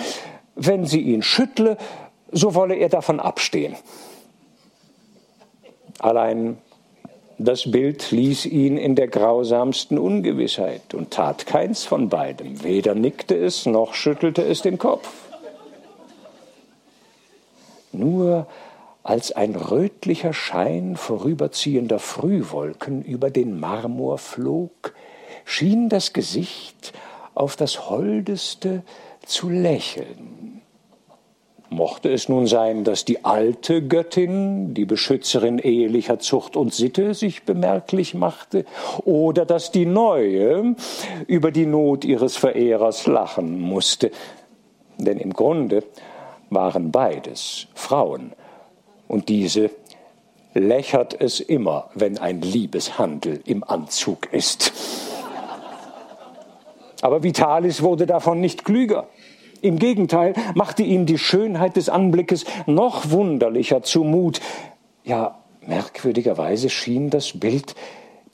wenn 0.54 0.86
sie 0.86 1.00
ihn 1.00 1.22
schüttle, 1.22 1.76
so 2.32 2.54
wolle 2.54 2.76
er 2.76 2.88
davon 2.88 3.20
abstehen. 3.20 3.74
Allein 5.98 6.58
das 7.38 7.70
Bild 7.70 8.10
ließ 8.10 8.46
ihn 8.46 8.76
in 8.76 8.96
der 8.96 9.08
grausamsten 9.08 9.96
Ungewissheit 9.96 10.92
und 10.92 11.12
tat 11.12 11.46
keins 11.46 11.84
von 11.84 12.08
beidem. 12.08 12.64
Weder 12.64 12.94
nickte 12.94 13.36
es 13.36 13.64
noch 13.64 13.94
schüttelte 13.94 14.42
es 14.42 14.62
den 14.62 14.78
Kopf. 14.78 15.08
Nur 17.92 18.46
als 19.08 19.32
ein 19.32 19.56
rötlicher 19.56 20.34
Schein 20.34 20.94
vorüberziehender 20.94 21.98
Frühwolken 21.98 23.02
über 23.02 23.30
den 23.30 23.58
Marmor 23.58 24.18
flog, 24.18 24.92
schien 25.46 25.88
das 25.88 26.12
Gesicht 26.12 26.92
auf 27.34 27.56
das 27.56 27.88
Holdeste 27.88 28.82
zu 29.24 29.48
lächeln. 29.48 30.60
Mochte 31.70 32.12
es 32.12 32.28
nun 32.28 32.46
sein, 32.46 32.84
dass 32.84 33.06
die 33.06 33.24
alte 33.24 33.80
Göttin, 33.80 34.74
die 34.74 34.84
Beschützerin 34.84 35.58
ehelicher 35.58 36.18
Zucht 36.18 36.54
und 36.54 36.74
Sitte, 36.74 37.14
sich 37.14 37.44
bemerklich 37.44 38.12
machte, 38.12 38.66
oder 39.06 39.46
dass 39.46 39.72
die 39.72 39.86
neue 39.86 40.76
über 41.26 41.50
die 41.50 41.66
Not 41.66 42.04
ihres 42.04 42.36
Verehrers 42.36 43.06
lachen 43.06 43.58
musste. 43.58 44.10
Denn 44.98 45.16
im 45.16 45.32
Grunde 45.32 45.82
waren 46.50 46.90
beides 46.90 47.68
Frauen, 47.74 48.32
und 49.08 49.28
diese 49.28 49.70
lächert 50.54 51.20
es 51.20 51.40
immer, 51.40 51.90
wenn 51.94 52.18
ein 52.18 52.40
Liebeshandel 52.40 53.40
im 53.46 53.64
Anzug 53.64 54.32
ist. 54.32 54.72
Aber 57.00 57.22
Vitalis 57.22 57.82
wurde 57.82 58.06
davon 58.06 58.40
nicht 58.40 58.64
klüger. 58.64 59.08
Im 59.60 59.78
Gegenteil 59.78 60.34
machte 60.54 60.82
ihm 60.82 61.06
die 61.06 61.18
Schönheit 61.18 61.76
des 61.76 61.88
Anblickes 61.88 62.44
noch 62.66 63.10
wunderlicher 63.10 63.82
zumut. 63.82 64.40
Ja, 65.04 65.38
merkwürdigerweise 65.66 66.70
schien 66.70 67.10
das 67.10 67.38
Bild 67.38 67.74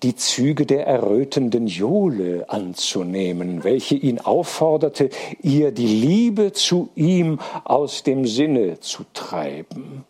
die 0.02 0.16
Züge 0.16 0.66
der 0.66 0.86
errötenden 0.86 1.66
Jole 1.66 2.44
anzunehmen, 2.48 3.64
welche 3.64 3.94
ihn 3.94 4.20
aufforderte, 4.20 5.08
ihr 5.42 5.72
die 5.72 5.86
Liebe 5.86 6.52
zu 6.52 6.90
ihm 6.94 7.38
aus 7.64 8.02
dem 8.02 8.26
Sinne 8.26 8.80
zu 8.80 9.04
treiben. 9.14 10.04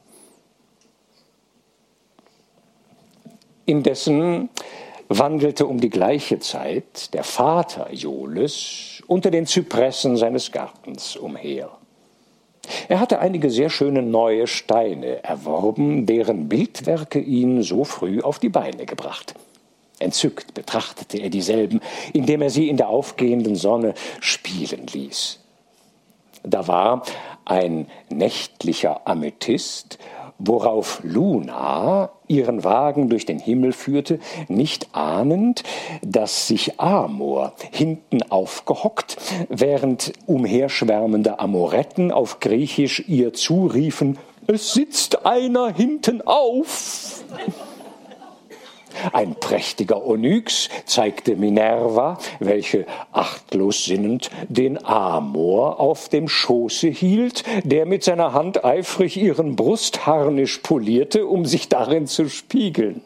Indessen 3.67 4.51
wandelte 5.09 5.67
um 5.67 5.81
die 5.81 5.91
gleiche 5.91 6.39
Zeit 6.39 7.13
der 7.15 7.25
Vater 7.25 7.93
Joles 7.93 9.03
unter 9.07 9.31
den 9.31 9.47
Zypressen 9.47 10.17
seines 10.17 10.51
Gartens 10.53 11.17
umher. 11.17 11.71
Er 12.89 13.01
hatte 13.01 13.19
einige 13.19 13.51
sehr 13.51 13.71
schöne 13.71 14.03
neue 14.03 14.47
Steine 14.47 15.23
erworben, 15.23 16.07
deren 16.07 16.49
Bildwerke 16.49 17.19
ihn 17.19 17.63
so 17.63 17.85
früh 17.85 18.21
auf 18.21 18.39
die 18.39 18.49
Beine 18.49 18.87
gebracht. 18.87 19.35
Entzückt 19.99 20.55
betrachtete 20.55 21.19
er 21.19 21.31
dieselben, 21.31 21.81
indem 22.13 22.43
er 22.43 22.51
sie 22.51 22.69
in 22.69 22.77
der 22.77 22.89
aufgehenden 22.89 23.55
Sonne 23.55 23.95
spielen 24.21 24.87
ließ. 24.87 25.41
Da 26.43 26.67
war 26.67 27.03
ein 27.45 27.87
nächtlicher 28.11 29.07
Amethyst, 29.07 29.99
worauf 30.47 31.01
Luna 31.03 32.11
ihren 32.29 32.65
Wagen 32.65 33.09
durch 33.09 33.27
den 33.27 33.39
Himmel 33.39 33.73
führte, 33.73 34.19
nicht 34.49 34.89
ahnend, 34.93 35.63
dass 36.03 36.47
sich 36.47 36.81
Amor 36.81 37.53
hinten 37.71 38.23
aufgehockt, 38.23 39.17
während 39.49 40.13
umherschwärmende 40.27 41.39
Amoretten 41.39 42.13
auf 42.13 42.41
Griechisch 42.41 43.05
ihr 43.09 43.33
zuriefen, 43.33 44.19
es 44.47 44.75
sitzt 44.75 45.25
einer 45.25 45.73
hinten 45.73 46.21
auf. 46.23 47.25
Ein 49.13 49.35
prächtiger 49.35 50.07
Onyx 50.07 50.69
zeigte 50.87 51.37
Minerva, 51.37 52.19
welche 52.41 52.87
achtlos 53.13 53.85
sinnend 53.85 54.31
den 54.49 54.85
Amor 54.85 55.81
auf 55.81 56.09
dem 56.09 56.29
Schoße 56.29 56.89
hielt, 56.89 57.45
der 57.65 57.87
mit 57.87 58.05
seiner 58.05 58.33
Hand 58.33 58.65
eifrig 58.65 59.17
ihren 59.17 59.57
Brustharnisch 59.57 60.59
polierte, 60.59 61.27
um 61.27 61.45
sich 61.47 61.69
darin 61.69 62.07
zu 62.07 62.29
spiegeln. 62.29 63.03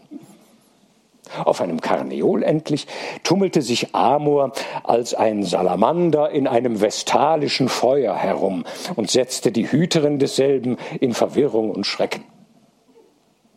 Auf 1.45 1.61
einem 1.61 1.80
Karneol 1.80 2.43
endlich 2.43 2.86
tummelte 3.22 3.62
sich 3.62 3.95
Amor 3.95 4.53
als 4.82 5.14
ein 5.14 5.43
Salamander 5.43 6.30
in 6.30 6.47
einem 6.47 6.80
vestalischen 6.80 7.68
Feuer 7.68 8.14
herum 8.14 8.64
und 8.97 9.11
setzte 9.11 9.53
die 9.53 9.70
Hüterin 9.70 10.18
desselben 10.18 10.78
in 11.01 11.12
Verwirrung 11.12 11.70
und 11.70 11.84
Schrecken. 11.84 12.24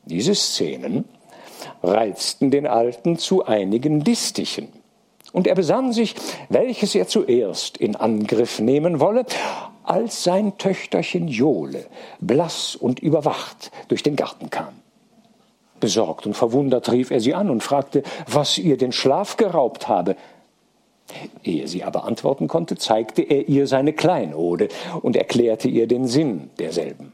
Diese 0.06 0.36
Szenen 0.36 1.06
reizten 1.84 2.52
den 2.52 2.68
Alten 2.68 3.18
zu 3.18 3.46
einigen 3.46 4.02
Listichen. 4.02 4.68
Und 5.34 5.48
er 5.48 5.56
besann 5.56 5.94
sich, 5.94 6.16
welches 6.50 6.94
er 6.94 7.08
zuerst 7.08 7.78
in 7.78 7.96
Angriff 7.96 8.60
nehmen 8.60 9.00
wolle, 9.00 9.26
als 9.84 10.24
sein 10.24 10.58
Töchterchen 10.58 11.28
Jole, 11.28 11.86
blass 12.20 12.76
und 12.76 13.00
überwacht, 13.00 13.72
durch 13.88 14.04
den 14.04 14.16
Garten 14.16 14.50
kam. 14.50 14.74
Besorgt 15.80 16.28
und 16.28 16.36
verwundert 16.36 16.92
rief 16.92 17.12
er 17.12 17.20
sie 17.20 17.34
an 17.34 17.50
und 17.50 17.64
fragte, 17.64 18.04
was 18.28 18.58
ihr 18.58 18.78
den 18.78 18.92
Schlaf 18.92 19.38
geraubt 19.38 19.88
habe. 19.88 20.16
Ehe 21.44 21.68
sie 21.68 21.84
aber 21.84 22.04
antworten 22.06 22.48
konnte, 22.48 22.78
zeigte 22.78 23.22
er 23.22 23.50
ihr 23.50 23.68
seine 23.68 23.94
Kleinode 23.94 24.70
und 25.02 25.16
erklärte 25.16 25.68
ihr 25.68 25.88
den 25.88 26.08
Sinn 26.08 26.52
derselben. 26.60 27.14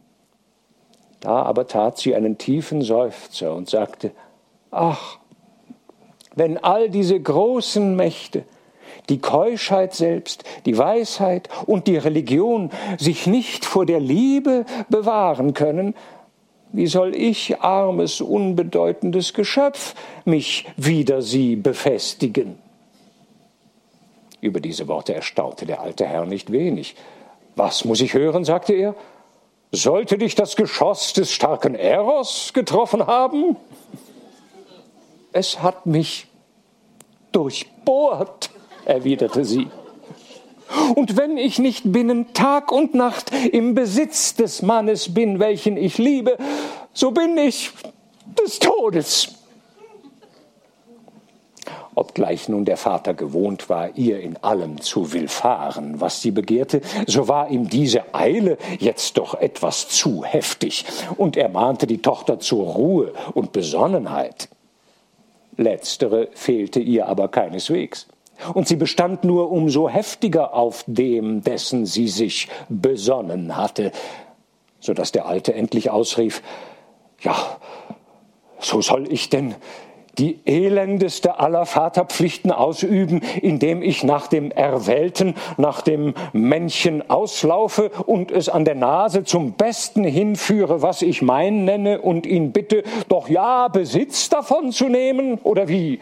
Da 1.19 1.43
aber 1.43 1.67
tat 1.67 1.97
sie 1.97 2.13
einen 2.13 2.37
tiefen 2.37 2.81
Seufzer 2.81 3.55
und 3.55 3.69
sagte, 3.69 4.11
Ach, 4.71 5.17
wenn 6.35 6.57
all 6.57 6.89
diese 6.89 7.19
großen 7.19 7.95
Mächte, 7.95 8.43
die 9.09 9.19
Keuschheit 9.19 9.93
selbst, 9.93 10.43
die 10.65 10.77
Weisheit 10.77 11.49
und 11.65 11.87
die 11.87 11.97
Religion 11.97 12.71
sich 12.97 13.25
nicht 13.27 13.65
vor 13.65 13.85
der 13.85 13.99
Liebe 13.99 14.65
bewahren 14.89 15.53
können, 15.53 15.95
wie 16.73 16.87
soll 16.87 17.15
ich, 17.15 17.61
armes, 17.61 18.19
unbedeutendes 18.19 19.33
Geschöpf, 19.33 19.95
mich 20.25 20.65
wider 20.75 21.21
sie 21.21 21.55
befestigen? 21.55 22.59
Über 24.41 24.59
diese 24.59 24.87
Worte 24.87 25.15
erstaunte 25.15 25.65
der 25.65 25.81
alte 25.81 26.05
Herr 26.05 26.25
nicht 26.25 26.51
wenig. 26.51 26.95
Was 27.55 27.85
muss 27.85 28.01
ich 28.01 28.13
hören? 28.13 28.43
sagte 28.43 28.73
er. 28.73 28.95
Sollte 29.71 30.17
dich 30.17 30.35
das 30.35 30.55
Geschoss 30.55 31.13
des 31.13 31.31
starken 31.31 31.75
Eros 31.75 32.51
getroffen 32.53 33.07
haben? 33.07 33.57
Es 35.37 35.61
hat 35.61 35.85
mich 35.85 36.25
durchbohrt, 37.31 38.49
erwiderte 38.85 39.45
sie. 39.45 39.67
Und 40.95 41.15
wenn 41.15 41.37
ich 41.37 41.59
nicht 41.59 41.91
binnen 41.91 42.33
Tag 42.33 42.71
und 42.71 42.95
Nacht 42.95 43.31
im 43.51 43.75
Besitz 43.75 44.33
des 44.33 44.63
Mannes 44.63 45.13
bin, 45.13 45.37
welchen 45.37 45.77
ich 45.77 45.99
liebe, 45.99 46.37
so 46.91 47.11
bin 47.11 47.37
ich 47.37 47.69
des 48.43 48.57
Todes. 48.57 49.35
Obgleich 51.93 52.49
nun 52.49 52.65
der 52.65 52.77
Vater 52.77 53.13
gewohnt 53.13 53.69
war, 53.69 53.95
ihr 53.95 54.19
in 54.19 54.37
allem 54.37 54.81
zu 54.81 55.13
willfahren, 55.13 56.01
was 56.01 56.19
sie 56.19 56.31
begehrte, 56.31 56.81
so 57.05 57.27
war 57.27 57.51
ihm 57.51 57.69
diese 57.69 58.15
Eile 58.15 58.57
jetzt 58.79 59.19
doch 59.19 59.35
etwas 59.35 59.87
zu 59.87 60.23
heftig, 60.23 60.85
und 61.15 61.37
er 61.37 61.49
mahnte 61.49 61.85
die 61.85 62.01
Tochter 62.01 62.39
zur 62.39 62.65
Ruhe 62.65 63.13
und 63.35 63.51
Besonnenheit. 63.51 64.49
Letztere 65.57 66.29
fehlte 66.33 66.79
ihr 66.79 67.07
aber 67.07 67.27
keineswegs. 67.27 68.07
Und 68.53 68.67
sie 68.67 68.75
bestand 68.75 69.23
nur 69.23 69.51
umso 69.51 69.89
heftiger 69.89 70.53
auf 70.53 70.83
dem, 70.87 71.41
dessen 71.41 71.85
sie 71.85 72.07
sich 72.07 72.47
besonnen 72.69 73.57
hatte, 73.57 73.91
so 74.79 74.93
dass 74.93 75.11
der 75.11 75.25
Alte 75.25 75.55
endlich 75.55 75.89
ausrief, 75.89 76.43
ja, 77.21 77.35
so 78.59 78.81
soll 78.81 79.11
ich 79.11 79.29
denn 79.29 79.55
die 80.17 80.39
elendeste 80.45 81.39
aller 81.39 81.65
Vaterpflichten 81.65 82.51
ausüben, 82.51 83.21
indem 83.41 83.81
ich 83.81 84.03
nach 84.03 84.27
dem 84.27 84.51
Erwählten, 84.51 85.35
nach 85.57 85.81
dem 85.81 86.13
Männchen 86.33 87.09
auslaufe 87.09 87.91
und 88.05 88.31
es 88.31 88.49
an 88.49 88.65
der 88.65 88.75
Nase 88.75 89.23
zum 89.23 89.53
Besten 89.53 90.03
hinführe, 90.03 90.81
was 90.81 91.01
ich 91.01 91.21
mein 91.21 91.65
nenne, 91.65 92.01
und 92.01 92.25
ihn 92.25 92.51
bitte, 92.51 92.83
doch 93.07 93.29
ja 93.29 93.67
Besitz 93.67 94.29
davon 94.29 94.71
zu 94.71 94.89
nehmen, 94.89 95.35
oder 95.43 95.67
wie? 95.67 95.99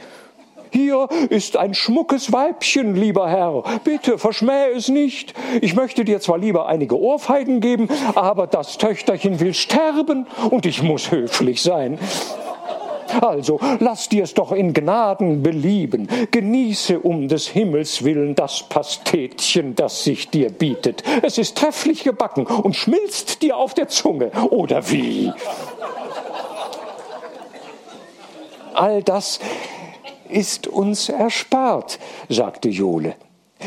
Hier 0.72 1.08
ist 1.30 1.56
ein 1.56 1.74
schmuckes 1.74 2.34
Weibchen, 2.34 2.96
lieber 2.96 3.30
Herr. 3.30 3.64
Bitte 3.86 4.18
verschmähe 4.18 4.72
es 4.76 4.90
nicht. 4.90 5.34
Ich 5.62 5.74
möchte 5.74 6.04
dir 6.04 6.20
zwar 6.20 6.38
lieber 6.38 6.68
einige 6.68 7.00
Ohrfeigen 7.00 7.62
geben, 7.62 7.88
aber 8.14 8.46
das 8.46 8.78
Töchterchen 8.78 9.40
will 9.40 9.54
sterben 9.54 10.28
und 10.50 10.66
ich 10.66 10.84
muss 10.84 11.12
höflich 11.12 11.62
sein. 11.62 11.98
Also 13.22 13.60
lass 13.80 14.10
dir's 14.10 14.34
doch 14.34 14.52
in 14.52 14.74
Gnaden 14.74 15.44
belieben, 15.44 16.08
genieße 16.32 17.00
um 17.00 17.28
des 17.28 17.48
Himmels 17.48 18.04
willen 18.04 18.36
das 18.36 18.64
Pastetchen, 18.64 19.76
das 19.76 20.04
sich 20.04 20.30
dir 20.30 20.50
bietet. 20.50 21.04
Es 21.22 21.38
ist 21.38 21.58
trefflich 21.58 22.04
gebacken 22.04 22.46
und 22.46 22.76
schmilzt 22.76 23.42
dir 23.42 23.58
auf 23.58 23.74
der 23.74 23.88
Zunge, 23.88 24.32
oder 24.50 24.90
wie? 24.90 25.32
All 28.74 29.04
das 29.04 29.40
ist 30.30 30.68
uns 30.68 31.10
erspart, 31.10 32.00
sagte 32.30 32.70
Jole. 32.70 33.16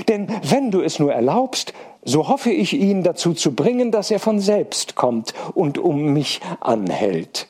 Denn 0.07 0.29
wenn 0.43 0.71
du 0.71 0.83
es 0.83 0.99
nur 0.99 1.13
erlaubst, 1.13 1.73
so 2.05 2.29
hoffe 2.29 2.51
ich 2.51 2.75
ihn 2.75 3.03
dazu 3.03 3.33
zu 3.33 3.55
bringen, 3.55 3.91
dass 3.91 4.11
er 4.11 4.21
von 4.21 4.39
selbst 4.39 4.95
kommt 4.95 5.35
und 5.55 5.79
um 5.79 6.13
mich 6.13 6.41
anhält. 6.61 7.49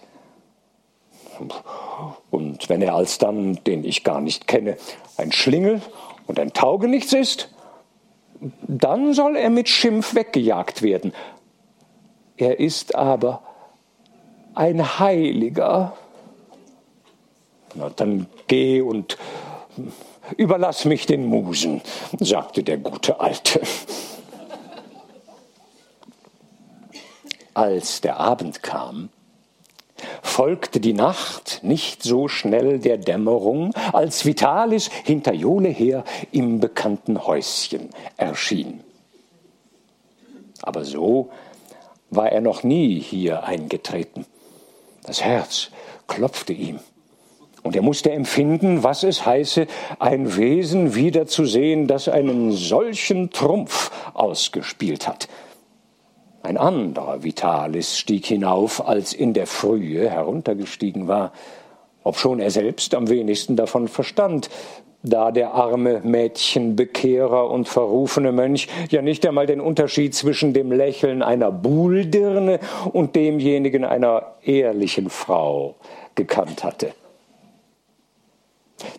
Und 2.31 2.69
wenn 2.69 2.83
er 2.83 2.95
alsdann, 2.95 3.59
den 3.67 3.85
ich 3.85 4.05
gar 4.05 4.21
nicht 4.21 4.47
kenne, 4.47 4.77
ein 5.17 5.33
Schlingel 5.33 5.81
und 6.27 6.39
ein 6.39 6.53
Taugenichts 6.53 7.13
ist, 7.13 7.51
dann 8.67 9.15
soll 9.15 9.37
er 9.37 9.51
mit 9.51 9.69
Schimpf 9.69 10.15
weggejagt 10.15 10.83
werden. 10.83 11.13
Er 12.37 12.61
ist 12.61 12.95
aber 12.95 13.43
ein 14.55 14.99
Heiliger. 14.99 15.97
Na, 17.75 17.91
dann 17.91 18.27
geh 18.47 18.81
und 18.81 19.19
überlass 20.37 20.85
mich 20.85 21.07
den 21.07 21.27
Musen, 21.27 21.83
sagte 22.19 22.63
der 22.63 22.79
gute 22.79 23.21
Alte. 23.21 23.61
Als 27.55 28.01
der 28.01 28.21
Abend 28.21 28.63
kam, 28.63 29.11
folgte 30.23 30.81
die 30.81 30.93
Nacht 30.93 31.61
nicht 31.63 32.03
so 32.03 32.29
schnell 32.29 32.79
der 32.79 32.99
Dämmerung, 32.99 33.75
als 33.93 34.25
Vitalis 34.25 34.91
hinter 35.05 35.33
Jole 35.33 35.69
her 35.69 36.05
im 36.33 36.61
bekannten 36.61 37.27
Häuschen 37.27 37.91
erschien. 38.17 38.81
Aber 40.63 40.85
so 40.85 41.31
war 42.11 42.31
er 42.33 42.41
noch 42.41 42.63
nie 42.63 43.01
hier 43.01 43.45
eingetreten. 43.45 44.27
Das 45.05 45.23
Herz 45.23 45.71
klopfte 46.07 46.53
ihm. 46.53 46.81
Und 47.63 47.77
er 47.77 47.83
musste 47.83 48.13
empfinden, 48.13 48.83
was 48.83 49.03
es 49.03 49.27
heiße, 49.27 49.67
ein 49.99 50.37
Wesen 50.37 50.95
wiederzusehen, 50.95 51.87
das 51.87 52.09
einen 52.09 52.53
solchen 52.53 53.31
Trumpf 53.31 53.91
ausgespielt 54.15 55.09
hat. 55.09 55.29
Ein 56.49 56.57
anderer 56.57 57.25
Vitalis 57.25 57.99
stieg 57.99 58.25
hinauf, 58.25 58.89
als 58.89 59.13
in 59.13 59.35
der 59.35 59.47
Frühe 59.47 60.09
heruntergestiegen 60.09 61.07
war, 61.07 61.35
obschon 62.05 62.41
er 62.41 62.51
selbst 62.51 62.95
am 62.95 63.11
wenigsten 63.11 63.55
davon 63.55 63.87
verstand, 63.87 64.49
da 65.03 65.31
der 65.31 65.53
arme 65.53 66.01
Mädchenbekehrer 66.03 67.51
und 67.51 67.69
verrufene 67.69 68.33
Mönch 68.33 68.67
ja 68.89 69.03
nicht 69.03 69.27
einmal 69.27 69.45
den 69.45 69.61
Unterschied 69.61 70.15
zwischen 70.15 70.55
dem 70.55 70.73
Lächeln 70.73 71.21
einer 71.21 71.53
Buhldirne 71.53 72.61
und 72.95 73.15
demjenigen 73.15 73.85
einer 73.85 74.37
ehrlichen 74.43 75.11
Frau 75.11 75.75
gekannt 76.15 76.65
hatte. 76.65 76.95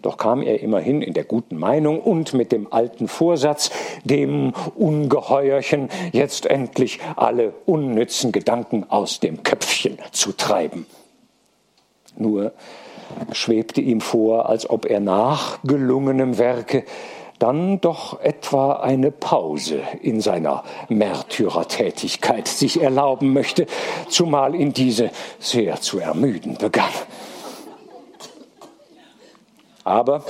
Doch 0.01 0.17
kam 0.17 0.41
er 0.41 0.61
immerhin 0.61 1.01
in 1.01 1.13
der 1.13 1.23
guten 1.23 1.57
Meinung 1.57 1.99
und 2.01 2.33
mit 2.33 2.51
dem 2.51 2.71
alten 2.71 3.07
Vorsatz, 3.07 3.71
dem 4.03 4.53
Ungeheuerchen 4.75 5.89
jetzt 6.11 6.45
endlich 6.45 6.99
alle 7.15 7.53
unnützen 7.65 8.31
Gedanken 8.31 8.85
aus 8.89 9.19
dem 9.19 9.43
Köpfchen 9.43 9.97
zu 10.11 10.33
treiben. 10.33 10.85
Nur 12.17 12.51
schwebte 13.31 13.81
ihm 13.81 14.01
vor, 14.01 14.49
als 14.49 14.69
ob 14.69 14.85
er 14.85 14.99
nach 14.99 15.59
gelungenem 15.63 16.37
Werke 16.37 16.83
dann 17.39 17.79
doch 17.79 18.19
etwa 18.19 18.73
eine 18.73 19.11
Pause 19.11 19.81
in 20.01 20.19
seiner 20.19 20.63
Märtyrertätigkeit 20.89 22.47
sich 22.47 22.81
erlauben 22.81 23.31
möchte, 23.31 23.65
zumal 24.09 24.53
ihn 24.53 24.73
diese 24.73 25.09
sehr 25.39 25.79
zu 25.79 25.99
ermüden 25.99 26.57
begann. 26.57 26.91
Aber 29.83 30.23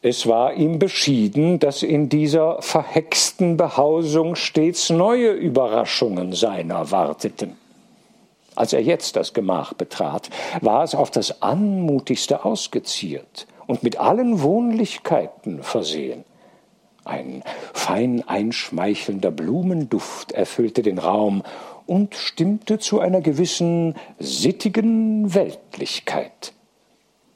es 0.00 0.26
war 0.26 0.54
ihm 0.54 0.78
beschieden, 0.78 1.60
dass 1.60 1.82
in 1.82 2.08
dieser 2.08 2.60
verhexten 2.60 3.56
Behausung 3.56 4.34
stets 4.34 4.90
neue 4.90 5.30
Überraschungen 5.30 6.32
seiner 6.32 6.90
warteten. 6.90 7.56
Als 8.54 8.72
er 8.72 8.82
jetzt 8.82 9.16
das 9.16 9.32
Gemach 9.32 9.72
betrat, 9.74 10.28
war 10.60 10.82
es 10.82 10.94
auf 10.94 11.10
das 11.10 11.40
anmutigste 11.40 12.44
ausgeziert 12.44 13.46
und 13.66 13.82
mit 13.82 13.98
allen 13.98 14.42
Wohnlichkeiten 14.42 15.62
versehen. 15.62 16.24
Ein 17.04 17.42
fein 17.72 18.22
einschmeichelnder 18.26 19.30
Blumenduft 19.30 20.32
erfüllte 20.32 20.82
den 20.82 20.98
Raum 20.98 21.42
und 21.86 22.14
stimmte 22.14 22.78
zu 22.78 23.00
einer 23.00 23.20
gewissen 23.20 23.96
sittigen 24.18 25.34
Weltlichkeit. 25.34 26.52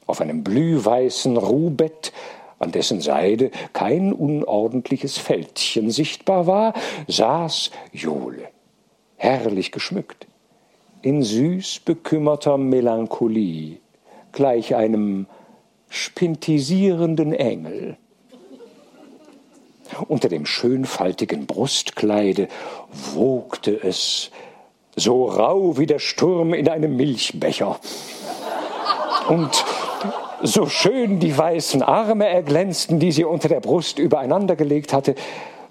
Auf 0.07 0.21
einem 0.21 0.43
blühweißen 0.43 1.37
Ruhbett, 1.37 2.13
an 2.59 2.71
dessen 2.71 3.01
Seide 3.01 3.51
kein 3.73 4.13
unordentliches 4.13 5.17
Fältchen 5.17 5.91
sichtbar 5.91 6.47
war, 6.47 6.73
saß 7.07 7.71
Jole, 7.91 8.47
herrlich 9.17 9.71
geschmückt, 9.71 10.25
in 11.01 11.21
süß 11.21 11.81
bekümmerter 11.85 12.57
Melancholie, 12.57 13.77
gleich 14.31 14.75
einem 14.75 15.27
spintisierenden 15.89 17.33
Engel. 17.33 17.97
Unter 20.07 20.29
dem 20.29 20.45
schönfaltigen 20.45 21.45
Brustkleide 21.45 22.47
wogte 23.13 23.71
es, 23.83 24.31
so 24.95 25.25
rau 25.25 25.77
wie 25.77 25.85
der 25.85 25.99
Sturm 25.99 26.53
in 26.53 26.67
einem 26.67 26.95
Milchbecher. 26.95 27.79
Und 29.29 29.65
so 30.43 30.67
schön 30.67 31.19
die 31.19 31.37
weißen 31.37 31.81
Arme 31.81 32.27
erglänzten, 32.27 32.99
die 32.99 33.11
sie 33.11 33.23
unter 33.23 33.47
der 33.47 33.59
Brust 33.59 33.99
übereinander 33.99 34.55
gelegt 34.55 34.93
hatte, 34.93 35.15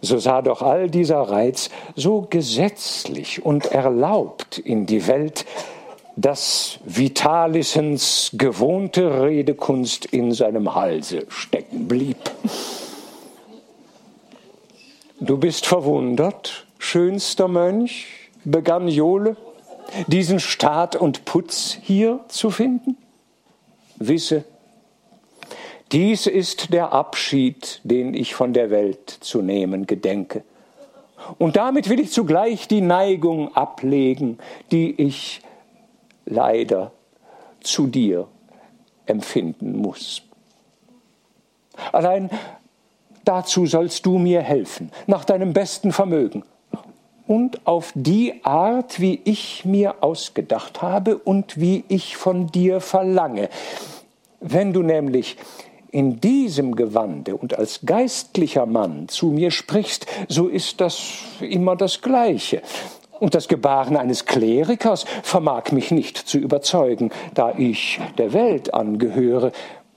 so 0.00 0.18
sah 0.18 0.42
doch 0.42 0.62
all 0.62 0.90
dieser 0.90 1.20
Reiz 1.20 1.70
so 1.94 2.26
gesetzlich 2.28 3.44
und 3.44 3.66
erlaubt 3.66 4.58
in 4.58 4.86
die 4.86 5.06
Welt, 5.06 5.46
dass 6.16 6.78
Vitalisens 6.84 8.30
gewohnte 8.34 9.22
Redekunst 9.22 10.06
in 10.06 10.32
seinem 10.32 10.74
Halse 10.74 11.26
stecken 11.28 11.88
blieb. 11.88 12.16
Du 15.20 15.38
bist 15.38 15.66
verwundert, 15.66 16.66
schönster 16.78 17.48
Mönch, 17.48 18.06
begann 18.44 18.88
Jole, 18.88 19.36
diesen 20.06 20.40
Staat 20.40 20.96
und 20.96 21.24
Putz 21.24 21.78
hier 21.82 22.20
zu 22.28 22.50
finden? 22.50 22.96
Wisse, 23.98 24.44
dies 25.92 26.26
ist 26.26 26.72
der 26.72 26.92
Abschied, 26.92 27.80
den 27.84 28.14
ich 28.14 28.34
von 28.34 28.52
der 28.52 28.70
Welt 28.70 29.10
zu 29.20 29.42
nehmen 29.42 29.86
gedenke. 29.86 30.42
Und 31.38 31.56
damit 31.56 31.88
will 31.88 32.00
ich 32.00 32.12
zugleich 32.12 32.68
die 32.68 32.80
Neigung 32.80 33.54
ablegen, 33.56 34.38
die 34.70 35.00
ich 35.00 35.40
leider 36.24 36.92
zu 37.60 37.86
dir 37.86 38.28
empfinden 39.06 39.76
muss. 39.76 40.22
Allein 41.92 42.30
dazu 43.24 43.66
sollst 43.66 44.06
du 44.06 44.18
mir 44.18 44.40
helfen, 44.40 44.90
nach 45.06 45.24
deinem 45.24 45.52
besten 45.52 45.92
Vermögen 45.92 46.44
und 47.26 47.66
auf 47.66 47.92
die 47.94 48.44
Art, 48.44 49.00
wie 49.00 49.20
ich 49.24 49.64
mir 49.64 50.02
ausgedacht 50.02 50.82
habe 50.82 51.18
und 51.18 51.60
wie 51.60 51.84
ich 51.88 52.16
von 52.16 52.46
dir 52.48 52.80
verlange. 52.80 53.48
Wenn 54.40 54.72
du 54.72 54.82
nämlich 54.82 55.36
in 55.96 56.20
diesem 56.20 56.76
Gewande 56.76 57.34
und 57.38 57.58
als 57.58 57.80
geistlicher 57.86 58.66
Mann 58.66 59.08
zu 59.08 59.28
mir 59.28 59.50
sprichst, 59.50 60.04
so 60.28 60.46
ist 60.46 60.82
das 60.82 61.00
immer 61.40 61.74
das 61.74 62.02
Gleiche. 62.02 62.60
Und 63.18 63.34
das 63.34 63.48
Gebaren 63.48 63.96
eines 63.96 64.26
Klerikers 64.26 65.06
vermag 65.22 65.72
mich 65.72 65.90
nicht 65.90 66.18
zu 66.18 66.36
überzeugen, 66.36 67.12
da 67.32 67.54
ich 67.56 67.98
der 68.18 68.34
Welt 68.34 68.74
angehöre. 68.74 69.52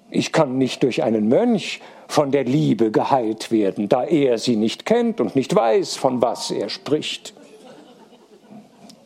Ich 0.09 0.31
kann 0.31 0.57
nicht 0.57 0.83
durch 0.83 1.03
einen 1.03 1.27
Mönch 1.27 1.81
von 2.07 2.31
der 2.31 2.45
Liebe 2.45 2.91
geheilt 2.91 3.51
werden, 3.51 3.89
da 3.89 4.05
er 4.05 4.37
sie 4.37 4.55
nicht 4.55 4.85
kennt 4.85 5.19
und 5.19 5.35
nicht 5.35 5.53
weiß, 5.53 5.97
von 5.97 6.21
was 6.21 6.49
er 6.49 6.69
spricht. 6.69 7.33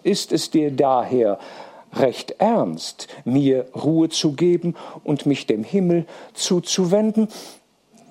Ist 0.04 0.32
es 0.32 0.52
dir 0.52 0.70
daher 0.70 1.40
recht 1.96 2.36
ernst, 2.40 3.08
mir 3.26 3.66
Ruhe 3.76 4.10
zu 4.10 4.34
geben 4.34 4.76
und 5.04 5.26
mich 5.26 5.48
dem 5.48 5.64
Himmel 5.64 6.06
zuzuwenden, 6.34 7.28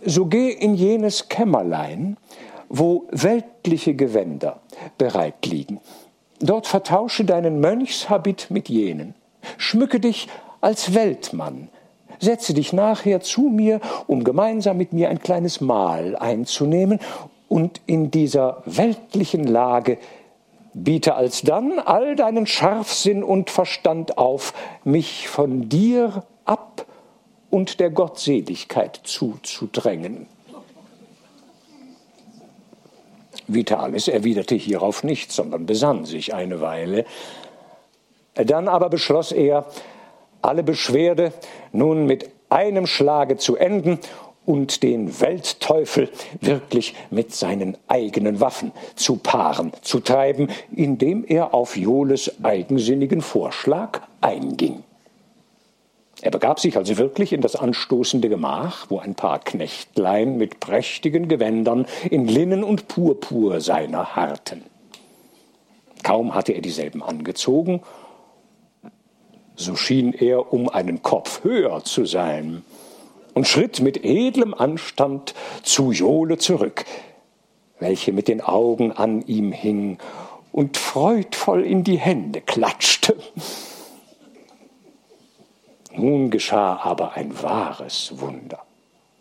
so 0.04 0.26
geh 0.26 0.50
in 0.50 0.74
jenes 0.74 1.28
Kämmerlein, 1.28 2.16
wo 2.68 3.06
weltliche 3.10 3.94
Gewänder 3.94 4.60
bereit 4.98 5.46
liegen. 5.46 5.80
Dort 6.40 6.66
vertausche 6.66 7.24
deinen 7.24 7.60
Mönchshabit 7.60 8.50
mit 8.50 8.68
jenen. 8.68 9.14
Schmücke 9.58 10.00
dich 10.00 10.28
als 10.60 10.94
Weltmann. 10.94 11.68
Setze 12.18 12.54
dich 12.54 12.72
nachher 12.72 13.20
zu 13.20 13.42
mir, 13.42 13.80
um 14.06 14.24
gemeinsam 14.24 14.76
mit 14.76 14.92
mir 14.92 15.08
ein 15.08 15.20
kleines 15.20 15.60
Mahl 15.60 16.16
einzunehmen 16.16 16.98
und 17.48 17.80
in 17.86 18.10
dieser 18.10 18.62
weltlichen 18.64 19.44
Lage 19.44 19.98
biete 20.74 21.14
alsdann 21.14 21.78
all 21.78 22.16
deinen 22.16 22.46
Scharfsinn 22.46 23.22
und 23.22 23.50
Verstand 23.50 24.18
auf, 24.18 24.54
mich 24.84 25.28
von 25.28 25.68
dir 25.68 26.24
ab 26.44 26.86
und 27.50 27.80
der 27.80 27.90
Gottseligkeit 27.90 29.00
zuzudrängen. 29.02 30.26
Vitalis 33.46 34.08
erwiderte 34.08 34.54
hierauf 34.54 35.04
nichts, 35.04 35.36
sondern 35.36 35.66
besann 35.66 36.04
sich 36.04 36.32
eine 36.32 36.60
Weile. 36.60 37.04
Dann 38.34 38.68
aber 38.68 38.88
beschloss 38.88 39.32
er, 39.32 39.66
alle 40.40 40.62
Beschwerde 40.62 41.32
nun 41.72 42.06
mit 42.06 42.30
einem 42.48 42.86
Schlage 42.86 43.36
zu 43.36 43.56
enden 43.56 43.98
und 44.44 44.82
den 44.82 45.20
Weltteufel 45.20 46.10
wirklich 46.40 46.94
mit 47.10 47.34
seinen 47.34 47.76
eigenen 47.88 48.40
Waffen 48.40 48.72
zu 48.96 49.16
Paaren 49.16 49.72
zu 49.82 50.00
treiben, 50.00 50.48
indem 50.74 51.24
er 51.24 51.54
auf 51.54 51.76
Joles 51.76 52.42
eigensinnigen 52.42 53.20
Vorschlag 53.20 54.00
einging. 54.20 54.82
Er 56.22 56.30
begab 56.30 56.60
sich 56.60 56.76
also 56.76 56.98
wirklich 56.98 57.32
in 57.32 57.40
das 57.40 57.56
anstoßende 57.56 58.28
Gemach, 58.28 58.86
wo 58.90 59.00
ein 59.00 59.16
paar 59.16 59.40
Knechtlein 59.40 60.36
mit 60.36 60.60
prächtigen 60.60 61.26
Gewändern 61.26 61.86
in 62.10 62.28
Linnen 62.28 62.62
und 62.62 62.86
Purpur 62.86 63.60
seiner 63.60 64.14
harrten. 64.14 64.62
Kaum 66.04 66.34
hatte 66.34 66.52
er 66.52 66.60
dieselben 66.60 67.02
angezogen, 67.02 67.82
so 69.56 69.76
schien 69.76 70.12
er 70.12 70.52
um 70.52 70.68
einen 70.68 71.02
Kopf 71.02 71.42
höher 71.44 71.82
zu 71.84 72.04
sein, 72.04 72.64
und 73.34 73.46
schritt 73.46 73.80
mit 73.80 74.04
edlem 74.04 74.54
Anstand 74.54 75.34
zu 75.62 75.92
Jole 75.92 76.38
zurück, 76.38 76.84
welche 77.80 78.12
mit 78.12 78.28
den 78.28 78.40
Augen 78.40 78.92
an 78.92 79.22
ihm 79.26 79.52
hing 79.52 79.98
und 80.52 80.76
freudvoll 80.76 81.64
in 81.64 81.84
die 81.84 81.98
Hände 81.98 82.40
klatschte. 82.40 83.16
Nun 85.94 86.30
geschah 86.30 86.80
aber 86.82 87.14
ein 87.14 87.42
wahres 87.42 88.14
Wunder 88.16 88.62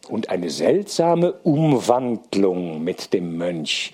und 0.10 0.30
eine 0.30 0.50
seltsame 0.50 1.34
Umwandlung 1.44 2.84
mit 2.84 3.14
dem 3.14 3.38
Mönch. 3.38 3.94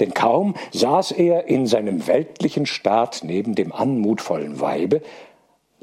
Denn 0.00 0.14
kaum 0.14 0.54
saß 0.72 1.12
er 1.12 1.46
in 1.46 1.66
seinem 1.66 2.06
weltlichen 2.06 2.66
Staat 2.66 3.20
neben 3.22 3.54
dem 3.54 3.72
anmutvollen 3.72 4.60
Weibe, 4.60 5.02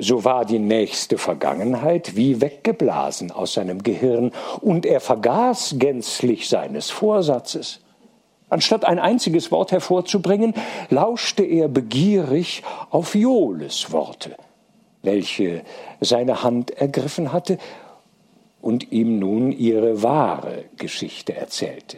so 0.02 0.26
war 0.26 0.46
die 0.46 0.60
nächste 0.60 1.20
Vergangenheit 1.20 2.16
wie 2.16 2.42
weggeblasen 2.42 3.32
aus 3.32 3.54
seinem 3.54 3.84
Gehirn, 3.84 4.32
und 4.60 4.86
er 4.86 5.00
vergaß 5.00 5.76
gänzlich 5.78 6.50
seines 6.50 6.90
Vorsatzes. 6.90 7.82
Anstatt 8.50 8.84
ein 8.84 9.00
einziges 9.00 9.52
Wort 9.52 9.72
hervorzubringen, 9.72 10.56
lauschte 10.90 11.44
er 11.44 11.68
begierig 11.68 12.64
auf 12.90 13.14
Joles 13.14 13.92
Worte, 13.92 14.36
welche 15.04 15.62
seine 16.02 16.44
Hand 16.44 16.72
ergriffen 16.72 17.32
hatte 17.32 17.60
und 18.60 18.92
ihm 18.92 19.20
nun 19.20 19.52
ihre 19.52 20.02
wahre 20.02 20.66
Geschichte 20.78 21.36
erzählte, 21.36 21.98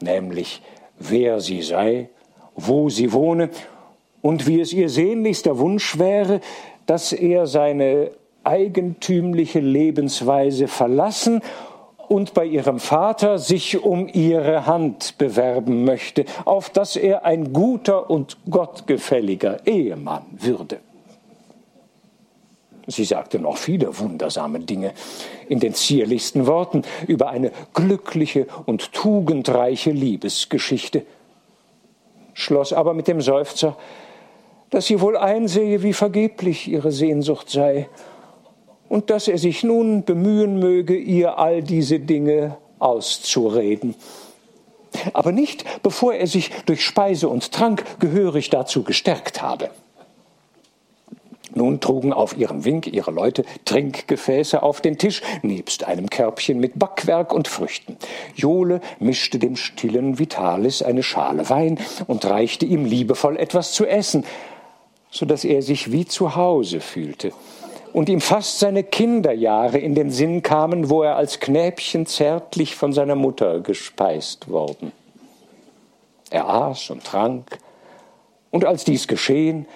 nämlich 0.00 0.62
wer 0.98 1.40
sie 1.40 1.62
sei, 1.62 2.08
wo 2.56 2.90
sie 2.90 3.12
wohne 3.12 3.50
und 4.20 4.46
wie 4.46 4.60
es 4.60 4.72
ihr 4.72 4.88
sehnlichster 4.88 5.58
Wunsch 5.58 5.98
wäre, 5.98 6.40
dass 6.86 7.12
er 7.12 7.46
seine 7.46 8.10
eigentümliche 8.44 9.60
Lebensweise 9.60 10.68
verlassen 10.68 11.42
und 12.08 12.34
bei 12.34 12.44
ihrem 12.44 12.78
Vater 12.78 13.38
sich 13.38 13.82
um 13.82 14.08
ihre 14.08 14.66
Hand 14.66 15.18
bewerben 15.18 15.84
möchte, 15.84 16.24
auf 16.44 16.70
dass 16.70 16.96
er 16.96 17.24
ein 17.24 17.52
guter 17.52 18.08
und 18.08 18.36
gottgefälliger 18.48 19.66
Ehemann 19.66 20.24
würde. 20.30 20.78
Sie 22.86 23.04
sagte 23.04 23.40
noch 23.40 23.56
viele 23.56 23.98
wundersame 23.98 24.60
Dinge 24.60 24.92
in 25.48 25.58
den 25.58 25.74
zierlichsten 25.74 26.46
Worten 26.46 26.82
über 27.08 27.30
eine 27.30 27.50
glückliche 27.74 28.46
und 28.64 28.92
tugendreiche 28.92 29.90
Liebesgeschichte, 29.90 31.04
schloss 32.32 32.72
aber 32.72 32.94
mit 32.94 33.08
dem 33.08 33.20
Seufzer, 33.20 33.76
dass 34.70 34.86
sie 34.86 35.00
wohl 35.00 35.16
einsehe, 35.16 35.82
wie 35.82 35.92
vergeblich 35.92 36.68
ihre 36.68 36.92
Sehnsucht 36.92 37.50
sei, 37.50 37.88
und 38.88 39.10
dass 39.10 39.28
er 39.28 39.38
sich 39.38 39.64
nun 39.64 40.04
bemühen 40.04 40.58
möge, 40.58 40.96
ihr 40.96 41.38
all 41.38 41.62
diese 41.62 41.98
Dinge 41.98 42.56
auszureden. 42.78 43.94
Aber 45.12 45.32
nicht, 45.32 45.64
bevor 45.82 46.14
er 46.14 46.26
sich 46.26 46.50
durch 46.66 46.84
Speise 46.84 47.28
und 47.28 47.52
Trank 47.52 47.84
gehörig 47.98 48.50
dazu 48.50 48.82
gestärkt 48.82 49.42
habe. 49.42 49.70
Nun 51.54 51.80
trugen 51.80 52.12
auf 52.12 52.36
ihren 52.36 52.66
Wink 52.66 52.86
ihre 52.86 53.10
Leute 53.10 53.44
Trinkgefäße 53.64 54.62
auf 54.62 54.82
den 54.82 54.98
Tisch, 54.98 55.22
nebst 55.42 55.84
einem 55.84 56.10
Körbchen 56.10 56.60
mit 56.60 56.78
Backwerk 56.78 57.32
und 57.32 57.48
Früchten. 57.48 57.96
Jole 58.34 58.82
mischte 58.98 59.38
dem 59.38 59.56
stillen 59.56 60.18
Vitalis 60.18 60.82
eine 60.82 61.02
Schale 61.02 61.48
Wein 61.48 61.78
und 62.06 62.26
reichte 62.26 62.66
ihm 62.66 62.84
liebevoll 62.84 63.38
etwas 63.38 63.72
zu 63.72 63.86
essen, 63.86 64.24
so 65.10 65.26
dass 65.26 65.44
er 65.44 65.62
sich 65.62 65.92
wie 65.92 66.06
zu 66.06 66.36
Hause 66.36 66.80
fühlte 66.80 67.32
und 67.92 68.08
ihm 68.08 68.20
fast 68.20 68.58
seine 68.58 68.84
Kinderjahre 68.84 69.78
in 69.78 69.94
den 69.94 70.10
Sinn 70.10 70.42
kamen, 70.42 70.90
wo 70.90 71.02
er 71.02 71.16
als 71.16 71.40
Knäbchen 71.40 72.06
zärtlich 72.06 72.76
von 72.76 72.92
seiner 72.92 73.14
Mutter 73.14 73.60
gespeist 73.60 74.50
worden. 74.50 74.92
Er 76.30 76.48
aß 76.48 76.90
und 76.90 77.04
trank, 77.04 77.58
und 78.50 78.64
als 78.64 78.84
dies 78.84 79.06
geschehen, 79.08 79.66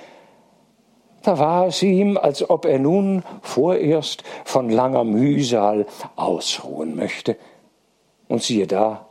da 1.23 1.39
war 1.39 1.67
es 1.67 1.83
ihm, 1.83 2.17
als 2.17 2.49
ob 2.49 2.65
er 2.65 2.79
nun 2.79 3.23
vorerst 3.43 4.23
von 4.45 4.71
langer 4.71 5.05
Mühsal 5.05 5.87
ausruhen 6.17 6.97
möchte. 6.97 7.37
Und 8.29 8.43
siehe 8.43 8.67
da, 8.67 9.07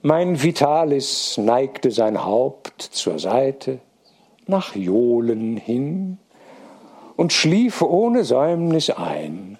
mein 0.00 0.42
Vitalis 0.42 1.36
neigte 1.36 1.90
sein 1.90 2.24
Haupt 2.24 2.80
zur 2.82 3.18
Seite, 3.18 3.80
nach 4.48 4.74
Jolen 4.74 5.56
hin 5.56 6.18
und 7.16 7.32
schlief 7.32 7.82
ohne 7.82 8.24
Säumnis 8.24 8.90
ein, 8.90 9.58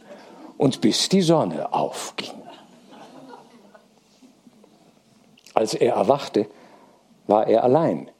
und 0.59 0.81
bis 0.81 1.09
die 1.09 1.23
Sonne 1.23 1.73
aufging. 1.73 2.35
Als 5.55 5.74
er 5.74 5.94
erwachte, 5.94 6.47
war 7.27 7.47
er 7.47 7.65
allein 7.65 8.10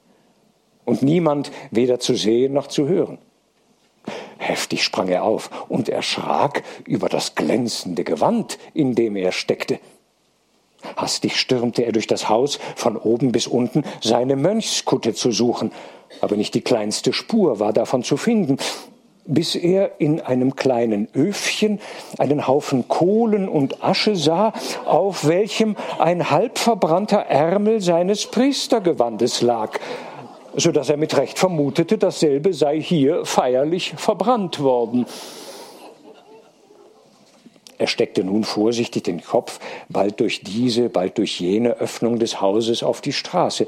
und 0.85 1.03
niemand 1.03 1.51
weder 1.69 1.99
zu 1.99 2.15
sehen 2.15 2.53
noch 2.53 2.67
zu 2.67 2.87
hören. 2.87 3.19
Heftig 4.37 4.83
sprang 4.83 5.09
er 5.09 5.23
auf 5.23 5.49
und 5.69 5.89
erschrak 5.89 6.63
über 6.85 7.09
das 7.09 7.35
glänzende 7.35 8.03
Gewand, 8.03 8.57
in 8.73 8.95
dem 8.95 9.15
er 9.15 9.31
steckte. 9.31 9.79
Hastig 10.95 11.37
stürmte 11.37 11.83
er 11.83 11.91
durch 11.91 12.07
das 12.07 12.29
Haus, 12.29 12.57
von 12.75 12.95
oben 12.95 13.33
bis 13.33 13.47
unten 13.47 13.83
seine 14.01 14.37
Mönchskutte 14.37 15.13
zu 15.13 15.31
suchen, 15.31 15.71
aber 16.21 16.35
nicht 16.35 16.53
die 16.53 16.61
kleinste 16.61 17.13
Spur 17.13 17.59
war 17.59 17.73
davon 17.73 18.03
zu 18.03 18.17
finden, 18.17 18.57
bis 19.25 19.55
er 19.55 19.99
in 19.99 20.21
einem 20.21 20.55
kleinen 20.55 21.07
Öfchen 21.13 21.79
einen 22.17 22.47
Haufen 22.47 22.87
Kohlen 22.87 23.47
und 23.47 23.83
Asche 23.83 24.15
sah, 24.15 24.53
auf 24.85 25.27
welchem 25.27 25.75
ein 25.99 26.31
halbverbrannter 26.31 27.19
Ärmel 27.19 27.79
seines 27.79 28.25
Priestergewandes 28.25 29.41
lag 29.41 29.79
so 30.55 30.71
dass 30.71 30.89
er 30.89 30.97
mit 30.97 31.15
Recht 31.15 31.39
vermutete, 31.39 31.97
dasselbe 31.97 32.53
sei 32.53 32.81
hier 32.81 33.25
feierlich 33.25 33.93
verbrannt 33.97 34.59
worden. 34.59 35.05
Er 37.77 37.87
steckte 37.87 38.23
nun 38.25 38.43
vorsichtig 38.43 39.03
den 39.03 39.23
Kopf 39.23 39.59
bald 39.87 40.19
durch 40.19 40.41
diese, 40.41 40.89
bald 40.89 41.17
durch 41.17 41.39
jene 41.39 41.77
Öffnung 41.77 42.19
des 42.19 42.41
Hauses 42.41 42.83
auf 42.83 42.99
die 42.99 43.13
Straße 43.13 43.67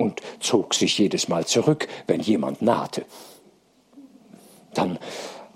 und 0.00 0.20
zog 0.40 0.74
sich 0.74 0.98
jedes 0.98 1.28
Mal 1.28 1.46
zurück, 1.46 1.86
wenn 2.06 2.20
jemand 2.20 2.62
nahte. 2.62 3.04
Dann 4.74 4.98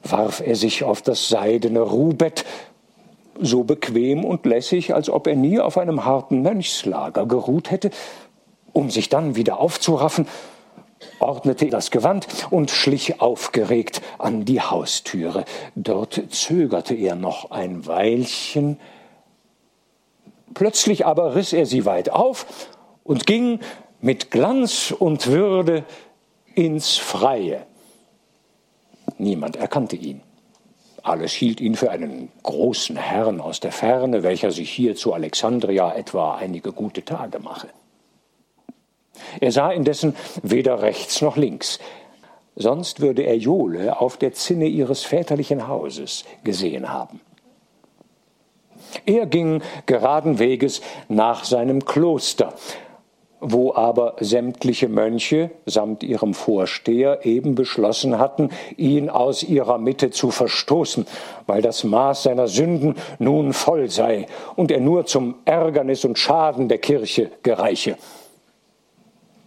warf 0.02 0.42
er 0.44 0.54
sich 0.54 0.84
auf 0.84 1.00
das 1.00 1.28
seidene 1.28 1.80
Ruhbett, 1.80 2.44
so 3.40 3.64
bequem 3.64 4.24
und 4.24 4.46
lässig, 4.46 4.94
als 4.94 5.08
ob 5.08 5.26
er 5.26 5.34
nie 5.34 5.58
auf 5.58 5.78
einem 5.78 6.04
harten 6.04 6.42
Mönchslager 6.42 7.26
geruht 7.26 7.70
hätte, 7.70 7.90
um 8.72 8.90
sich 8.90 9.08
dann 9.08 9.34
wieder 9.34 9.58
aufzuraffen 9.58 10.26
ordnete 11.18 11.68
das 11.68 11.90
Gewand 11.90 12.26
und 12.50 12.70
schlich 12.70 13.20
aufgeregt 13.20 14.00
an 14.18 14.44
die 14.44 14.60
Haustüre. 14.60 15.44
Dort 15.74 16.20
zögerte 16.30 16.94
er 16.94 17.14
noch 17.14 17.50
ein 17.50 17.86
Weilchen. 17.86 18.78
Plötzlich 20.54 21.04
aber 21.04 21.34
riss 21.34 21.52
er 21.52 21.66
sie 21.66 21.84
weit 21.84 22.10
auf 22.10 22.46
und 23.04 23.26
ging 23.26 23.60
mit 24.04 24.30
Glanz 24.30 24.90
und 24.96 25.28
Würde 25.28 25.84
ins 26.54 26.98
Freie. 26.98 27.64
Niemand 29.16 29.56
erkannte 29.56 29.96
ihn. 29.96 30.20
Alles 31.02 31.32
hielt 31.32 31.58
ihn 31.58 31.74
für 31.74 31.90
einen 31.90 32.30
großen 32.42 32.96
Herrn 32.96 33.40
aus 33.40 33.60
der 33.60 33.72
Ferne, 33.72 34.22
welcher 34.22 34.50
sich 34.50 34.70
hier 34.70 34.94
zu 34.94 35.14
Alexandria 35.14 35.94
etwa 35.94 36.34
einige 36.34 36.72
gute 36.72 37.02
Tage 37.02 37.38
mache. 37.38 37.68
Er 39.40 39.52
sah 39.52 39.70
indessen 39.70 40.14
weder 40.42 40.82
rechts 40.82 41.22
noch 41.22 41.38
links, 41.38 41.78
sonst 42.56 43.00
würde 43.00 43.22
er 43.22 43.38
Jole 43.38 43.98
auf 43.98 44.18
der 44.18 44.34
Zinne 44.34 44.66
ihres 44.66 45.02
väterlichen 45.02 45.66
Hauses 45.66 46.26
gesehen 46.44 46.92
haben. 46.92 47.20
Er 49.06 49.24
ging 49.24 49.62
geraden 49.86 50.38
Weges 50.38 50.82
nach 51.08 51.44
seinem 51.44 51.86
Kloster, 51.86 52.52
wo 53.46 53.74
aber 53.74 54.16
sämtliche 54.20 54.88
Mönche 54.88 55.50
samt 55.66 56.02
ihrem 56.02 56.32
Vorsteher 56.34 57.24
eben 57.26 57.54
beschlossen 57.54 58.18
hatten, 58.18 58.50
ihn 58.76 59.10
aus 59.10 59.42
ihrer 59.42 59.78
Mitte 59.78 60.10
zu 60.10 60.30
verstoßen, 60.30 61.06
weil 61.46 61.60
das 61.60 61.84
Maß 61.84 62.22
seiner 62.24 62.48
Sünden 62.48 62.94
nun 63.18 63.52
voll 63.52 63.90
sei 63.90 64.26
und 64.56 64.70
er 64.70 64.80
nur 64.80 65.04
zum 65.04 65.36
Ärgernis 65.44 66.04
und 66.04 66.18
Schaden 66.18 66.68
der 66.68 66.78
Kirche 66.78 67.30
gereiche 67.42 67.96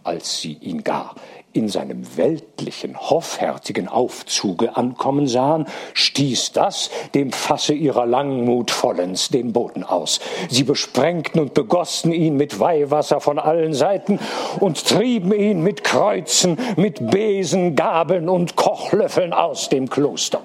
als 0.08 0.40
sie 0.40 0.54
ihn 0.54 0.84
gar 0.84 1.14
in 1.52 1.68
seinem 1.68 2.16
weltlichen, 2.16 2.98
hoffärtigen 2.98 3.88
Aufzuge 3.88 4.76
ankommen 4.76 5.26
sahen, 5.26 5.66
stieß 5.92 6.52
das 6.52 6.90
dem 7.14 7.30
Fasse 7.30 7.74
ihrer 7.74 8.06
Langmut 8.06 8.70
vollends 8.70 9.28
den 9.28 9.52
Boden 9.52 9.84
aus. 9.84 10.20
Sie 10.48 10.64
besprengten 10.64 11.40
und 11.40 11.54
begossen 11.54 12.12
ihn 12.12 12.36
mit 12.36 12.58
Weihwasser 12.58 13.20
von 13.20 13.38
allen 13.38 13.74
Seiten 13.74 14.18
und 14.60 14.86
trieben 14.86 15.32
ihn 15.32 15.62
mit 15.62 15.84
Kreuzen, 15.84 16.58
mit 16.76 17.10
Besen, 17.10 17.76
Gabeln 17.76 18.28
und 18.28 18.56
Kochlöffeln 18.56 19.32
aus 19.34 19.68
dem 19.68 19.90
Kloster. 19.90 20.40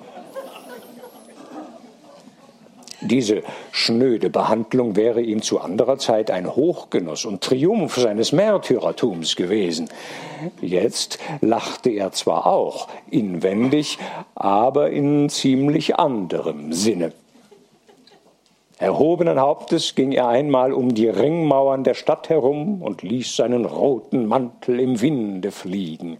Diese 3.03 3.43
schnöde 3.71 4.29
Behandlung 4.29 4.95
wäre 4.95 5.21
ihm 5.21 5.41
zu 5.41 5.59
anderer 5.59 5.97
Zeit 5.97 6.31
ein 6.31 6.55
Hochgenuss 6.55 7.25
und 7.25 7.41
Triumph 7.41 7.95
seines 7.95 8.31
Märtyrertums 8.31 9.35
gewesen. 9.35 9.89
Jetzt 10.61 11.19
lachte 11.41 11.89
er 11.89 12.13
zwar 12.13 12.47
auch 12.47 12.87
inwendig, 13.11 13.99
aber 14.35 14.89
in 14.89 15.29
ziemlich 15.29 15.97
anderem 15.97 16.71
Sinne. 16.71 17.11
Erhobenen 18.79 19.39
Hauptes 19.39 19.95
ging 19.95 20.11
er 20.11 20.27
einmal 20.27 20.73
um 20.73 20.93
die 20.93 21.07
Ringmauern 21.07 21.83
der 21.83 21.93
Stadt 21.93 22.29
herum 22.29 22.81
und 22.81 23.01
ließ 23.01 23.35
seinen 23.35 23.65
roten 23.65 24.25
Mantel 24.25 24.79
im 24.79 24.99
Winde 24.99 25.51
fliegen. 25.51 26.17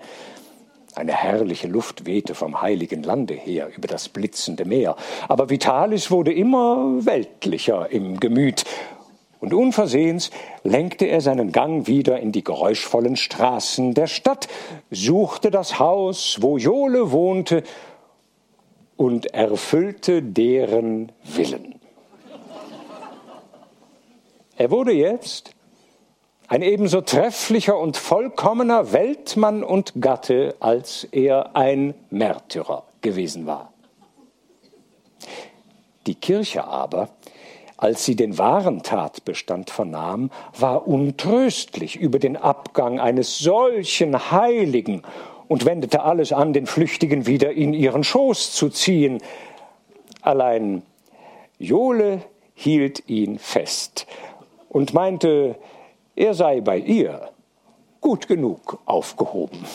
Eine 0.96 1.14
herrliche 1.14 1.68
Luft 1.68 2.06
wehte 2.06 2.36
vom 2.36 2.62
heiligen 2.62 3.02
Lande 3.02 3.34
her 3.34 3.70
über 3.76 3.88
das 3.88 4.10
blitzende 4.10 4.66
Meer, 4.66 4.96
aber 5.28 5.50
Vitalis 5.50 6.12
wurde 6.12 6.32
immer 6.32 7.06
weltlicher 7.06 7.92
im 7.92 8.20
Gemüt, 8.20 8.64
und 9.44 9.54
unversehens 9.54 10.32
lenkte 10.64 11.04
er 11.04 11.20
seinen 11.20 11.52
Gang 11.52 11.86
wieder 11.86 12.18
in 12.22 12.32
die 12.32 12.46
geräuschvollen 12.46 13.18
Straßen 13.18 13.94
der 13.94 14.08
Stadt, 14.08 14.48
suchte 14.90 15.52
das 15.52 15.80
Haus, 15.80 16.38
wo 16.40 16.58
Jole 16.58 17.12
wohnte, 17.12 17.64
und 18.96 19.34
erfüllte 19.34 20.24
deren 20.24 21.12
Willen. 21.26 21.76
Er 24.56 24.72
wurde 24.72 24.94
jetzt 24.94 25.53
ein 26.54 26.62
ebenso 26.62 27.02
trefflicher 27.02 27.80
und 27.80 27.98
vollkommener 27.98 28.94
Weltmann 28.94 29.64
und 29.64 29.94
Gatte, 30.00 30.56
als 30.60 31.04
er 31.12 31.56
ein 31.56 31.96
Märtyrer 32.12 32.84
gewesen 33.02 33.48
war. 33.48 33.74
Die 36.06 36.14
Kirche 36.14 36.66
aber, 36.66 37.10
als 37.76 38.06
sie 38.06 38.16
den 38.16 38.38
wahren 38.38 38.84
Tatbestand 38.84 39.72
vernahm, 39.72 40.30
war 40.56 40.88
untröstlich 40.88 41.96
über 41.96 42.20
den 42.20 42.38
Abgang 42.38 43.00
eines 43.00 43.40
solchen 43.40 44.30
Heiligen 44.30 45.02
und 45.48 45.66
wendete 45.66 46.04
alles 46.04 46.34
an, 46.34 46.54
den 46.54 46.68
Flüchtigen 46.68 47.26
wieder 47.26 47.52
in 47.52 47.74
ihren 47.74 48.04
Schoß 48.04 48.54
zu 48.54 48.70
ziehen. 48.70 49.24
Allein 50.22 50.84
Jole 51.58 52.22
hielt 52.54 53.10
ihn 53.10 53.40
fest 53.40 54.06
und 54.70 54.94
meinte, 54.94 55.56
er 56.16 56.34
sei 56.34 56.62
bei 56.62 56.78
ihr 56.78 57.30
gut 58.00 58.28
genug 58.28 58.80
aufgehoben. 58.86 59.66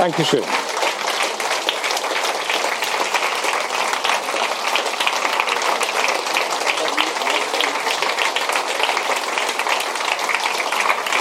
Dankeschön. 0.00 0.69